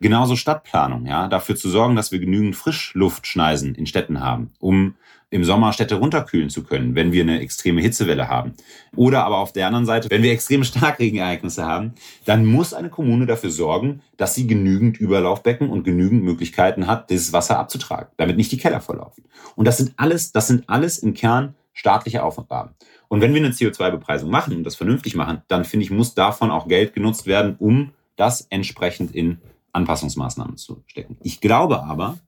Genauso 0.00 0.34
Stadtplanung, 0.34 1.06
ja, 1.06 1.28
dafür 1.28 1.54
zu 1.54 1.68
sorgen, 1.68 1.94
dass 1.94 2.10
wir 2.10 2.18
genügend 2.18 2.56
Frischluftschneisen 2.56 3.76
in 3.76 3.86
Städten 3.86 4.20
haben, 4.20 4.50
um 4.58 4.96
im 5.30 5.44
Sommer 5.44 5.72
Städte 5.72 5.96
runterkühlen 5.96 6.48
zu 6.48 6.64
können, 6.64 6.94
wenn 6.94 7.12
wir 7.12 7.22
eine 7.22 7.40
extreme 7.40 7.80
Hitzewelle 7.80 8.28
haben. 8.28 8.54
Oder 8.96 9.24
aber 9.24 9.38
auf 9.38 9.52
der 9.52 9.66
anderen 9.66 9.84
Seite, 9.84 10.10
wenn 10.10 10.22
wir 10.22 10.32
extreme 10.32 10.64
Starkregenereignisse 10.64 11.66
haben, 11.66 11.94
dann 12.24 12.46
muss 12.46 12.72
eine 12.72 12.88
Kommune 12.88 13.26
dafür 13.26 13.50
sorgen, 13.50 14.00
dass 14.16 14.34
sie 14.34 14.46
genügend 14.46 14.98
Überlaufbecken 14.98 15.68
und 15.68 15.84
genügend 15.84 16.24
Möglichkeiten 16.24 16.86
hat, 16.86 17.10
dieses 17.10 17.32
Wasser 17.32 17.58
abzutragen, 17.58 18.08
damit 18.16 18.36
nicht 18.36 18.52
die 18.52 18.58
Keller 18.58 18.80
volllaufen. 18.80 19.24
Und 19.54 19.66
das 19.66 19.76
sind 19.76 19.92
alles, 19.96 20.32
das 20.32 20.46
sind 20.46 20.68
alles 20.68 20.98
im 20.98 21.14
Kern 21.14 21.54
staatliche 21.74 22.24
Aufgaben. 22.24 22.74
Und 23.08 23.20
wenn 23.20 23.34
wir 23.34 23.42
eine 23.42 23.54
CO2-Bepreisung 23.54 24.30
machen 24.30 24.54
und 24.56 24.64
das 24.64 24.76
vernünftig 24.76 25.14
machen, 25.14 25.42
dann 25.48 25.64
finde 25.64 25.84
ich, 25.84 25.90
muss 25.90 26.14
davon 26.14 26.50
auch 26.50 26.68
Geld 26.68 26.92
genutzt 26.92 27.26
werden, 27.26 27.56
um 27.58 27.92
das 28.16 28.46
entsprechend 28.50 29.14
in 29.14 29.38
Anpassungsmaßnahmen 29.72 30.56
zu 30.56 30.82
stecken. 30.86 31.16
Ich 31.22 31.40
glaube 31.40 31.82
aber, 31.84 32.18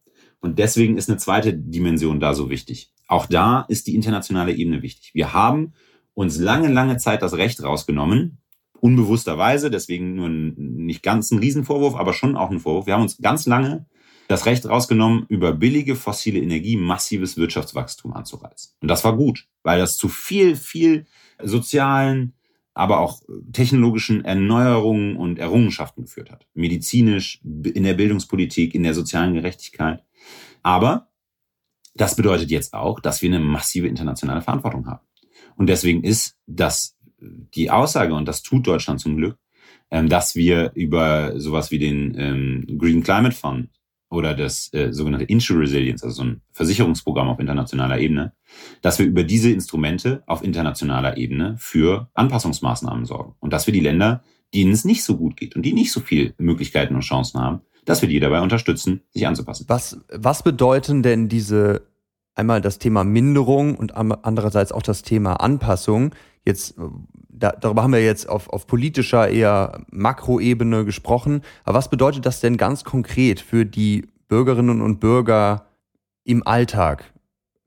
und 0.40 0.58
deswegen 0.58 0.96
ist 0.96 1.08
eine 1.08 1.18
zweite 1.18 1.54
Dimension 1.54 2.20
da 2.20 2.34
so 2.34 2.50
wichtig. 2.50 2.92
Auch 3.06 3.26
da 3.26 3.62
ist 3.68 3.86
die 3.86 3.94
internationale 3.94 4.52
Ebene 4.52 4.82
wichtig. 4.82 5.10
Wir 5.14 5.32
haben 5.32 5.72
uns 6.14 6.38
lange, 6.38 6.68
lange 6.68 6.96
Zeit 6.96 7.22
das 7.22 7.34
Recht 7.34 7.62
rausgenommen, 7.62 8.38
unbewussterweise, 8.80 9.70
deswegen 9.70 10.14
nur 10.14 10.28
nicht 10.28 11.02
ganz 11.02 11.30
ein 11.30 11.38
Riesenvorwurf, 11.38 11.96
aber 11.96 12.12
schon 12.12 12.36
auch 12.36 12.50
ein 12.50 12.60
Vorwurf. 12.60 12.86
Wir 12.86 12.94
haben 12.94 13.02
uns 13.02 13.18
ganz 13.18 13.46
lange 13.46 13.86
das 14.28 14.46
Recht 14.46 14.64
rausgenommen, 14.64 15.26
über 15.28 15.52
billige 15.52 15.96
fossile 15.96 16.38
Energie 16.38 16.76
massives 16.76 17.36
Wirtschaftswachstum 17.36 18.12
anzureizen. 18.12 18.72
Und 18.80 18.88
das 18.88 19.02
war 19.02 19.16
gut, 19.16 19.48
weil 19.64 19.80
das 19.80 19.96
zu 19.96 20.08
viel, 20.08 20.54
viel 20.54 21.06
sozialen, 21.42 22.34
aber 22.72 23.00
auch 23.00 23.22
technologischen 23.52 24.24
Erneuerungen 24.24 25.16
und 25.16 25.40
Errungenschaften 25.40 26.02
geführt 26.02 26.30
hat. 26.30 26.46
Medizinisch, 26.54 27.40
in 27.42 27.82
der 27.82 27.94
Bildungspolitik, 27.94 28.74
in 28.74 28.84
der 28.84 28.94
sozialen 28.94 29.34
Gerechtigkeit. 29.34 30.04
Aber 30.62 31.08
das 31.94 32.16
bedeutet 32.16 32.50
jetzt 32.50 32.72
auch, 32.74 33.00
dass 33.00 33.22
wir 33.22 33.30
eine 33.30 33.40
massive 33.40 33.88
internationale 33.88 34.42
Verantwortung 34.42 34.86
haben. 34.86 35.06
Und 35.56 35.66
deswegen 35.66 36.04
ist 36.04 36.36
das 36.46 36.96
die 37.20 37.70
Aussage, 37.70 38.14
und 38.14 38.26
das 38.26 38.42
tut 38.42 38.66
Deutschland 38.66 39.00
zum 39.00 39.16
Glück, 39.16 39.36
ähm, 39.90 40.08
dass 40.08 40.34
wir 40.34 40.72
über 40.74 41.38
sowas 41.38 41.70
wie 41.70 41.78
den 41.78 42.14
ähm, 42.16 42.78
Green 42.78 43.02
Climate 43.02 43.34
Fund 43.34 43.68
oder 44.08 44.34
das 44.34 44.72
äh, 44.72 44.92
sogenannte 44.92 45.26
Insure 45.26 45.60
Resilience, 45.60 46.02
also 46.02 46.16
so 46.16 46.24
ein 46.24 46.40
Versicherungsprogramm 46.52 47.28
auf 47.28 47.38
internationaler 47.38 47.98
Ebene, 47.98 48.32
dass 48.82 48.98
wir 48.98 49.06
über 49.06 49.22
diese 49.22 49.50
Instrumente 49.50 50.22
auf 50.26 50.42
internationaler 50.42 51.16
Ebene 51.16 51.56
für 51.58 52.10
Anpassungsmaßnahmen 52.14 53.04
sorgen. 53.04 53.34
Und 53.38 53.52
dass 53.52 53.66
wir 53.66 53.74
die 53.74 53.80
Länder, 53.80 54.24
denen 54.52 54.72
es 54.72 54.84
nicht 54.84 55.04
so 55.04 55.16
gut 55.16 55.36
geht 55.36 55.54
und 55.54 55.62
die 55.62 55.72
nicht 55.72 55.92
so 55.92 56.00
viel 56.00 56.34
Möglichkeiten 56.38 56.96
und 56.96 57.02
Chancen 57.02 57.40
haben, 57.40 57.60
dass 57.90 58.02
wir 58.02 58.08
die 58.08 58.20
dabei 58.20 58.40
unterstützen, 58.40 59.02
sich 59.10 59.26
anzupassen. 59.26 59.64
Was, 59.68 59.98
was 60.12 60.42
bedeuten 60.42 61.02
denn 61.02 61.28
diese, 61.28 61.82
einmal 62.34 62.60
das 62.60 62.78
Thema 62.78 63.04
Minderung 63.04 63.76
und 63.76 63.94
andererseits 63.96 64.72
auch 64.72 64.82
das 64.82 65.02
Thema 65.02 65.34
Anpassung? 65.34 66.14
Jetzt, 66.44 66.74
da, 67.28 67.52
darüber 67.52 67.82
haben 67.82 67.92
wir 67.92 68.04
jetzt 68.04 68.28
auf, 68.28 68.48
auf 68.48 68.66
politischer, 68.66 69.28
eher 69.28 69.84
Makroebene 69.90 70.84
gesprochen. 70.84 71.42
Aber 71.64 71.78
was 71.78 71.90
bedeutet 71.90 72.26
das 72.26 72.40
denn 72.40 72.56
ganz 72.56 72.84
konkret 72.84 73.40
für 73.40 73.66
die 73.66 74.06
Bürgerinnen 74.28 74.80
und 74.80 75.00
Bürger 75.00 75.66
im 76.24 76.46
Alltag? 76.46 77.12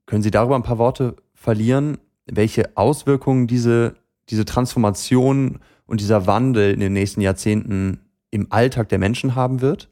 Können 0.06 0.22
Sie 0.22 0.30
darüber 0.30 0.56
ein 0.56 0.62
paar 0.62 0.78
Worte 0.78 1.16
verlieren, 1.34 1.98
welche 2.26 2.76
Auswirkungen 2.76 3.46
diese, 3.46 3.94
diese 4.30 4.44
Transformation 4.44 5.60
und 5.86 6.00
dieser 6.00 6.26
Wandel 6.26 6.72
in 6.72 6.80
den 6.80 6.94
nächsten 6.94 7.20
Jahrzehnten 7.20 8.00
im 8.30 8.46
Alltag 8.50 8.88
der 8.88 8.98
Menschen 8.98 9.34
haben 9.34 9.60
wird? 9.60 9.90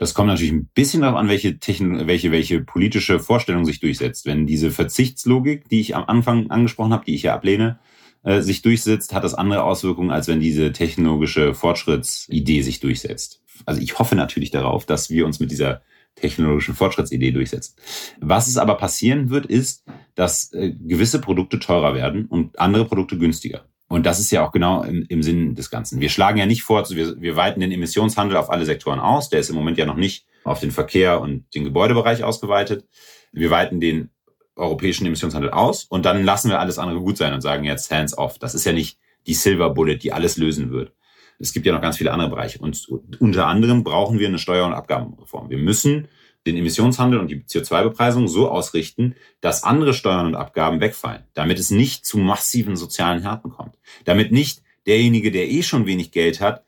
Das 0.00 0.14
kommt 0.14 0.28
natürlich 0.28 0.52
ein 0.52 0.64
bisschen 0.72 1.02
darauf 1.02 1.18
an, 1.18 1.28
welche, 1.28 1.58
Techn 1.58 2.06
welche, 2.06 2.32
welche 2.32 2.62
politische 2.62 3.20
Vorstellung 3.20 3.66
sich 3.66 3.80
durchsetzt. 3.80 4.24
Wenn 4.24 4.46
diese 4.46 4.70
Verzichtslogik, 4.70 5.68
die 5.68 5.80
ich 5.80 5.94
am 5.94 6.04
Anfang 6.06 6.50
angesprochen 6.50 6.94
habe, 6.94 7.04
die 7.04 7.14
ich 7.14 7.24
ja 7.24 7.34
ablehne, 7.34 7.78
äh, 8.22 8.40
sich 8.40 8.62
durchsetzt, 8.62 9.12
hat 9.12 9.24
das 9.24 9.34
andere 9.34 9.62
Auswirkungen, 9.62 10.10
als 10.10 10.26
wenn 10.26 10.40
diese 10.40 10.72
technologische 10.72 11.52
Fortschrittsidee 11.52 12.62
sich 12.62 12.80
durchsetzt. 12.80 13.42
Also 13.66 13.82
ich 13.82 13.98
hoffe 13.98 14.16
natürlich 14.16 14.50
darauf, 14.50 14.86
dass 14.86 15.10
wir 15.10 15.26
uns 15.26 15.38
mit 15.38 15.50
dieser 15.50 15.82
technologischen 16.14 16.74
Fortschrittsidee 16.74 17.32
durchsetzen. 17.32 17.74
Was 18.20 18.48
es 18.48 18.56
aber 18.56 18.76
passieren 18.76 19.28
wird, 19.28 19.44
ist, 19.44 19.84
dass 20.14 20.50
äh, 20.54 20.70
gewisse 20.70 21.20
Produkte 21.20 21.58
teurer 21.58 21.94
werden 21.94 22.24
und 22.24 22.58
andere 22.58 22.86
Produkte 22.86 23.18
günstiger. 23.18 23.66
Und 23.90 24.06
das 24.06 24.20
ist 24.20 24.30
ja 24.30 24.46
auch 24.46 24.52
genau 24.52 24.84
im, 24.84 25.04
im 25.08 25.20
Sinn 25.20 25.56
des 25.56 25.68
Ganzen. 25.68 26.00
Wir 26.00 26.10
schlagen 26.10 26.38
ja 26.38 26.46
nicht 26.46 26.62
vor, 26.62 26.88
wir, 26.90 27.20
wir 27.20 27.34
weiten 27.34 27.58
den 27.58 27.72
Emissionshandel 27.72 28.36
auf 28.36 28.48
alle 28.48 28.64
Sektoren 28.64 29.00
aus. 29.00 29.30
Der 29.30 29.40
ist 29.40 29.50
im 29.50 29.56
Moment 29.56 29.78
ja 29.78 29.84
noch 29.84 29.96
nicht 29.96 30.26
auf 30.44 30.60
den 30.60 30.70
Verkehr 30.70 31.20
und 31.20 31.52
den 31.56 31.64
Gebäudebereich 31.64 32.22
ausgeweitet. 32.22 32.84
Wir 33.32 33.50
weiten 33.50 33.80
den 33.80 34.10
europäischen 34.54 35.06
Emissionshandel 35.06 35.50
aus 35.50 35.84
und 35.84 36.04
dann 36.06 36.22
lassen 36.24 36.50
wir 36.50 36.60
alles 36.60 36.78
andere 36.78 37.00
gut 37.00 37.16
sein 37.16 37.34
und 37.34 37.40
sagen 37.40 37.64
jetzt 37.64 37.90
hands 37.90 38.16
off. 38.16 38.38
Das 38.38 38.54
ist 38.54 38.64
ja 38.64 38.72
nicht 38.72 38.96
die 39.26 39.34
Silver 39.34 39.70
Bullet, 39.70 39.96
die 39.96 40.12
alles 40.12 40.36
lösen 40.36 40.70
wird. 40.70 40.92
Es 41.40 41.52
gibt 41.52 41.66
ja 41.66 41.72
noch 41.72 41.82
ganz 41.82 41.96
viele 41.96 42.12
andere 42.12 42.30
Bereiche. 42.30 42.60
Und 42.60 42.86
unter 43.18 43.48
anderem 43.48 43.82
brauchen 43.82 44.20
wir 44.20 44.28
eine 44.28 44.38
Steuer- 44.38 44.66
und 44.66 44.72
Abgabenreform. 44.72 45.50
Wir 45.50 45.58
müssen 45.58 46.06
den 46.46 46.56
Emissionshandel 46.56 47.20
und 47.20 47.30
die 47.30 47.42
CO2-Bepreisung 47.42 48.28
so 48.28 48.50
ausrichten, 48.50 49.14
dass 49.40 49.62
andere 49.62 49.92
Steuern 49.92 50.26
und 50.26 50.34
Abgaben 50.34 50.80
wegfallen, 50.80 51.24
damit 51.34 51.58
es 51.58 51.70
nicht 51.70 52.06
zu 52.06 52.18
massiven 52.18 52.76
sozialen 52.76 53.22
Härten 53.22 53.50
kommt, 53.50 53.76
damit 54.04 54.32
nicht 54.32 54.62
derjenige, 54.86 55.30
der 55.30 55.50
eh 55.50 55.62
schon 55.62 55.86
wenig 55.86 56.12
Geld 56.12 56.40
hat, 56.40 56.64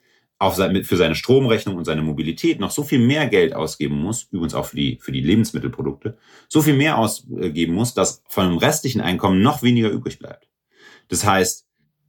sein, 0.50 0.82
für 0.84 0.96
seine 0.96 1.14
Stromrechnung 1.14 1.76
und 1.76 1.84
seine 1.84 2.02
Mobilität 2.02 2.58
noch 2.58 2.72
so 2.72 2.82
viel 2.82 2.98
mehr 2.98 3.28
Geld 3.28 3.54
ausgeben 3.54 3.96
muss, 3.96 4.26
übrigens 4.32 4.54
auch 4.54 4.66
für 4.66 4.76
die, 4.76 4.98
für 5.00 5.12
die 5.12 5.20
Lebensmittelprodukte, 5.20 6.18
so 6.48 6.62
viel 6.62 6.74
mehr 6.74 6.98
ausgeben 6.98 7.74
muss, 7.74 7.94
dass 7.94 8.22
von 8.28 8.48
dem 8.48 8.58
restlichen 8.58 9.00
Einkommen 9.00 9.40
noch 9.40 9.62
weniger 9.62 9.88
übrig 9.88 10.18
bleibt. 10.18 10.48
Das 11.08 11.24
heißt, 11.24 11.66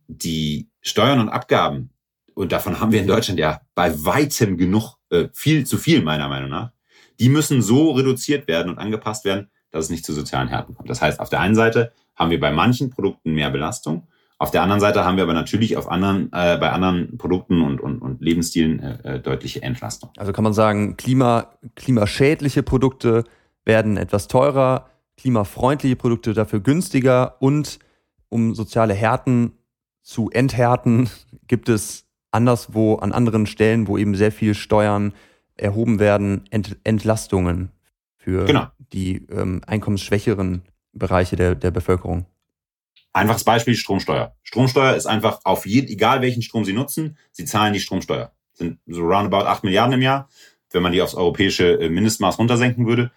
die 0.07 0.69
Steuern 0.81 1.19
und 1.19 1.29
Abgaben, 1.29 1.91
und 2.33 2.51
davon 2.51 2.79
haben 2.79 2.91
wir 2.91 2.99
in 2.99 3.07
Deutschland 3.07 3.39
ja 3.39 3.61
bei 3.75 3.93
weitem 4.03 4.57
genug, 4.57 4.95
äh, 5.11 5.27
viel 5.33 5.67
zu 5.67 5.77
viel 5.77 6.01
meiner 6.01 6.27
Meinung 6.27 6.49
nach, 6.49 6.71
die 7.19 7.29
müssen 7.29 7.61
so 7.61 7.91
reduziert 7.91 8.47
werden 8.47 8.69
und 8.69 8.79
angepasst 8.79 9.25
werden, 9.25 9.49
dass 9.71 9.85
es 9.85 9.91
nicht 9.91 10.05
zu 10.05 10.13
sozialen 10.13 10.47
Härten 10.47 10.75
kommt. 10.75 10.89
Das 10.89 11.01
heißt, 11.01 11.19
auf 11.19 11.29
der 11.29 11.39
einen 11.39 11.55
Seite 11.55 11.91
haben 12.15 12.31
wir 12.31 12.39
bei 12.39 12.51
manchen 12.51 12.89
Produkten 12.89 13.33
mehr 13.33 13.49
Belastung, 13.49 14.07
auf 14.43 14.51
der 14.51 14.61
anderen 14.61 14.81
Seite 14.81 15.05
haben 15.05 15.15
wir 15.15 15.23
aber 15.23 15.33
natürlich 15.33 15.77
auf 15.77 15.89
anderen, 15.89 16.25
äh, 16.33 16.57
bei 16.57 16.69
anderen 16.71 17.17
Produkten 17.17 17.61
und, 17.61 17.79
und, 17.79 17.99
und 17.99 18.21
Lebensstilen 18.21 18.79
äh, 18.81 19.15
äh, 19.15 19.19
deutliche 19.21 19.61
Entlastung. 19.63 20.09
Also 20.17 20.33
kann 20.33 20.43
man 20.43 20.51
sagen, 20.51 20.97
Klima, 20.97 21.47
klimaschädliche 21.75 22.61
Produkte 22.61 23.23
werden 23.63 23.95
etwas 23.95 24.27
teurer, 24.27 24.89
klimafreundliche 25.15 25.95
Produkte 25.95 26.33
dafür 26.33 26.59
günstiger 26.59 27.37
und 27.39 27.79
um 28.27 28.53
soziale 28.53 28.93
Härten 28.93 29.53
zu 30.01 30.29
enthärten, 30.29 31.09
gibt 31.47 31.69
es 31.69 32.05
anderswo 32.31 32.95
an 32.95 33.13
anderen 33.13 33.45
Stellen, 33.45 33.87
wo 33.87 33.97
eben 33.97 34.13
sehr 34.13 34.33
viel 34.33 34.55
Steuern 34.55 35.13
erhoben 35.55 35.99
werden 35.99 36.45
Ent 36.49 36.77
Entlastungen 36.83 37.71
für 38.17 38.45
genau. 38.45 38.67
die 38.77 39.25
ähm, 39.29 39.61
einkommensschwächeren 39.65 40.63
Bereiche 40.93 41.35
der, 41.35 41.55
der 41.55 41.71
Bevölkerung. 41.71 42.25
Einfaches 43.11 43.43
Beispiel, 43.43 43.75
Stromsteuer. 43.75 44.35
Stromsteuer 44.41 44.95
ist 44.95 45.05
einfach 45.05 45.41
auf 45.43 45.65
jeden, 45.65 45.87
egal 45.87 46.21
welchen 46.21 46.41
Strom 46.41 46.65
Sie 46.65 46.73
nutzen, 46.73 47.17
Sie 47.31 47.45
zahlen 47.45 47.73
die 47.73 47.79
Stromsteuer. 47.79 48.31
Das 48.51 48.59
sind 48.59 48.79
so 48.87 49.01
roundabout 49.01 49.45
8 49.45 49.63
Milliarden 49.63 49.93
im 49.93 50.01
Jahr. 50.01 50.29
Wenn 50.71 50.81
man 50.81 50.91
die 50.91 51.01
aufs 51.01 51.13
europäische 51.13 51.79
äh, 51.79 51.89
Mindestmaß 51.89 52.39
runtersenken 52.39 52.87
würde, 52.87 53.11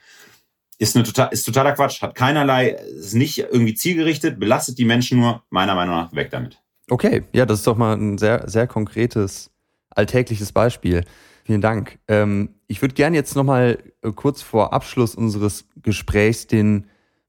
ist, 0.78 0.94
eine 0.94 1.04
total, 1.04 1.28
ist 1.32 1.44
totaler 1.44 1.72
Quatsch, 1.72 2.02
hat 2.02 2.14
keinerlei, 2.14 2.70
ist 2.70 3.14
nicht 3.14 3.38
irgendwie 3.38 3.74
zielgerichtet, 3.74 4.38
belastet 4.38 4.78
die 4.78 4.84
Menschen 4.84 5.18
nur, 5.18 5.42
meiner 5.48 5.74
Meinung 5.74 5.94
nach, 5.94 6.12
weg 6.14 6.30
damit. 6.30 6.62
Okay, 6.90 7.24
ja, 7.32 7.46
das 7.46 7.60
ist 7.60 7.66
doch 7.66 7.76
mal 7.76 7.96
ein 7.96 8.18
sehr, 8.18 8.48
sehr 8.48 8.66
konkretes, 8.66 9.50
alltägliches 9.90 10.52
Beispiel. 10.52 11.04
Vielen 11.46 11.60
Dank. 11.60 12.00
Ähm, 12.08 12.56
ich 12.66 12.82
würde 12.82 12.94
gerne 12.94 13.14
jetzt 13.14 13.36
nochmal 13.36 13.78
äh, 14.02 14.10
kurz 14.10 14.42
vor 14.42 14.72
Abschluss 14.72 15.14
unseres 15.14 15.68
Gesprächs 15.76 16.48
den 16.48 16.86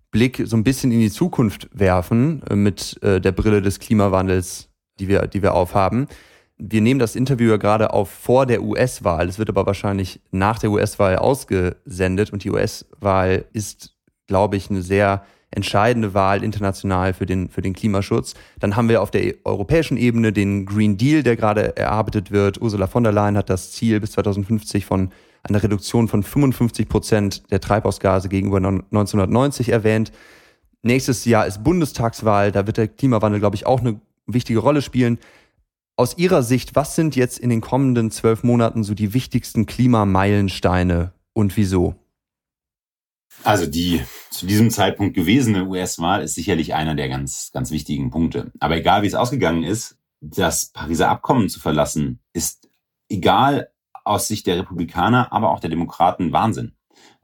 Blick 0.09 0.41
so 0.43 0.57
ein 0.57 0.63
bisschen 0.63 0.91
in 0.91 1.01
die 1.01 1.11
Zukunft 1.11 1.69
werfen 1.71 2.41
äh, 2.49 2.55
mit 2.55 2.97
äh, 3.03 3.21
der 3.21 3.31
Brille 3.31 3.61
des 3.61 3.77
Klimawandels, 3.77 4.69
die 4.99 5.07
wir, 5.07 5.27
die 5.27 5.43
wir 5.43 5.53
aufhaben. 5.53 6.07
Wir 6.57 6.81
nehmen 6.81 6.99
das 6.99 7.15
Interview 7.15 7.51
ja 7.51 7.57
gerade 7.57 7.93
auf 7.93 8.09
vor 8.09 8.47
der 8.47 8.63
US-Wahl. 8.63 9.29
Es 9.29 9.37
wird 9.37 9.49
aber 9.49 9.67
wahrscheinlich 9.67 10.19
nach 10.31 10.57
der 10.57 10.71
US-Wahl 10.71 11.17
ausgesendet 11.17 12.33
und 12.33 12.43
die 12.43 12.49
US-Wahl 12.49 13.45
ist, 13.53 13.95
glaube 14.25 14.57
ich, 14.57 14.71
eine 14.71 14.81
sehr 14.81 15.23
entscheidende 15.51 16.13
Wahl 16.13 16.43
international 16.43 17.13
für 17.13 17.25
den, 17.25 17.49
für 17.49 17.61
den 17.61 17.73
Klimaschutz. 17.73 18.33
Dann 18.59 18.75
haben 18.75 18.89
wir 18.89 19.01
auf 19.01 19.11
der 19.11 19.33
europäischen 19.45 19.97
Ebene 19.97 20.33
den 20.33 20.65
Green 20.65 20.97
Deal, 20.97 21.23
der 21.23 21.35
gerade 21.35 21.77
erarbeitet 21.77 22.31
wird. 22.31 22.61
Ursula 22.61 22.87
von 22.87 23.03
der 23.03 23.13
Leyen 23.13 23.37
hat 23.37 23.49
das 23.49 23.71
Ziel 23.71 23.99
bis 23.99 24.11
2050 24.11 24.85
von 24.85 25.11
einer 25.43 25.63
Reduktion 25.63 26.07
von 26.07 26.23
55 26.23 26.89
Prozent 26.89 27.51
der 27.51 27.61
Treibhausgase 27.61 28.29
gegenüber 28.29 28.57
1990 28.57 29.69
erwähnt. 29.69 30.11
Nächstes 30.83 31.25
Jahr 31.25 31.47
ist 31.47 31.63
Bundestagswahl, 31.63 32.51
da 32.51 32.67
wird 32.67 32.77
der 32.77 32.87
Klimawandel, 32.87 33.39
glaube 33.39 33.55
ich, 33.55 33.65
auch 33.65 33.79
eine 33.79 33.99
wichtige 34.25 34.59
Rolle 34.59 34.81
spielen. 34.81 35.17
Aus 35.95 36.17
Ihrer 36.17 36.43
Sicht, 36.43 36.75
was 36.75 36.95
sind 36.95 37.15
jetzt 37.15 37.39
in 37.39 37.49
den 37.49 37.61
kommenden 37.61 38.11
zwölf 38.11 38.43
Monaten 38.43 38.83
so 38.83 38.93
die 38.93 39.13
wichtigsten 39.13 39.65
Klimameilensteine 39.65 41.13
und 41.33 41.57
wieso? 41.57 41.95
Also 43.47 43.65
die 43.65 44.03
zu 44.29 44.45
diesem 44.45 44.69
Zeitpunkt 44.69 45.15
gewesene 45.15 45.67
US-Wahl 45.67 46.21
ist 46.21 46.35
sicherlich 46.35 46.73
einer 46.73 46.95
der 46.95 47.07
ganz, 47.07 47.51
ganz 47.53 47.71
wichtigen 47.71 48.11
Punkte. 48.11 48.51
Aber 48.59 48.75
egal 48.75 49.03
wie 49.03 49.07
es 49.07 49.15
ausgegangen 49.15 49.63
ist, 49.63 49.97
das 50.19 50.65
Pariser 50.73 51.09
Abkommen 51.09 51.47
zu 51.47 51.61
verlassen, 51.61 52.19
ist 52.33 52.69
egal 53.07 53.69
aus 54.03 54.27
Sicht 54.27 54.47
der 54.47 54.57
Republikaner, 54.57 55.31
aber 55.31 55.51
auch 55.51 55.61
der 55.61 55.69
Demokraten 55.69 56.33
Wahnsinn. 56.33 56.73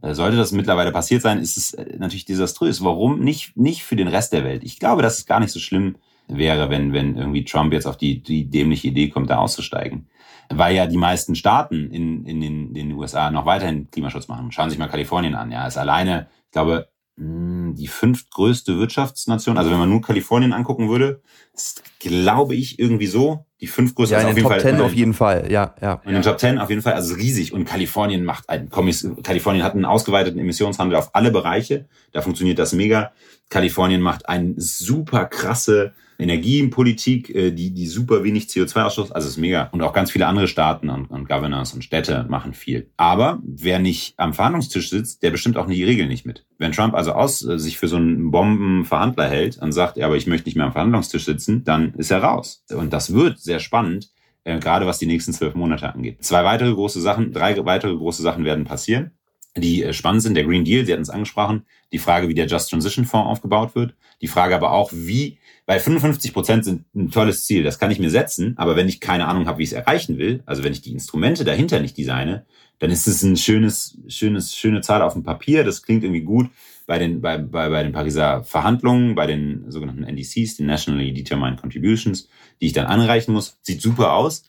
Äh, 0.01 0.13
sollte 0.13 0.37
das 0.37 0.53
mittlerweile 0.53 0.93
passiert 0.93 1.21
sein, 1.21 1.39
ist 1.39 1.57
es 1.57 1.73
äh, 1.73 1.97
natürlich 1.97 2.23
desaströs. 2.23 2.81
Warum 2.81 3.19
nicht, 3.19 3.57
nicht 3.57 3.83
für 3.83 3.97
den 3.97 4.07
Rest 4.07 4.31
der 4.31 4.45
Welt? 4.45 4.63
Ich 4.63 4.79
glaube, 4.79 5.01
dass 5.01 5.17
es 5.17 5.25
gar 5.25 5.41
nicht 5.41 5.51
so 5.51 5.59
schlimm 5.59 5.97
wäre, 6.27 6.69
wenn, 6.69 6.93
wenn 6.93 7.17
irgendwie 7.17 7.45
Trump 7.45 7.73
jetzt 7.73 7.85
auf 7.85 7.97
die, 7.97 8.21
die 8.21 8.49
dämliche 8.49 8.89
Idee 8.89 9.09
kommt, 9.09 9.29
da 9.29 9.37
auszusteigen. 9.37 10.07
Weil 10.49 10.75
ja 10.75 10.85
die 10.85 10.97
meisten 10.97 11.35
Staaten 11.35 11.89
in, 11.89 12.25
in 12.25 12.41
den, 12.41 12.73
den 12.73 12.91
USA 12.93 13.31
noch 13.31 13.45
weiterhin 13.45 13.89
Klimaschutz 13.89 14.27
machen. 14.27 14.51
Schauen 14.51 14.69
Sie 14.69 14.71
sich 14.71 14.79
mal 14.79 14.89
Kalifornien 14.89 15.35
an. 15.35 15.51
Ja, 15.51 15.67
ist 15.67 15.77
alleine, 15.77 16.27
ich 16.45 16.51
glaube, 16.51 16.89
hm, 17.15 17.75
die 17.75 17.87
fünftgrößte 17.87 18.79
Wirtschaftsnation. 18.79 19.57
Also 19.57 19.69
wenn 19.69 19.77
man 19.77 19.89
nur 19.89 20.01
Kalifornien 20.01 20.51
angucken 20.51 20.89
würde, 20.89 21.21
ist, 21.53 21.83
glaube 21.99 22.55
ich, 22.55 22.79
irgendwie 22.79 23.07
so. 23.07 23.45
Die 23.61 23.67
fünftgrößte 23.67 24.15
ja, 24.15 24.21
in 24.21 24.27
auf 24.27 24.31
den 24.31 24.37
jeden 24.37 24.49
Top 24.49 24.61
Fall. 24.61 24.71
10 24.71 24.81
auf 24.81 24.93
jeden 24.93 25.13
Fall, 25.13 25.51
ja, 25.51 25.75
ja. 25.81 26.01
In 26.05 26.13
den 26.13 26.23
Top 26.23 26.39
10 26.39 26.57
auf 26.57 26.69
jeden 26.69 26.81
Fall, 26.81 26.93
also 26.93 27.13
riesig. 27.13 27.53
Und 27.53 27.65
Kalifornien 27.65 28.25
macht 28.25 28.49
einen 28.49 28.69
Kalifornien 28.69 29.63
hat 29.63 29.73
einen 29.73 29.85
ausgeweiteten 29.85 30.39
Emissionshandel 30.39 30.97
auf 30.97 31.13
alle 31.13 31.31
Bereiche. 31.31 31.87
Da 32.11 32.21
funktioniert 32.21 32.57
das 32.57 32.73
mega. 32.73 33.13
Kalifornien 33.49 34.01
macht 34.01 34.27
eine 34.27 34.55
super 34.57 35.25
krasse 35.25 35.93
Energiepolitik, 36.19 37.33
äh, 37.33 37.51
die, 37.51 37.73
die 37.73 37.87
super 37.87 38.23
wenig 38.23 38.45
CO2-Ausstoß, 38.45 39.11
also 39.11 39.27
ist 39.27 39.37
mega. 39.37 39.69
Und 39.71 39.81
auch 39.81 39.93
ganz 39.93 40.11
viele 40.11 40.27
andere 40.27 40.47
Staaten 40.47 40.89
und, 40.89 41.09
und 41.09 41.27
Governors 41.27 41.73
und 41.73 41.83
Städte 41.83 42.25
machen 42.29 42.53
viel. 42.53 42.89
Aber 42.97 43.39
wer 43.43 43.79
nicht 43.79 44.13
am 44.17 44.33
Verhandlungstisch 44.33 44.89
sitzt, 44.89 45.23
der 45.23 45.31
bestimmt 45.31 45.57
auch 45.57 45.67
die 45.67 45.83
Regeln 45.83 46.09
nicht 46.09 46.25
mit. 46.25 46.45
Wenn 46.57 46.71
Trump 46.71 46.93
also 46.93 47.13
aus, 47.13 47.45
äh, 47.45 47.59
sich 47.59 47.77
für 47.77 47.87
so 47.87 47.97
einen 47.97 48.31
Bombenverhandler 48.31 49.27
hält 49.27 49.57
und 49.57 49.71
sagt, 49.71 49.97
ja, 49.97 50.05
aber 50.05 50.17
ich 50.17 50.27
möchte 50.27 50.47
nicht 50.47 50.55
mehr 50.55 50.65
am 50.65 50.73
Verhandlungstisch 50.73 51.25
sitzen, 51.25 51.63
dann 51.63 51.93
ist 51.95 52.11
er 52.11 52.23
raus. 52.23 52.63
Und 52.69 52.93
das 52.93 53.13
wird 53.13 53.39
sehr 53.39 53.59
spannend, 53.59 54.09
äh, 54.43 54.59
gerade 54.59 54.85
was 54.85 54.99
die 54.99 55.07
nächsten 55.07 55.33
zwölf 55.33 55.55
Monate 55.55 55.93
angeht. 55.93 56.23
Zwei 56.23 56.43
weitere 56.43 56.73
große 56.73 57.01
Sachen, 57.01 57.31
drei 57.31 57.63
weitere 57.65 57.95
große 57.95 58.21
Sachen 58.21 58.45
werden 58.45 58.65
passieren 58.65 59.11
die 59.55 59.83
äh, 59.83 59.93
spannend 59.93 60.23
sind. 60.23 60.35
Der 60.35 60.45
Green 60.45 60.65
Deal, 60.65 60.85
Sie 60.85 60.91
hatten 60.91 61.01
es 61.01 61.09
angesprochen, 61.09 61.65
die 61.91 61.99
Frage, 61.99 62.27
wie 62.27 62.33
der 62.33 62.47
Just 62.47 62.69
Transition 62.69 63.05
Fonds 63.05 63.29
aufgebaut 63.29 63.75
wird, 63.75 63.95
die 64.21 64.27
Frage 64.27 64.55
aber 64.55 64.71
auch, 64.71 64.91
wie, 64.93 65.37
weil 65.65 65.79
55 65.79 66.33
Prozent 66.33 66.65
sind 66.65 66.85
ein 66.93 67.11
tolles 67.11 67.45
Ziel, 67.45 67.63
das 67.63 67.79
kann 67.79 67.91
ich 67.91 67.99
mir 67.99 68.09
setzen, 68.09 68.53
aber 68.57 68.75
wenn 68.75 68.89
ich 68.89 68.99
keine 68.99 69.27
Ahnung 69.27 69.47
habe, 69.47 69.59
wie 69.59 69.63
ich 69.63 69.69
es 69.69 69.77
erreichen 69.77 70.17
will, 70.17 70.43
also 70.45 70.63
wenn 70.63 70.73
ich 70.73 70.81
die 70.81 70.91
Instrumente 70.91 71.43
dahinter 71.43 71.79
nicht 71.79 71.97
designe, 71.97 72.45
dann 72.79 72.91
ist 72.91 73.07
es 73.07 73.23
ein 73.23 73.37
schönes, 73.37 73.97
schönes, 74.07 74.55
schöne 74.55 74.81
Zahl 74.81 75.01
auf 75.01 75.13
dem 75.13 75.23
Papier, 75.23 75.63
das 75.63 75.83
klingt 75.83 76.03
irgendwie 76.03 76.23
gut 76.23 76.49
bei 76.85 76.99
den, 76.99 77.21
bei, 77.21 77.37
bei, 77.37 77.69
bei 77.69 77.83
den 77.83 77.93
Pariser 77.93 78.43
Verhandlungen, 78.43 79.15
bei 79.15 79.25
den 79.25 79.71
sogenannten 79.71 80.03
NDCs, 80.03 80.57
den 80.57 80.65
Nationally 80.65 81.13
Determined 81.13 81.61
Contributions, 81.61 82.27
die 82.59 82.67
ich 82.67 82.73
dann 82.73 82.87
anreichen 82.87 83.33
muss, 83.33 83.57
sieht 83.61 83.81
super 83.81 84.13
aus. 84.13 84.43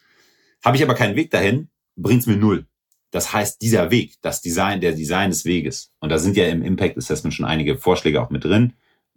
Habe 0.64 0.76
ich 0.76 0.82
aber 0.82 0.94
keinen 0.94 1.16
Weg 1.16 1.30
dahin, 1.30 1.68
bringt's 1.96 2.26
mir 2.26 2.36
null. 2.36 2.66
Das 3.10 3.32
heißt, 3.32 3.62
dieser 3.62 3.92
Weg, 3.92 4.14
das 4.22 4.40
Design, 4.40 4.80
der 4.80 4.92
Design 4.92 5.30
des 5.30 5.44
Weges. 5.44 5.92
Und 6.00 6.08
da 6.08 6.18
sind 6.18 6.36
ja 6.36 6.48
im 6.48 6.62
Impact 6.62 6.98
Assessment 6.98 7.32
schon 7.32 7.46
einige 7.46 7.76
Vorschläge 7.76 8.20
auch 8.20 8.30
mit 8.30 8.44
drin. 8.44 8.72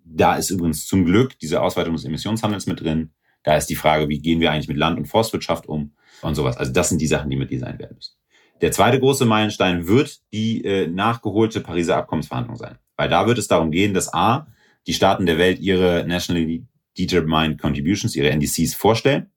Da 0.09 0.35
ist 0.35 0.49
übrigens 0.49 0.85
zum 0.87 1.05
Glück 1.05 1.37
diese 1.39 1.61
Ausweitung 1.61 1.93
des 1.93 2.05
Emissionshandels 2.05 2.65
mit 2.65 2.81
drin. 2.81 3.11
Da 3.43 3.55
ist 3.55 3.67
die 3.67 3.75
Frage, 3.75 4.09
wie 4.09 4.19
gehen 4.19 4.39
wir 4.39 4.51
eigentlich 4.51 4.67
mit 4.67 4.77
Land- 4.77 4.97
und 4.97 5.05
Forstwirtschaft 5.07 5.67
um 5.67 5.93
und 6.21 6.35
sowas. 6.35 6.57
Also 6.57 6.71
das 6.71 6.89
sind 6.89 7.01
die 7.01 7.07
Sachen, 7.07 7.29
die 7.29 7.37
mit 7.37 7.51
designt 7.51 7.79
werden 7.79 7.95
müssen. 7.95 8.15
Der 8.61 8.71
zweite 8.71 8.99
große 8.99 9.25
Meilenstein 9.25 9.87
wird 9.87 10.19
die 10.33 10.63
äh, 10.65 10.87
nachgeholte 10.87 11.61
Pariser 11.61 11.97
Abkommensverhandlung 11.97 12.57
sein. 12.57 12.77
Weil 12.95 13.09
da 13.09 13.27
wird 13.27 13.37
es 13.37 13.47
darum 13.47 13.71
gehen, 13.71 13.93
dass 13.93 14.13
A, 14.13 14.47
die 14.87 14.93
Staaten 14.93 15.25
der 15.25 15.37
Welt 15.37 15.59
ihre 15.59 16.05
Nationally 16.07 16.65
Determined 16.97 17.61
Contributions, 17.61 18.15
ihre 18.15 18.31
NDCs 18.31 18.73
vorstellen 18.73 19.29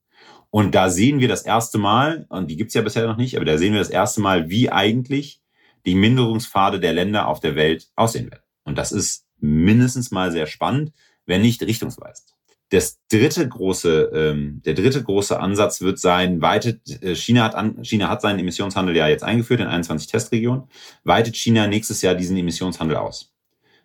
und 0.51 0.75
da 0.75 0.91
sehen 0.91 1.21
wir 1.21 1.29
das 1.29 1.43
erste 1.43 1.79
Mal, 1.79 2.27
und 2.29 2.51
die 2.51 2.57
gibt's 2.57 2.75
ja 2.75 2.83
bisher 2.83 3.07
noch 3.07 3.17
nicht, 3.17 3.37
aber 3.37 3.45
da 3.45 3.57
sehen 3.57 3.73
wir 3.73 3.79
das 3.79 3.91
erste 3.91 4.21
Mal, 4.21 4.51
wie 4.51 4.71
eigentlich 4.71 5.41
die 5.87 5.95
Minderungspfade 5.95 6.81
der 6.81 6.93
Länder 6.93 7.29
auf 7.29 7.41
der 7.41 7.55
Welt 7.55 7.89
aussehen 7.95 8.31
werden. 8.31 8.43
Und 8.65 8.77
das 8.77 8.93
ist 8.93 9.27
mindestens 9.43 10.11
mal 10.11 10.33
sehr 10.33 10.47
spannend, 10.47 10.93
wenn 11.27 11.43
nicht 11.43 11.63
richtungsweisend. 11.63 12.29
Das 12.71 13.01
dritte 13.11 13.49
große, 13.49 14.11
ähm, 14.15 14.63
der 14.65 14.75
dritte 14.75 15.03
große 15.03 15.39
Ansatz 15.39 15.81
wird 15.81 15.99
sein, 15.99 16.41
weitet, 16.41 17.03
äh, 17.03 17.17
China 17.17 17.45
hat, 17.45 17.57
an, 17.57 17.83
China 17.83 18.09
hat 18.09 18.23
seinen 18.23 18.39
Emissionshandel 18.39 18.97
ja 18.97 19.09
jetzt 19.09 19.25
eingeführt 19.25 19.61
in 19.61 19.67
21 19.67 20.09
Testregionen, 20.09 20.65
weitet 21.03 21.37
China 21.37 21.67
nächstes 21.67 22.01
Jahr 22.03 22.15
diesen 22.15 22.37
Emissionshandel 22.37 22.97
aus. 22.97 23.33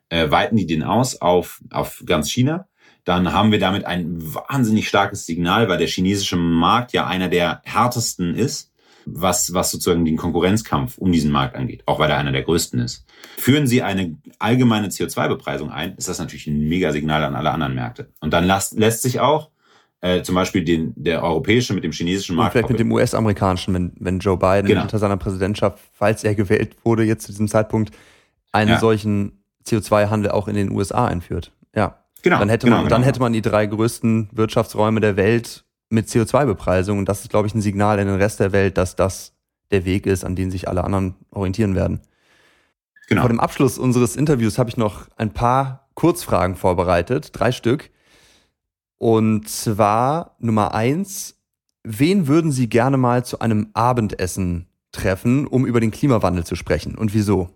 Äh, 0.10 0.30
weiten 0.30 0.56
die 0.56 0.68
den 0.68 0.84
aus 0.84 1.20
auf, 1.20 1.62
auf 1.72 2.04
ganz 2.06 2.30
China 2.30 2.68
dann 3.06 3.32
haben 3.32 3.52
wir 3.52 3.60
damit 3.60 3.86
ein 3.86 4.18
wahnsinnig 4.34 4.90
starkes 4.90 5.26
Signal, 5.28 5.70
weil 5.70 5.78
der 5.78 5.88
chinesische 5.88 6.38
Markt 6.38 6.92
ja 6.92 7.06
einer 7.06 7.30
der 7.30 7.62
härtesten 7.64 8.36
ist, 8.36 8.72
was, 9.06 9.54
was 9.54 9.72
sozusagen 9.72 10.06
den 10.06 10.18
Konkurrenzkampf 10.18 10.98
um 10.98 11.12
diesen 11.12 11.32
Markt 11.32 11.56
angeht, 11.56 11.84
auch 11.86 12.00
weil 12.00 12.10
er 12.10 12.18
einer 12.18 12.32
der 12.32 12.44
größten 12.44 12.80
ist. 12.80 13.06
Führen 13.38 13.68
Sie 13.68 13.82
eine 13.82 14.18
allgemeine 14.40 14.88
CO2-Bepreisung 14.88 15.72
ein, 15.72 15.96
ist 15.96 16.08
das 16.08 16.20
natürlich 16.20 16.48
ein 16.48 16.68
Mega-Signal 16.68 17.24
an 17.24 17.36
alle 17.36 17.52
anderen 17.52 17.76
Märkte. 17.76 18.10
Und 18.20 18.34
dann 18.34 18.46
lässt, 18.46 18.78
lässt 18.78 19.02
sich 19.04 19.20
auch 19.20 19.50
äh, 20.02 20.22
zum 20.24 20.36
Beispiel 20.36 20.64
den, 20.64 20.94
der 20.96 21.24
europäische 21.24 21.74
mit 21.74 21.84
dem 21.84 21.92
chinesischen 21.92 22.36
Markt. 22.36 22.56
Und 22.56 22.60
vielleicht 22.60 22.70
mit 22.70 22.80
dem 22.80 22.92
US-amerikanischen, 22.92 23.74
wenn, 23.74 23.94
wenn 24.00 24.20
Joe 24.20 24.38
Biden 24.38 24.68
Genau. 24.68 24.84
unter 24.84 25.00
seiner 25.00 25.18
Präsidentschaft, 25.18 25.80
falls 25.94 26.24
er 26.24 26.36
gewählt 26.36 26.76
wurde, 26.84 27.04
jetzt 27.04 27.26
zu 27.26 27.32
diesem 27.32 27.48
Zeitpunkt, 27.48 27.92
einen 28.52 28.72
Ja. 28.72 28.80
solchen 28.80 29.44
CO2-Handel 29.66 30.32
auch 30.32 30.48
in 30.48 30.56
den 30.56 30.72
USA 30.72 31.08
einführt. 31.08 31.52
Ja. 31.76 32.00
Genau, 32.22 32.40
dann 32.40 32.50
hätte 32.50 32.66
genau, 32.66 32.78
man, 32.78 32.90
dann 32.90 33.02
genau. 33.02 33.08
hätte 33.08 33.20
man 33.20 33.34
die 33.34 33.42
drei 33.42 33.66
größten 33.68 34.30
Wirtschaftsräume 34.32 35.00
der 35.00 35.16
Welt 35.18 35.65
mit 35.90 36.08
CO2-Bepreisung. 36.08 37.00
Und 37.00 37.10
das 37.10 37.22
ist, 37.22 37.30
glaube 37.30 37.48
ich, 37.48 37.56
ein 37.56 37.62
Signal 37.62 38.00
in 38.00 38.08
den 38.08 38.18
Rest 38.18 38.40
der 38.40 38.52
Welt, 38.52 38.78
dass 38.78 38.96
das 38.96 39.34
der 39.72 39.86
Weg 39.86 40.06
ist, 40.06 40.24
an 40.24 40.36
den 40.36 40.52
sich 40.52 40.68
alle 40.68 40.84
anderen 40.84 41.16
orientieren 41.32 41.76
werden. 41.76 42.02
Genau. 43.08 43.22
Vor 43.22 43.30
dem 43.30 43.40
Abschluss 43.40 43.78
unseres 43.78 44.16
Interviews 44.16 44.58
habe 44.58 44.70
ich 44.70 44.78
noch 44.78 45.08
ein 45.16 45.32
paar 45.32 45.90
Kurzfragen 45.94 46.56
vorbereitet, 46.56 47.30
drei 47.34 47.52
Stück. 47.52 47.92
Und 48.98 49.50
zwar 49.50 50.36
Nummer 50.40 50.74
eins, 50.74 51.36
wen 51.84 52.28
würden 52.28 52.52
Sie 52.52 52.70
gerne 52.70 52.98
mal 52.98 53.26
zu 53.26 53.40
einem 53.40 53.70
Abendessen 53.74 54.68
treffen, 54.92 55.46
um 55.46 55.66
über 55.66 55.80
den 55.80 55.92
Klimawandel 55.92 56.46
zu 56.46 56.56
sprechen 56.56 56.96
und 56.96 57.14
wieso? 57.14 57.50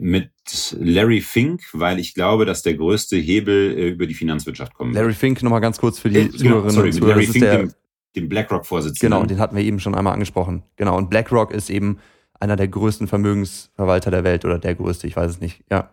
Mit 0.00 0.30
Larry 0.78 1.20
Fink, 1.20 1.62
weil 1.72 1.98
ich 1.98 2.14
glaube, 2.14 2.44
dass 2.44 2.62
der 2.62 2.74
größte 2.74 3.16
Hebel 3.16 3.76
äh, 3.76 3.88
über 3.88 4.06
die 4.06 4.14
Finanzwirtschaft 4.14 4.74
kommen 4.74 4.92
Larry 4.94 5.14
Fink 5.14 5.42
nochmal 5.42 5.60
ganz 5.60 5.78
kurz 5.78 5.98
für 5.98 6.08
die 6.08 6.18
Äh, 6.18 6.28
genau, 6.28 6.38
Zuhörerinnen 6.38 6.70
sorry, 6.74 6.88
und 6.88 6.92
Zuhörer. 6.94 7.10
Larry 7.14 7.26
Fink, 7.26 7.44
der, 7.44 7.58
dem, 7.58 7.72
dem 8.16 8.28
BlackRock-Vorsitzenden. 8.28 9.10
genau, 9.18 9.26
den 9.26 9.38
hatten 9.38 9.56
wir 9.56 9.62
eben 9.62 9.80
schon 9.80 9.94
einmal 9.94 10.12
angesprochen. 10.12 10.62
Genau, 10.76 10.96
und 10.96 11.10
BlackRock 11.10 11.52
ist 11.52 11.70
eben 11.70 11.98
einer 12.40 12.56
der 12.56 12.68
größten 12.68 13.08
Vermögensverwalter 13.08 14.10
der 14.10 14.24
Welt 14.24 14.44
oder 14.44 14.58
der 14.58 14.74
größte, 14.74 15.06
ich 15.06 15.16
weiß 15.16 15.30
es 15.30 15.40
nicht. 15.40 15.62
Ja. 15.70 15.90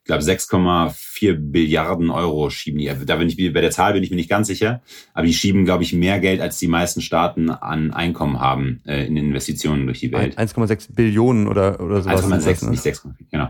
Ich 0.00 0.04
glaube 0.04 0.22
6,4 0.22 1.34
Billiarden 1.34 2.10
Euro 2.10 2.48
schieben 2.50 2.78
die. 2.78 2.90
Da 3.04 3.16
bin 3.16 3.28
ich 3.28 3.36
bei 3.52 3.60
der 3.60 3.70
Zahl 3.70 3.92
bin 3.92 4.02
ich 4.02 4.10
mir 4.10 4.16
nicht 4.16 4.30
ganz 4.30 4.46
sicher, 4.46 4.80
aber 5.12 5.26
die 5.26 5.34
schieben 5.34 5.64
glaube 5.64 5.82
ich 5.82 5.92
mehr 5.92 6.18
Geld 6.18 6.40
als 6.40 6.58
die 6.58 6.68
meisten 6.68 7.02
Staaten 7.02 7.50
an 7.50 7.92
Einkommen 7.92 8.40
haben 8.40 8.80
äh, 8.86 9.06
in 9.06 9.16
Investitionen 9.16 9.86
durch 9.86 10.00
die 10.00 10.12
Welt. 10.12 10.38
1,6 10.38 10.94
Billionen 10.94 11.46
oder, 11.46 11.80
oder 11.80 12.02
sowas. 12.02 12.22
sind 12.22 12.30
das, 12.30 12.46
1,6, 12.46 12.64
ne? 12.64 12.70
nicht 12.70 12.84
6,4, 12.84 13.12
genau. 13.30 13.48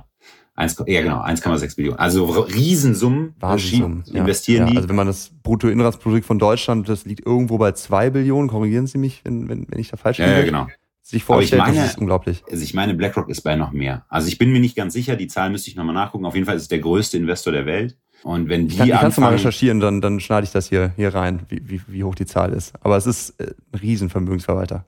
1, 0.58 0.84
ja 0.88 1.02
genau, 1.02 1.20
1,6 1.22 1.76
Billionen. 1.76 2.00
Also 2.00 2.24
Riesensummen 2.24 3.36
äh, 3.38 3.42
Wahnsinnssummen. 3.42 4.04
schieben, 4.04 4.18
investieren 4.18 4.66
ja. 4.66 4.70
die. 4.72 4.76
Also 4.76 4.88
wenn 4.88 4.96
man 4.96 5.06
das 5.06 5.30
Bruttoinlandsprodukt 5.44 6.24
von 6.24 6.40
Deutschland, 6.40 6.88
das 6.88 7.04
liegt 7.04 7.24
irgendwo 7.24 7.58
bei 7.58 7.70
2 7.70 8.10
Billionen, 8.10 8.48
korrigieren 8.48 8.88
Sie 8.88 8.98
mich, 8.98 9.20
wenn, 9.24 9.48
wenn, 9.48 9.66
wenn 9.68 9.78
ich 9.78 9.90
da 9.90 9.96
falsch 9.96 10.18
ja, 10.18 10.26
liege, 10.26 10.38
ja, 10.38 10.44
genau. 10.46 10.66
Sich 11.08 11.24
vorstellt, 11.24 11.62
meine- 11.62 11.76
das 11.76 11.90
ist 11.92 11.98
unglaublich. 11.98 12.42
Also 12.50 12.62
ich 12.62 12.74
meine, 12.74 12.94
BlackRock 12.94 13.28
ist 13.30 13.40
bei 13.40 13.56
noch 13.56 13.72
mehr. 13.72 14.04
Also 14.08 14.28
ich 14.28 14.36
bin 14.38 14.52
mir 14.52 14.60
nicht 14.60 14.76
ganz 14.76 14.92
sicher, 14.92 15.16
die 15.16 15.26
Zahl 15.26 15.50
müsste 15.50 15.70
ich 15.70 15.76
nochmal 15.76 15.94
nachgucken. 15.94 16.26
Auf 16.26 16.34
jeden 16.34 16.46
Fall 16.46 16.56
ist 16.56 16.62
es 16.62 16.68
der 16.68 16.80
größte 16.80 17.16
Investor 17.16 17.52
der 17.52 17.64
Welt. 17.66 17.96
Und 18.24 18.48
wenn 18.48 18.66
die 18.68 18.72
Ich 18.74 18.78
kann, 18.78 18.88
ich 18.88 18.94
kannst 18.94 19.16
du 19.16 19.20
mal 19.22 19.28
anfangen, 19.28 19.38
recherchieren, 19.38 19.80
dann, 19.80 20.00
dann 20.00 20.20
schneide 20.20 20.44
ich 20.44 20.50
das 20.50 20.68
hier, 20.68 20.92
hier 20.96 21.14
rein, 21.14 21.42
wie, 21.48 21.62
wie, 21.64 21.80
wie 21.86 22.04
hoch 22.04 22.14
die 22.14 22.26
Zahl 22.26 22.52
ist. 22.52 22.74
Aber 22.80 22.96
es 22.96 23.06
ist 23.06 23.40
äh, 23.40 23.54
ein 23.72 23.78
Riesenvermögensverwalter. 23.78 24.84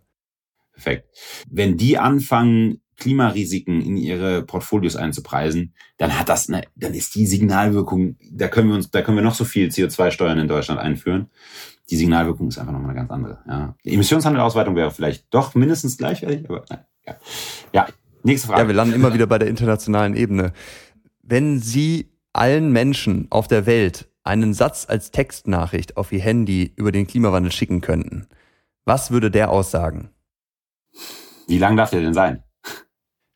Perfekt. 0.72 1.08
Wenn 1.48 1.76
die 1.76 1.96
anfangen, 1.98 2.80
Klimarisiken 2.98 3.80
in 3.80 3.96
ihre 3.96 4.42
Portfolios 4.42 4.94
einzupreisen, 4.94 5.74
dann 5.96 6.18
hat 6.18 6.28
das 6.28 6.48
eine, 6.48 6.62
dann 6.76 6.92
ist 6.92 7.14
die 7.14 7.26
Signalwirkung, 7.26 8.16
da 8.30 8.46
können 8.48 8.68
wir 8.68 8.74
uns, 8.74 8.90
da 8.90 9.00
können 9.00 9.16
wir 9.16 9.24
noch 9.24 9.34
so 9.34 9.44
viel 9.46 9.68
CO2-Steuern 9.68 10.38
in 10.38 10.48
Deutschland 10.48 10.80
einführen. 10.80 11.30
Die 11.90 11.96
Signalwirkung 11.96 12.48
ist 12.48 12.58
einfach 12.58 12.72
nochmal 12.72 12.90
eine 12.90 12.98
ganz 13.00 13.10
andere. 13.10 13.38
Ja. 13.48 13.74
Die 13.84 13.94
Emissionshandelausweitung 13.94 14.76
wäre 14.76 14.90
vielleicht 14.90 15.32
doch 15.34 15.54
mindestens 15.54 15.98
gleichwertig, 15.98 16.48
aber 16.48 16.64
nein, 16.70 16.84
ja. 17.06 17.16
Ja, 17.72 17.86
nächste 18.22 18.48
Frage. 18.48 18.62
Ja, 18.62 18.68
wir 18.68 18.74
landen 18.74 18.94
immer 18.94 19.12
wieder 19.12 19.26
bei 19.26 19.38
der 19.38 19.48
internationalen 19.48 20.14
Ebene. 20.14 20.52
Wenn 21.22 21.58
Sie 21.58 22.10
allen 22.32 22.70
Menschen 22.72 23.26
auf 23.30 23.48
der 23.48 23.66
Welt 23.66 24.08
einen 24.22 24.54
Satz 24.54 24.86
als 24.88 25.10
Textnachricht 25.10 25.96
auf 25.96 26.12
Ihr 26.12 26.20
Handy 26.20 26.72
über 26.76 26.92
den 26.92 27.06
Klimawandel 27.06 27.50
schicken 27.50 27.80
könnten, 27.80 28.28
was 28.84 29.10
würde 29.10 29.30
der 29.30 29.50
aussagen? 29.50 30.10
Wie 31.48 31.58
lang 31.58 31.76
darf 31.76 31.90
der 31.90 32.00
denn 32.00 32.14
sein? 32.14 32.44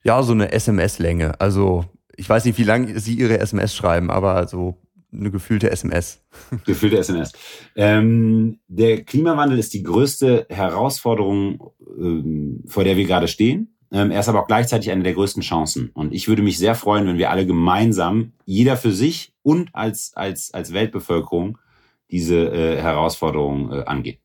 Ja, 0.04 0.22
so 0.22 0.32
eine 0.32 0.52
SMS-Länge. 0.52 1.40
Also 1.40 1.86
Ich 2.16 2.28
weiß 2.28 2.44
nicht, 2.44 2.58
wie 2.58 2.64
lange 2.64 3.00
Sie 3.00 3.14
Ihre 3.14 3.38
SMS 3.38 3.74
schreiben, 3.74 4.10
aber 4.10 4.46
so 4.46 4.78
eine 5.14 5.30
gefühlte 5.30 5.70
SMS. 5.70 6.22
Gefühlte 6.64 6.98
SMS. 6.98 7.32
Ähm, 7.76 8.58
der 8.68 9.04
Klimawandel 9.04 9.58
ist 9.58 9.74
die 9.74 9.82
größte 9.82 10.46
Herausforderung, 10.48 11.72
ähm, 11.98 12.64
vor 12.66 12.84
der 12.84 12.96
wir 12.96 13.06
gerade 13.06 13.28
stehen. 13.28 13.76
Ähm, 13.92 14.10
er 14.10 14.20
ist 14.20 14.28
aber 14.28 14.42
auch 14.42 14.46
gleichzeitig 14.46 14.90
eine 14.90 15.04
der 15.04 15.14
größten 15.14 15.42
Chancen. 15.42 15.90
Und 15.94 16.12
ich 16.12 16.26
würde 16.26 16.42
mich 16.42 16.58
sehr 16.58 16.74
freuen, 16.74 17.06
wenn 17.06 17.18
wir 17.18 17.30
alle 17.30 17.46
gemeinsam, 17.46 18.32
jeder 18.44 18.76
für 18.76 18.92
sich 18.92 19.34
und 19.42 19.70
als, 19.72 20.12
als, 20.14 20.52
als 20.52 20.72
Weltbevölkerung, 20.72 21.58
diese 22.10 22.50
äh, 22.52 22.80
Herausforderung 22.80 23.72
äh, 23.72 23.84
angehen. 23.84 24.18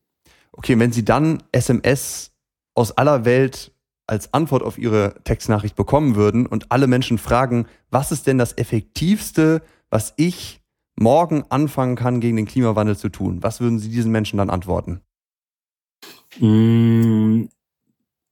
Okay, 0.52 0.78
wenn 0.78 0.92
Sie 0.92 1.04
dann 1.04 1.42
SMS 1.52 2.32
aus 2.74 2.92
aller 2.92 3.24
Welt 3.24 3.72
als 4.06 4.34
Antwort 4.34 4.64
auf 4.64 4.76
Ihre 4.76 5.14
Textnachricht 5.22 5.76
bekommen 5.76 6.16
würden 6.16 6.46
und 6.46 6.72
alle 6.72 6.88
Menschen 6.88 7.16
fragen, 7.16 7.66
was 7.90 8.10
ist 8.10 8.26
denn 8.26 8.38
das 8.38 8.58
Effektivste, 8.58 9.62
was 9.88 10.14
ich 10.16 10.59
morgen 11.00 11.44
anfangen 11.48 11.96
kann, 11.96 12.20
gegen 12.20 12.36
den 12.36 12.46
Klimawandel 12.46 12.96
zu 12.96 13.08
tun? 13.08 13.42
Was 13.42 13.60
würden 13.60 13.78
Sie 13.78 13.88
diesen 13.88 14.12
Menschen 14.12 14.36
dann 14.36 14.50
antworten? 14.50 15.00
Mm, 16.38 17.46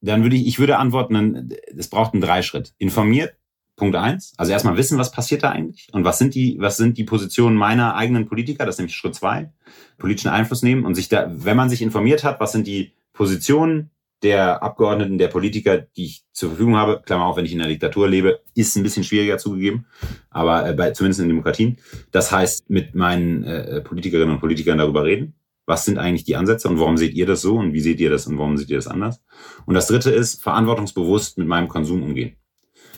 dann 0.01 0.23
würde 0.23 0.37
ich, 0.37 0.47
ich 0.47 0.59
würde 0.59 0.79
antworten, 0.79 1.51
es 1.77 1.89
braucht 1.89 2.13
einen 2.13 2.23
Dreischritt. 2.23 2.75
Informiert, 2.79 3.37
Punkt 3.75 3.97
eins. 3.97 4.35
Also 4.37 4.53
erstmal 4.53 4.77
wissen, 4.77 4.99
was 4.99 5.11
passiert 5.11 5.43
da 5.43 5.51
eigentlich 5.51 5.89
und 5.93 6.05
was 6.05 6.19
sind 6.19 6.35
die, 6.35 6.57
was 6.61 6.77
sind 6.77 6.99
die 6.99 7.05
Positionen 7.05 7.57
meiner 7.57 7.95
eigenen 7.95 8.27
Politiker, 8.27 8.67
das 8.67 8.75
ist 8.75 8.81
nämlich 8.81 8.97
Schritt 8.97 9.15
zwei. 9.15 9.53
Politischen 9.97 10.29
Einfluss 10.29 10.63
nehmen 10.63 10.85
und 10.85 10.95
sich 10.95 11.09
da, 11.09 11.31
wenn 11.33 11.57
man 11.57 11.71
sich 11.71 11.81
informiert 11.81 12.23
hat, 12.23 12.39
was 12.41 12.53
sind 12.53 12.67
die 12.67 12.93
Positionen 13.13 13.91
der 14.23 14.63
Abgeordneten, 14.63 15.19
der 15.19 15.29
Politiker, 15.29 15.79
die 15.79 16.07
ich 16.07 16.25
zur 16.33 16.51
Verfügung 16.51 16.77
habe, 16.77 17.03
Klammer 17.05 17.27
auf, 17.27 17.37
wenn 17.37 17.45
ich 17.45 17.53
in 17.53 17.61
einer 17.61 17.69
Diktatur 17.69 18.09
lebe, 18.09 18.41
ist 18.55 18.77
ein 18.77 18.83
bisschen 18.83 19.05
schwieriger 19.05 19.39
zugegeben, 19.39 19.87
aber 20.31 20.69
äh, 20.69 20.75
bei, 20.75 20.91
zumindest 20.91 21.21
in 21.21 21.29
Demokratien. 21.29 21.79
Das 22.11 22.33
heißt, 22.33 22.69
mit 22.69 22.95
meinen 22.95 23.45
äh, 23.45 23.81
Politikerinnen 23.81 24.35
und 24.35 24.41
Politikern 24.41 24.79
darüber 24.79 25.05
reden. 25.05 25.35
Was 25.67 25.85
sind 25.85 25.99
eigentlich 25.99 26.25
die 26.25 26.37
Ansätze 26.37 26.69
und 26.69 26.81
warum 26.81 26.97
seht 26.97 27.13
ihr 27.15 27.27
das 27.27 27.43
so 27.43 27.57
und 27.57 27.75
wie 27.75 27.81
seht 27.81 28.01
ihr 28.01 28.09
das 28.09 28.27
und 28.27 28.39
warum 28.39 28.57
seht 28.57 28.71
ihr 28.71 28.79
das 28.79 28.87
anders? 28.87 29.21
Und 29.67 29.75
das 29.75 29.87
dritte 29.87 30.11
ist, 30.11 30.43
verantwortungsbewusst 30.43 31.37
mit 31.37 31.47
meinem 31.47 31.69
Konsum 31.69 32.03
umgehen. 32.03 32.37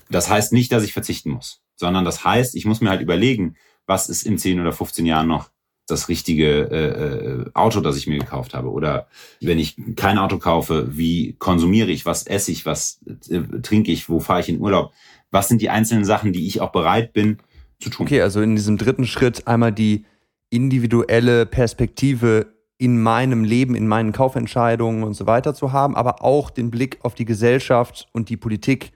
Das 0.08 0.30
heißt 0.30 0.52
nicht, 0.52 0.70
dass 0.70 0.84
ich 0.84 0.92
verzichten 0.92 1.30
muss, 1.30 1.62
sondern 1.74 2.04
das 2.04 2.24
heißt, 2.24 2.54
ich 2.54 2.66
muss 2.66 2.80
mir 2.80 2.90
halt 2.90 3.00
überlegen, 3.00 3.56
was 3.86 4.08
ist 4.08 4.24
in 4.24 4.38
10 4.38 4.60
oder 4.60 4.72
15 4.72 5.04
Jahren 5.04 5.26
noch 5.26 5.50
das 5.90 6.08
richtige 6.08 6.70
äh, 6.70 6.86
äh, 6.86 7.50
Auto, 7.54 7.80
das 7.80 7.96
ich 7.96 8.06
mir 8.06 8.18
gekauft 8.18 8.54
habe. 8.54 8.70
Oder 8.70 9.08
wenn 9.40 9.58
ich 9.58 9.76
kein 9.96 10.18
Auto 10.18 10.38
kaufe, 10.38 10.96
wie 10.96 11.34
konsumiere 11.38 11.90
ich, 11.90 12.06
was 12.06 12.26
esse 12.26 12.52
ich, 12.52 12.66
was 12.66 13.00
äh, 13.28 13.40
trinke 13.62 13.92
ich, 13.92 14.08
wo 14.08 14.20
fahre 14.20 14.40
ich 14.40 14.48
in 14.48 14.60
Urlaub? 14.60 14.92
Was 15.30 15.48
sind 15.48 15.62
die 15.62 15.70
einzelnen 15.70 16.04
Sachen, 16.04 16.32
die 16.32 16.46
ich 16.46 16.60
auch 16.60 16.72
bereit 16.72 17.12
bin 17.12 17.38
zu 17.78 17.90
tun? 17.90 18.06
Okay, 18.06 18.20
also 18.20 18.40
in 18.40 18.56
diesem 18.56 18.78
dritten 18.78 19.06
Schritt 19.06 19.46
einmal 19.46 19.72
die 19.72 20.04
individuelle 20.50 21.46
Perspektive 21.46 22.54
in 22.78 23.00
meinem 23.00 23.44
Leben, 23.44 23.74
in 23.74 23.86
meinen 23.86 24.12
Kaufentscheidungen 24.12 25.04
und 25.04 25.14
so 25.14 25.26
weiter 25.26 25.54
zu 25.54 25.72
haben, 25.72 25.94
aber 25.96 26.24
auch 26.24 26.50
den 26.50 26.70
Blick 26.70 26.98
auf 27.02 27.14
die 27.14 27.26
Gesellschaft 27.26 28.08
und 28.12 28.30
die 28.30 28.38
Politik. 28.38 28.92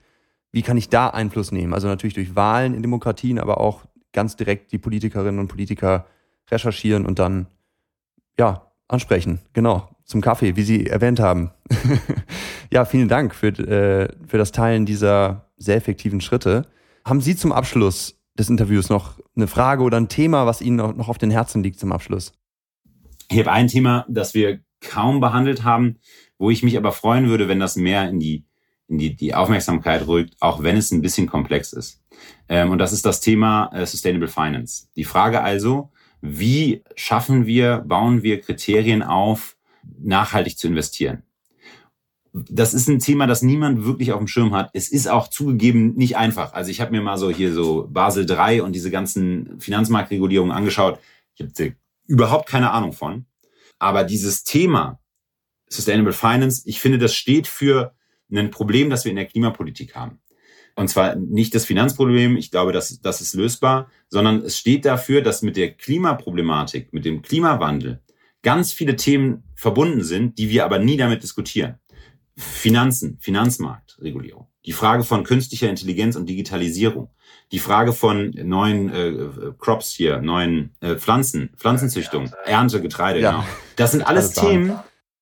Wie 0.51 0.63
kann 0.63 0.75
ich 0.75 0.89
da 0.89 1.09
Einfluss 1.09 1.51
nehmen? 1.51 1.73
Also 1.73 1.87
natürlich 1.87 2.15
durch 2.15 2.35
Wahlen 2.35 2.73
in 2.73 2.81
Demokratien, 2.81 3.39
aber 3.39 3.59
auch 3.59 3.85
ganz 4.11 4.35
direkt 4.35 4.71
die 4.71 4.79
Politikerinnen 4.79 5.39
und 5.39 5.49
Politiker 5.49 6.07
recherchieren 6.49 7.05
und 7.05 7.19
dann, 7.19 7.47
ja, 8.37 8.71
ansprechen. 8.87 9.39
Genau, 9.53 9.89
zum 10.03 10.21
Kaffee, 10.21 10.55
wie 10.55 10.63
Sie 10.63 10.85
erwähnt 10.85 11.19
haben. 11.19 11.51
ja, 12.71 12.85
vielen 12.85 13.07
Dank 13.07 13.33
für, 13.33 13.47
äh, 13.47 14.09
für 14.27 14.37
das 14.37 14.51
Teilen 14.51 14.85
dieser 14.85 15.49
sehr 15.57 15.75
effektiven 15.75 16.21
Schritte. 16.21 16.67
Haben 17.03 17.21
Sie 17.21 17.35
zum 17.35 17.51
Abschluss 17.51 18.19
des 18.37 18.49
Interviews 18.49 18.89
noch 18.89 19.19
eine 19.35 19.47
Frage 19.47 19.83
oder 19.83 19.97
ein 19.97 20.09
Thema, 20.09 20.45
was 20.45 20.61
Ihnen 20.61 20.77
noch 20.77 21.09
auf 21.09 21.17
den 21.17 21.31
Herzen 21.31 21.63
liegt 21.63 21.79
zum 21.79 21.91
Abschluss? 21.91 22.33
Ich 23.29 23.39
habe 23.39 23.51
ein 23.51 23.67
Thema, 23.67 24.05
das 24.07 24.33
wir 24.33 24.59
kaum 24.81 25.19
behandelt 25.19 25.63
haben, 25.63 25.99
wo 26.37 26.49
ich 26.49 26.63
mich 26.63 26.77
aber 26.77 26.91
freuen 26.91 27.27
würde, 27.27 27.47
wenn 27.47 27.59
das 27.59 27.75
mehr 27.75 28.07
in 28.09 28.19
die, 28.19 28.45
in 28.87 28.97
die, 28.97 29.15
die 29.15 29.33
Aufmerksamkeit 29.33 30.05
rückt, 30.07 30.35
auch 30.39 30.61
wenn 30.61 30.77
es 30.77 30.91
ein 30.91 31.01
bisschen 31.01 31.27
komplex 31.27 31.73
ist. 31.73 32.03
Ähm, 32.49 32.71
und 32.71 32.77
das 32.77 32.93
ist 32.93 33.05
das 33.05 33.21
Thema 33.21 33.71
äh, 33.73 33.85
Sustainable 33.85 34.27
Finance. 34.27 34.87
Die 34.95 35.05
Frage 35.05 35.41
also, 35.41 35.91
wie 36.27 36.83
schaffen 36.95 37.45
wir, 37.45 37.83
bauen 37.85 38.23
wir 38.23 38.41
Kriterien 38.41 39.03
auf, 39.03 39.55
nachhaltig 39.99 40.57
zu 40.57 40.67
investieren? 40.67 41.23
Das 42.33 42.73
ist 42.73 42.89
ein 42.89 42.99
Thema, 42.99 43.27
das 43.27 43.41
niemand 43.41 43.85
wirklich 43.85 44.11
auf 44.11 44.19
dem 44.19 44.27
Schirm 44.27 44.53
hat. 44.53 44.69
Es 44.73 44.89
ist 44.89 45.07
auch 45.07 45.29
zugegeben 45.29 45.93
nicht 45.95 46.17
einfach. 46.17 46.53
Also 46.53 46.69
ich 46.69 46.81
habe 46.81 46.91
mir 46.91 47.01
mal 47.01 47.17
so 47.17 47.29
hier 47.29 47.53
so 47.53 47.87
Basel 47.89 48.29
III 48.29 48.61
und 48.61 48.73
diese 48.73 48.91
ganzen 48.91 49.59
Finanzmarktregulierungen 49.61 50.55
angeschaut. 50.55 50.99
Ich 51.35 51.45
habe 51.45 51.75
überhaupt 52.07 52.49
keine 52.49 52.71
Ahnung 52.71 52.91
von. 52.91 53.25
Aber 53.79 54.03
dieses 54.03 54.43
Thema 54.43 54.99
Sustainable 55.69 56.13
Finance, 56.13 56.63
ich 56.65 56.81
finde, 56.81 56.97
das 56.97 57.15
steht 57.15 57.47
für 57.47 57.93
ein 58.31 58.51
Problem, 58.51 58.89
das 58.89 59.05
wir 59.05 59.11
in 59.11 59.17
der 59.17 59.25
Klimapolitik 59.25 59.95
haben. 59.95 60.19
Und 60.75 60.89
zwar 60.89 61.15
nicht 61.15 61.55
das 61.55 61.65
Finanzproblem, 61.65 62.35
ich 62.35 62.51
glaube, 62.51 62.73
das, 62.73 62.99
das 62.99 63.21
ist 63.21 63.33
lösbar, 63.33 63.89
sondern 64.09 64.41
es 64.41 64.57
steht 64.57 64.85
dafür, 64.85 65.21
dass 65.21 65.41
mit 65.41 65.55
der 65.55 65.71
Klimaproblematik, 65.71 66.91
mit 66.93 67.05
dem 67.05 67.21
Klimawandel 67.21 68.01
ganz 68.41 68.73
viele 68.73 68.95
Themen 68.95 69.43
verbunden 69.55 70.03
sind, 70.03 70.37
die 70.37 70.49
wir 70.49 70.65
aber 70.65 70.79
nie 70.79 70.97
damit 70.97 71.23
diskutieren. 71.23 71.79
Finanzen, 72.37 73.17
Finanzmarktregulierung, 73.21 74.47
die 74.65 74.73
Frage 74.73 75.03
von 75.03 75.23
künstlicher 75.23 75.69
Intelligenz 75.69 76.17
und 76.17 76.27
Digitalisierung, 76.27 77.09
die 77.53 77.59
Frage 77.59 77.93
von 77.93 78.31
neuen 78.31 78.93
äh, 78.93 79.51
Crops 79.57 79.91
hier, 79.91 80.21
neuen 80.21 80.75
äh, 80.81 80.95
Pflanzen, 80.95 81.51
Pflanzenzüchtung, 81.55 82.31
Ernte, 82.43 82.81
Getreide, 82.81 83.21
ja. 83.21 83.31
genau. 83.31 83.45
Das 83.77 83.91
sind 83.91 84.01
alles, 84.01 84.37
alles 84.37 84.49
Themen. 84.49 84.73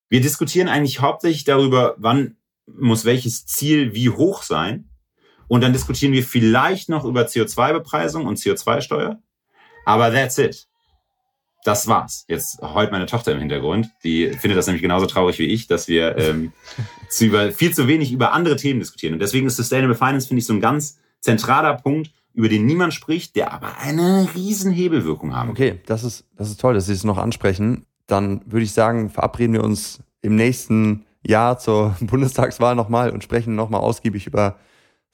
Wir 0.10 0.22
diskutieren 0.22 0.68
eigentlich 0.68 1.02
hauptsächlich 1.02 1.44
darüber, 1.44 1.96
wann 1.98 2.38
muss 2.66 3.06
welches 3.06 3.46
Ziel 3.46 3.94
wie 3.94 4.10
hoch 4.10 4.44
sein. 4.44 4.90
Und 5.54 5.62
dann 5.62 5.72
diskutieren 5.72 6.14
wir 6.14 6.24
vielleicht 6.24 6.90
noch 6.90 7.06
über 7.06 7.26
CO2-Bepreisung 7.28 8.26
und 8.26 8.40
CO2-Steuer. 8.40 9.20
Aber 9.86 10.12
that's 10.12 10.40
it. 10.40 10.68
Das 11.64 11.88
war's. 11.88 12.26
Jetzt 12.28 12.60
heute 12.64 12.92
meine 12.92 13.06
Tochter 13.06 13.34
im 13.34 13.38
Hintergrund. 13.38 13.88
Die 14.04 14.30
findet 14.30 14.58
das 14.58 14.66
nämlich 14.66 14.82
genauso 14.82 15.06
traurig 15.06 15.38
wie 15.38 15.46
ich, 15.46 15.68
dass 15.68 15.88
wir 15.88 16.18
ähm, 16.18 16.54
zu 17.08 17.26
über, 17.26 17.52
viel 17.52 17.72
zu 17.72 17.88
wenig 17.88 18.12
über 18.12 18.34
andere 18.34 18.56
Themen 18.56 18.80
diskutieren. 18.80 19.14
Und 19.14 19.20
deswegen 19.20 19.46
ist 19.46 19.58
Sustainable 19.58 19.94
Finance, 19.94 20.28
finde 20.28 20.40
ich, 20.40 20.48
so 20.48 20.54
ein 20.54 20.60
ganz 20.60 20.98
zentraler 21.22 21.76
Punkt, 21.76 22.10
über 22.34 22.50
den 22.50 22.66
niemand 22.66 22.96
spricht, 22.96 23.36
der 23.36 23.54
aber 23.54 23.78
eine 23.78 24.30
riesen 24.34 24.72
Hebelwirkung 24.72 25.36
haben. 25.36 25.52
Okay, 25.52 25.82
das 25.86 26.04
ist, 26.04 26.26
das 26.36 26.50
ist 26.50 26.62
toll, 26.62 26.74
dass 26.74 26.88
Sie 26.88 26.94
es 26.94 27.04
noch 27.04 27.20
ansprechen. 27.20 27.86
Dann 28.08 28.42
würde 28.48 28.64
ich 28.64 28.72
sagen, 28.72 29.12
verabreden 29.12 29.54
wir 29.54 29.64
uns 29.64 30.00
im 30.24 30.36
nächsten 30.36 31.06
Jahr 31.24 31.60
zur 31.60 31.96
Bundestagswahl 32.02 32.74
nochmal 32.74 33.12
und 33.12 33.24
sprechen 33.24 33.54
nochmal 33.54 33.82
ausgiebig 33.82 34.26
über 34.26 34.58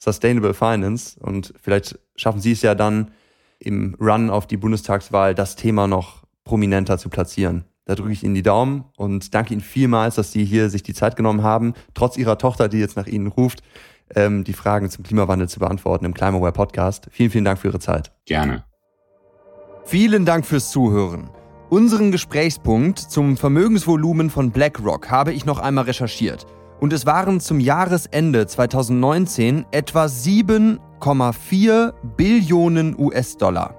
Sustainable 0.00 0.54
Finance. 0.54 1.18
Und 1.20 1.54
vielleicht 1.62 1.98
schaffen 2.16 2.40
Sie 2.40 2.52
es 2.52 2.62
ja 2.62 2.74
dann 2.74 3.12
im 3.58 3.94
Run 4.00 4.30
auf 4.30 4.46
die 4.46 4.56
Bundestagswahl, 4.56 5.34
das 5.34 5.54
Thema 5.54 5.86
noch 5.86 6.24
prominenter 6.44 6.98
zu 6.98 7.10
platzieren. 7.10 7.64
Da 7.84 7.94
drücke 7.94 8.12
ich 8.12 8.24
Ihnen 8.24 8.34
die 8.34 8.42
Daumen 8.42 8.84
und 8.96 9.34
danke 9.34 9.52
Ihnen 9.52 9.60
vielmals, 9.60 10.14
dass 10.14 10.32
Sie 10.32 10.44
hier 10.44 10.70
sich 10.70 10.82
die 10.82 10.94
Zeit 10.94 11.16
genommen 11.16 11.42
haben, 11.42 11.74
trotz 11.94 12.16
Ihrer 12.16 12.38
Tochter, 12.38 12.68
die 12.68 12.78
jetzt 12.78 12.96
nach 12.96 13.06
Ihnen 13.06 13.26
ruft, 13.26 13.62
ähm, 14.14 14.44
die 14.44 14.52
Fragen 14.54 14.88
zum 14.90 15.04
Klimawandel 15.04 15.48
zu 15.48 15.60
beantworten 15.60 16.06
im 16.06 16.14
Climaware 16.14 16.52
Podcast. 16.52 17.08
Vielen, 17.10 17.30
vielen 17.30 17.44
Dank 17.44 17.58
für 17.58 17.68
Ihre 17.68 17.80
Zeit. 17.80 18.12
Gerne. 18.24 18.64
Vielen 19.84 20.24
Dank 20.24 20.46
fürs 20.46 20.70
Zuhören. 20.70 21.30
Unseren 21.68 22.10
Gesprächspunkt 22.10 22.98
zum 22.98 23.36
Vermögensvolumen 23.36 24.30
von 24.30 24.50
BlackRock 24.50 25.10
habe 25.10 25.32
ich 25.32 25.44
noch 25.44 25.58
einmal 25.58 25.84
recherchiert 25.84 26.46
und 26.80 26.92
es 26.92 27.06
waren 27.06 27.38
zum 27.40 27.60
Jahresende 27.60 28.46
2019 28.46 29.64
etwa 29.70 30.04
7,4 30.06 31.92
Billionen 32.16 32.98
US-Dollar. 32.98 33.76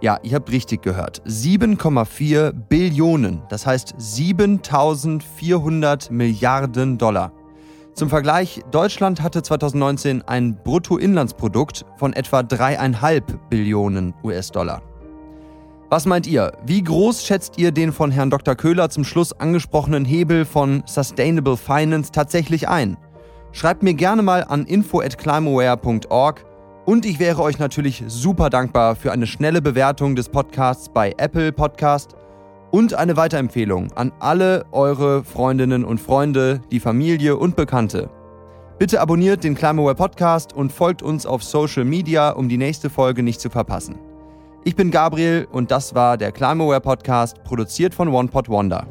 Ja, 0.00 0.18
ihr 0.22 0.36
habt 0.36 0.50
richtig 0.50 0.80
gehört. 0.82 1.22
7,4 1.26 2.52
Billionen, 2.52 3.42
das 3.48 3.66
heißt 3.66 3.94
7400 3.98 6.10
Milliarden 6.10 6.98
Dollar. 6.98 7.32
Zum 7.94 8.08
Vergleich, 8.08 8.62
Deutschland 8.70 9.22
hatte 9.22 9.42
2019 9.42 10.22
ein 10.22 10.56
Bruttoinlandsprodukt 10.62 11.84
von 11.96 12.12
etwa 12.12 12.40
3,5 12.40 13.22
Billionen 13.50 14.14
US-Dollar. 14.22 14.82
Was 15.90 16.04
meint 16.04 16.26
ihr? 16.26 16.52
Wie 16.66 16.84
groß 16.84 17.24
schätzt 17.24 17.56
ihr 17.56 17.72
den 17.72 17.92
von 17.92 18.10
Herrn 18.10 18.28
Dr. 18.28 18.54
Köhler 18.54 18.90
zum 18.90 19.04
Schluss 19.04 19.32
angesprochenen 19.32 20.04
Hebel 20.04 20.44
von 20.44 20.82
Sustainable 20.84 21.56
Finance 21.56 22.12
tatsächlich 22.12 22.68
ein? 22.68 22.98
Schreibt 23.52 23.82
mir 23.82 23.94
gerne 23.94 24.20
mal 24.20 24.44
an 24.44 24.66
info@climaware.org 24.66 26.44
und 26.84 27.06
ich 27.06 27.18
wäre 27.18 27.40
euch 27.40 27.58
natürlich 27.58 28.04
super 28.06 28.50
dankbar 28.50 28.96
für 28.96 29.12
eine 29.12 29.26
schnelle 29.26 29.62
Bewertung 29.62 30.14
des 30.14 30.28
Podcasts 30.28 30.90
bei 30.90 31.14
Apple 31.16 31.52
Podcast 31.52 32.16
und 32.70 32.92
eine 32.92 33.16
Weiterempfehlung 33.16 33.90
an 33.92 34.12
alle 34.20 34.66
eure 34.72 35.24
Freundinnen 35.24 35.86
und 35.86 36.02
Freunde, 36.02 36.60
die 36.70 36.80
Familie 36.80 37.38
und 37.38 37.56
Bekannte. 37.56 38.10
Bitte 38.78 39.00
abonniert 39.00 39.42
den 39.42 39.54
Climaware 39.54 39.94
Podcast 39.94 40.52
und 40.52 40.70
folgt 40.70 41.02
uns 41.02 41.24
auf 41.24 41.42
Social 41.42 41.86
Media, 41.86 42.28
um 42.28 42.50
die 42.50 42.58
nächste 42.58 42.90
Folge 42.90 43.22
nicht 43.22 43.40
zu 43.40 43.48
verpassen. 43.48 43.98
Ich 44.64 44.76
bin 44.76 44.90
Gabriel 44.90 45.46
und 45.50 45.70
das 45.70 45.94
war 45.94 46.16
der 46.16 46.32
Climaware 46.32 46.80
Podcast, 46.80 47.42
produziert 47.44 47.94
von 47.94 48.08
OnePod 48.08 48.48
Wonder. 48.48 48.86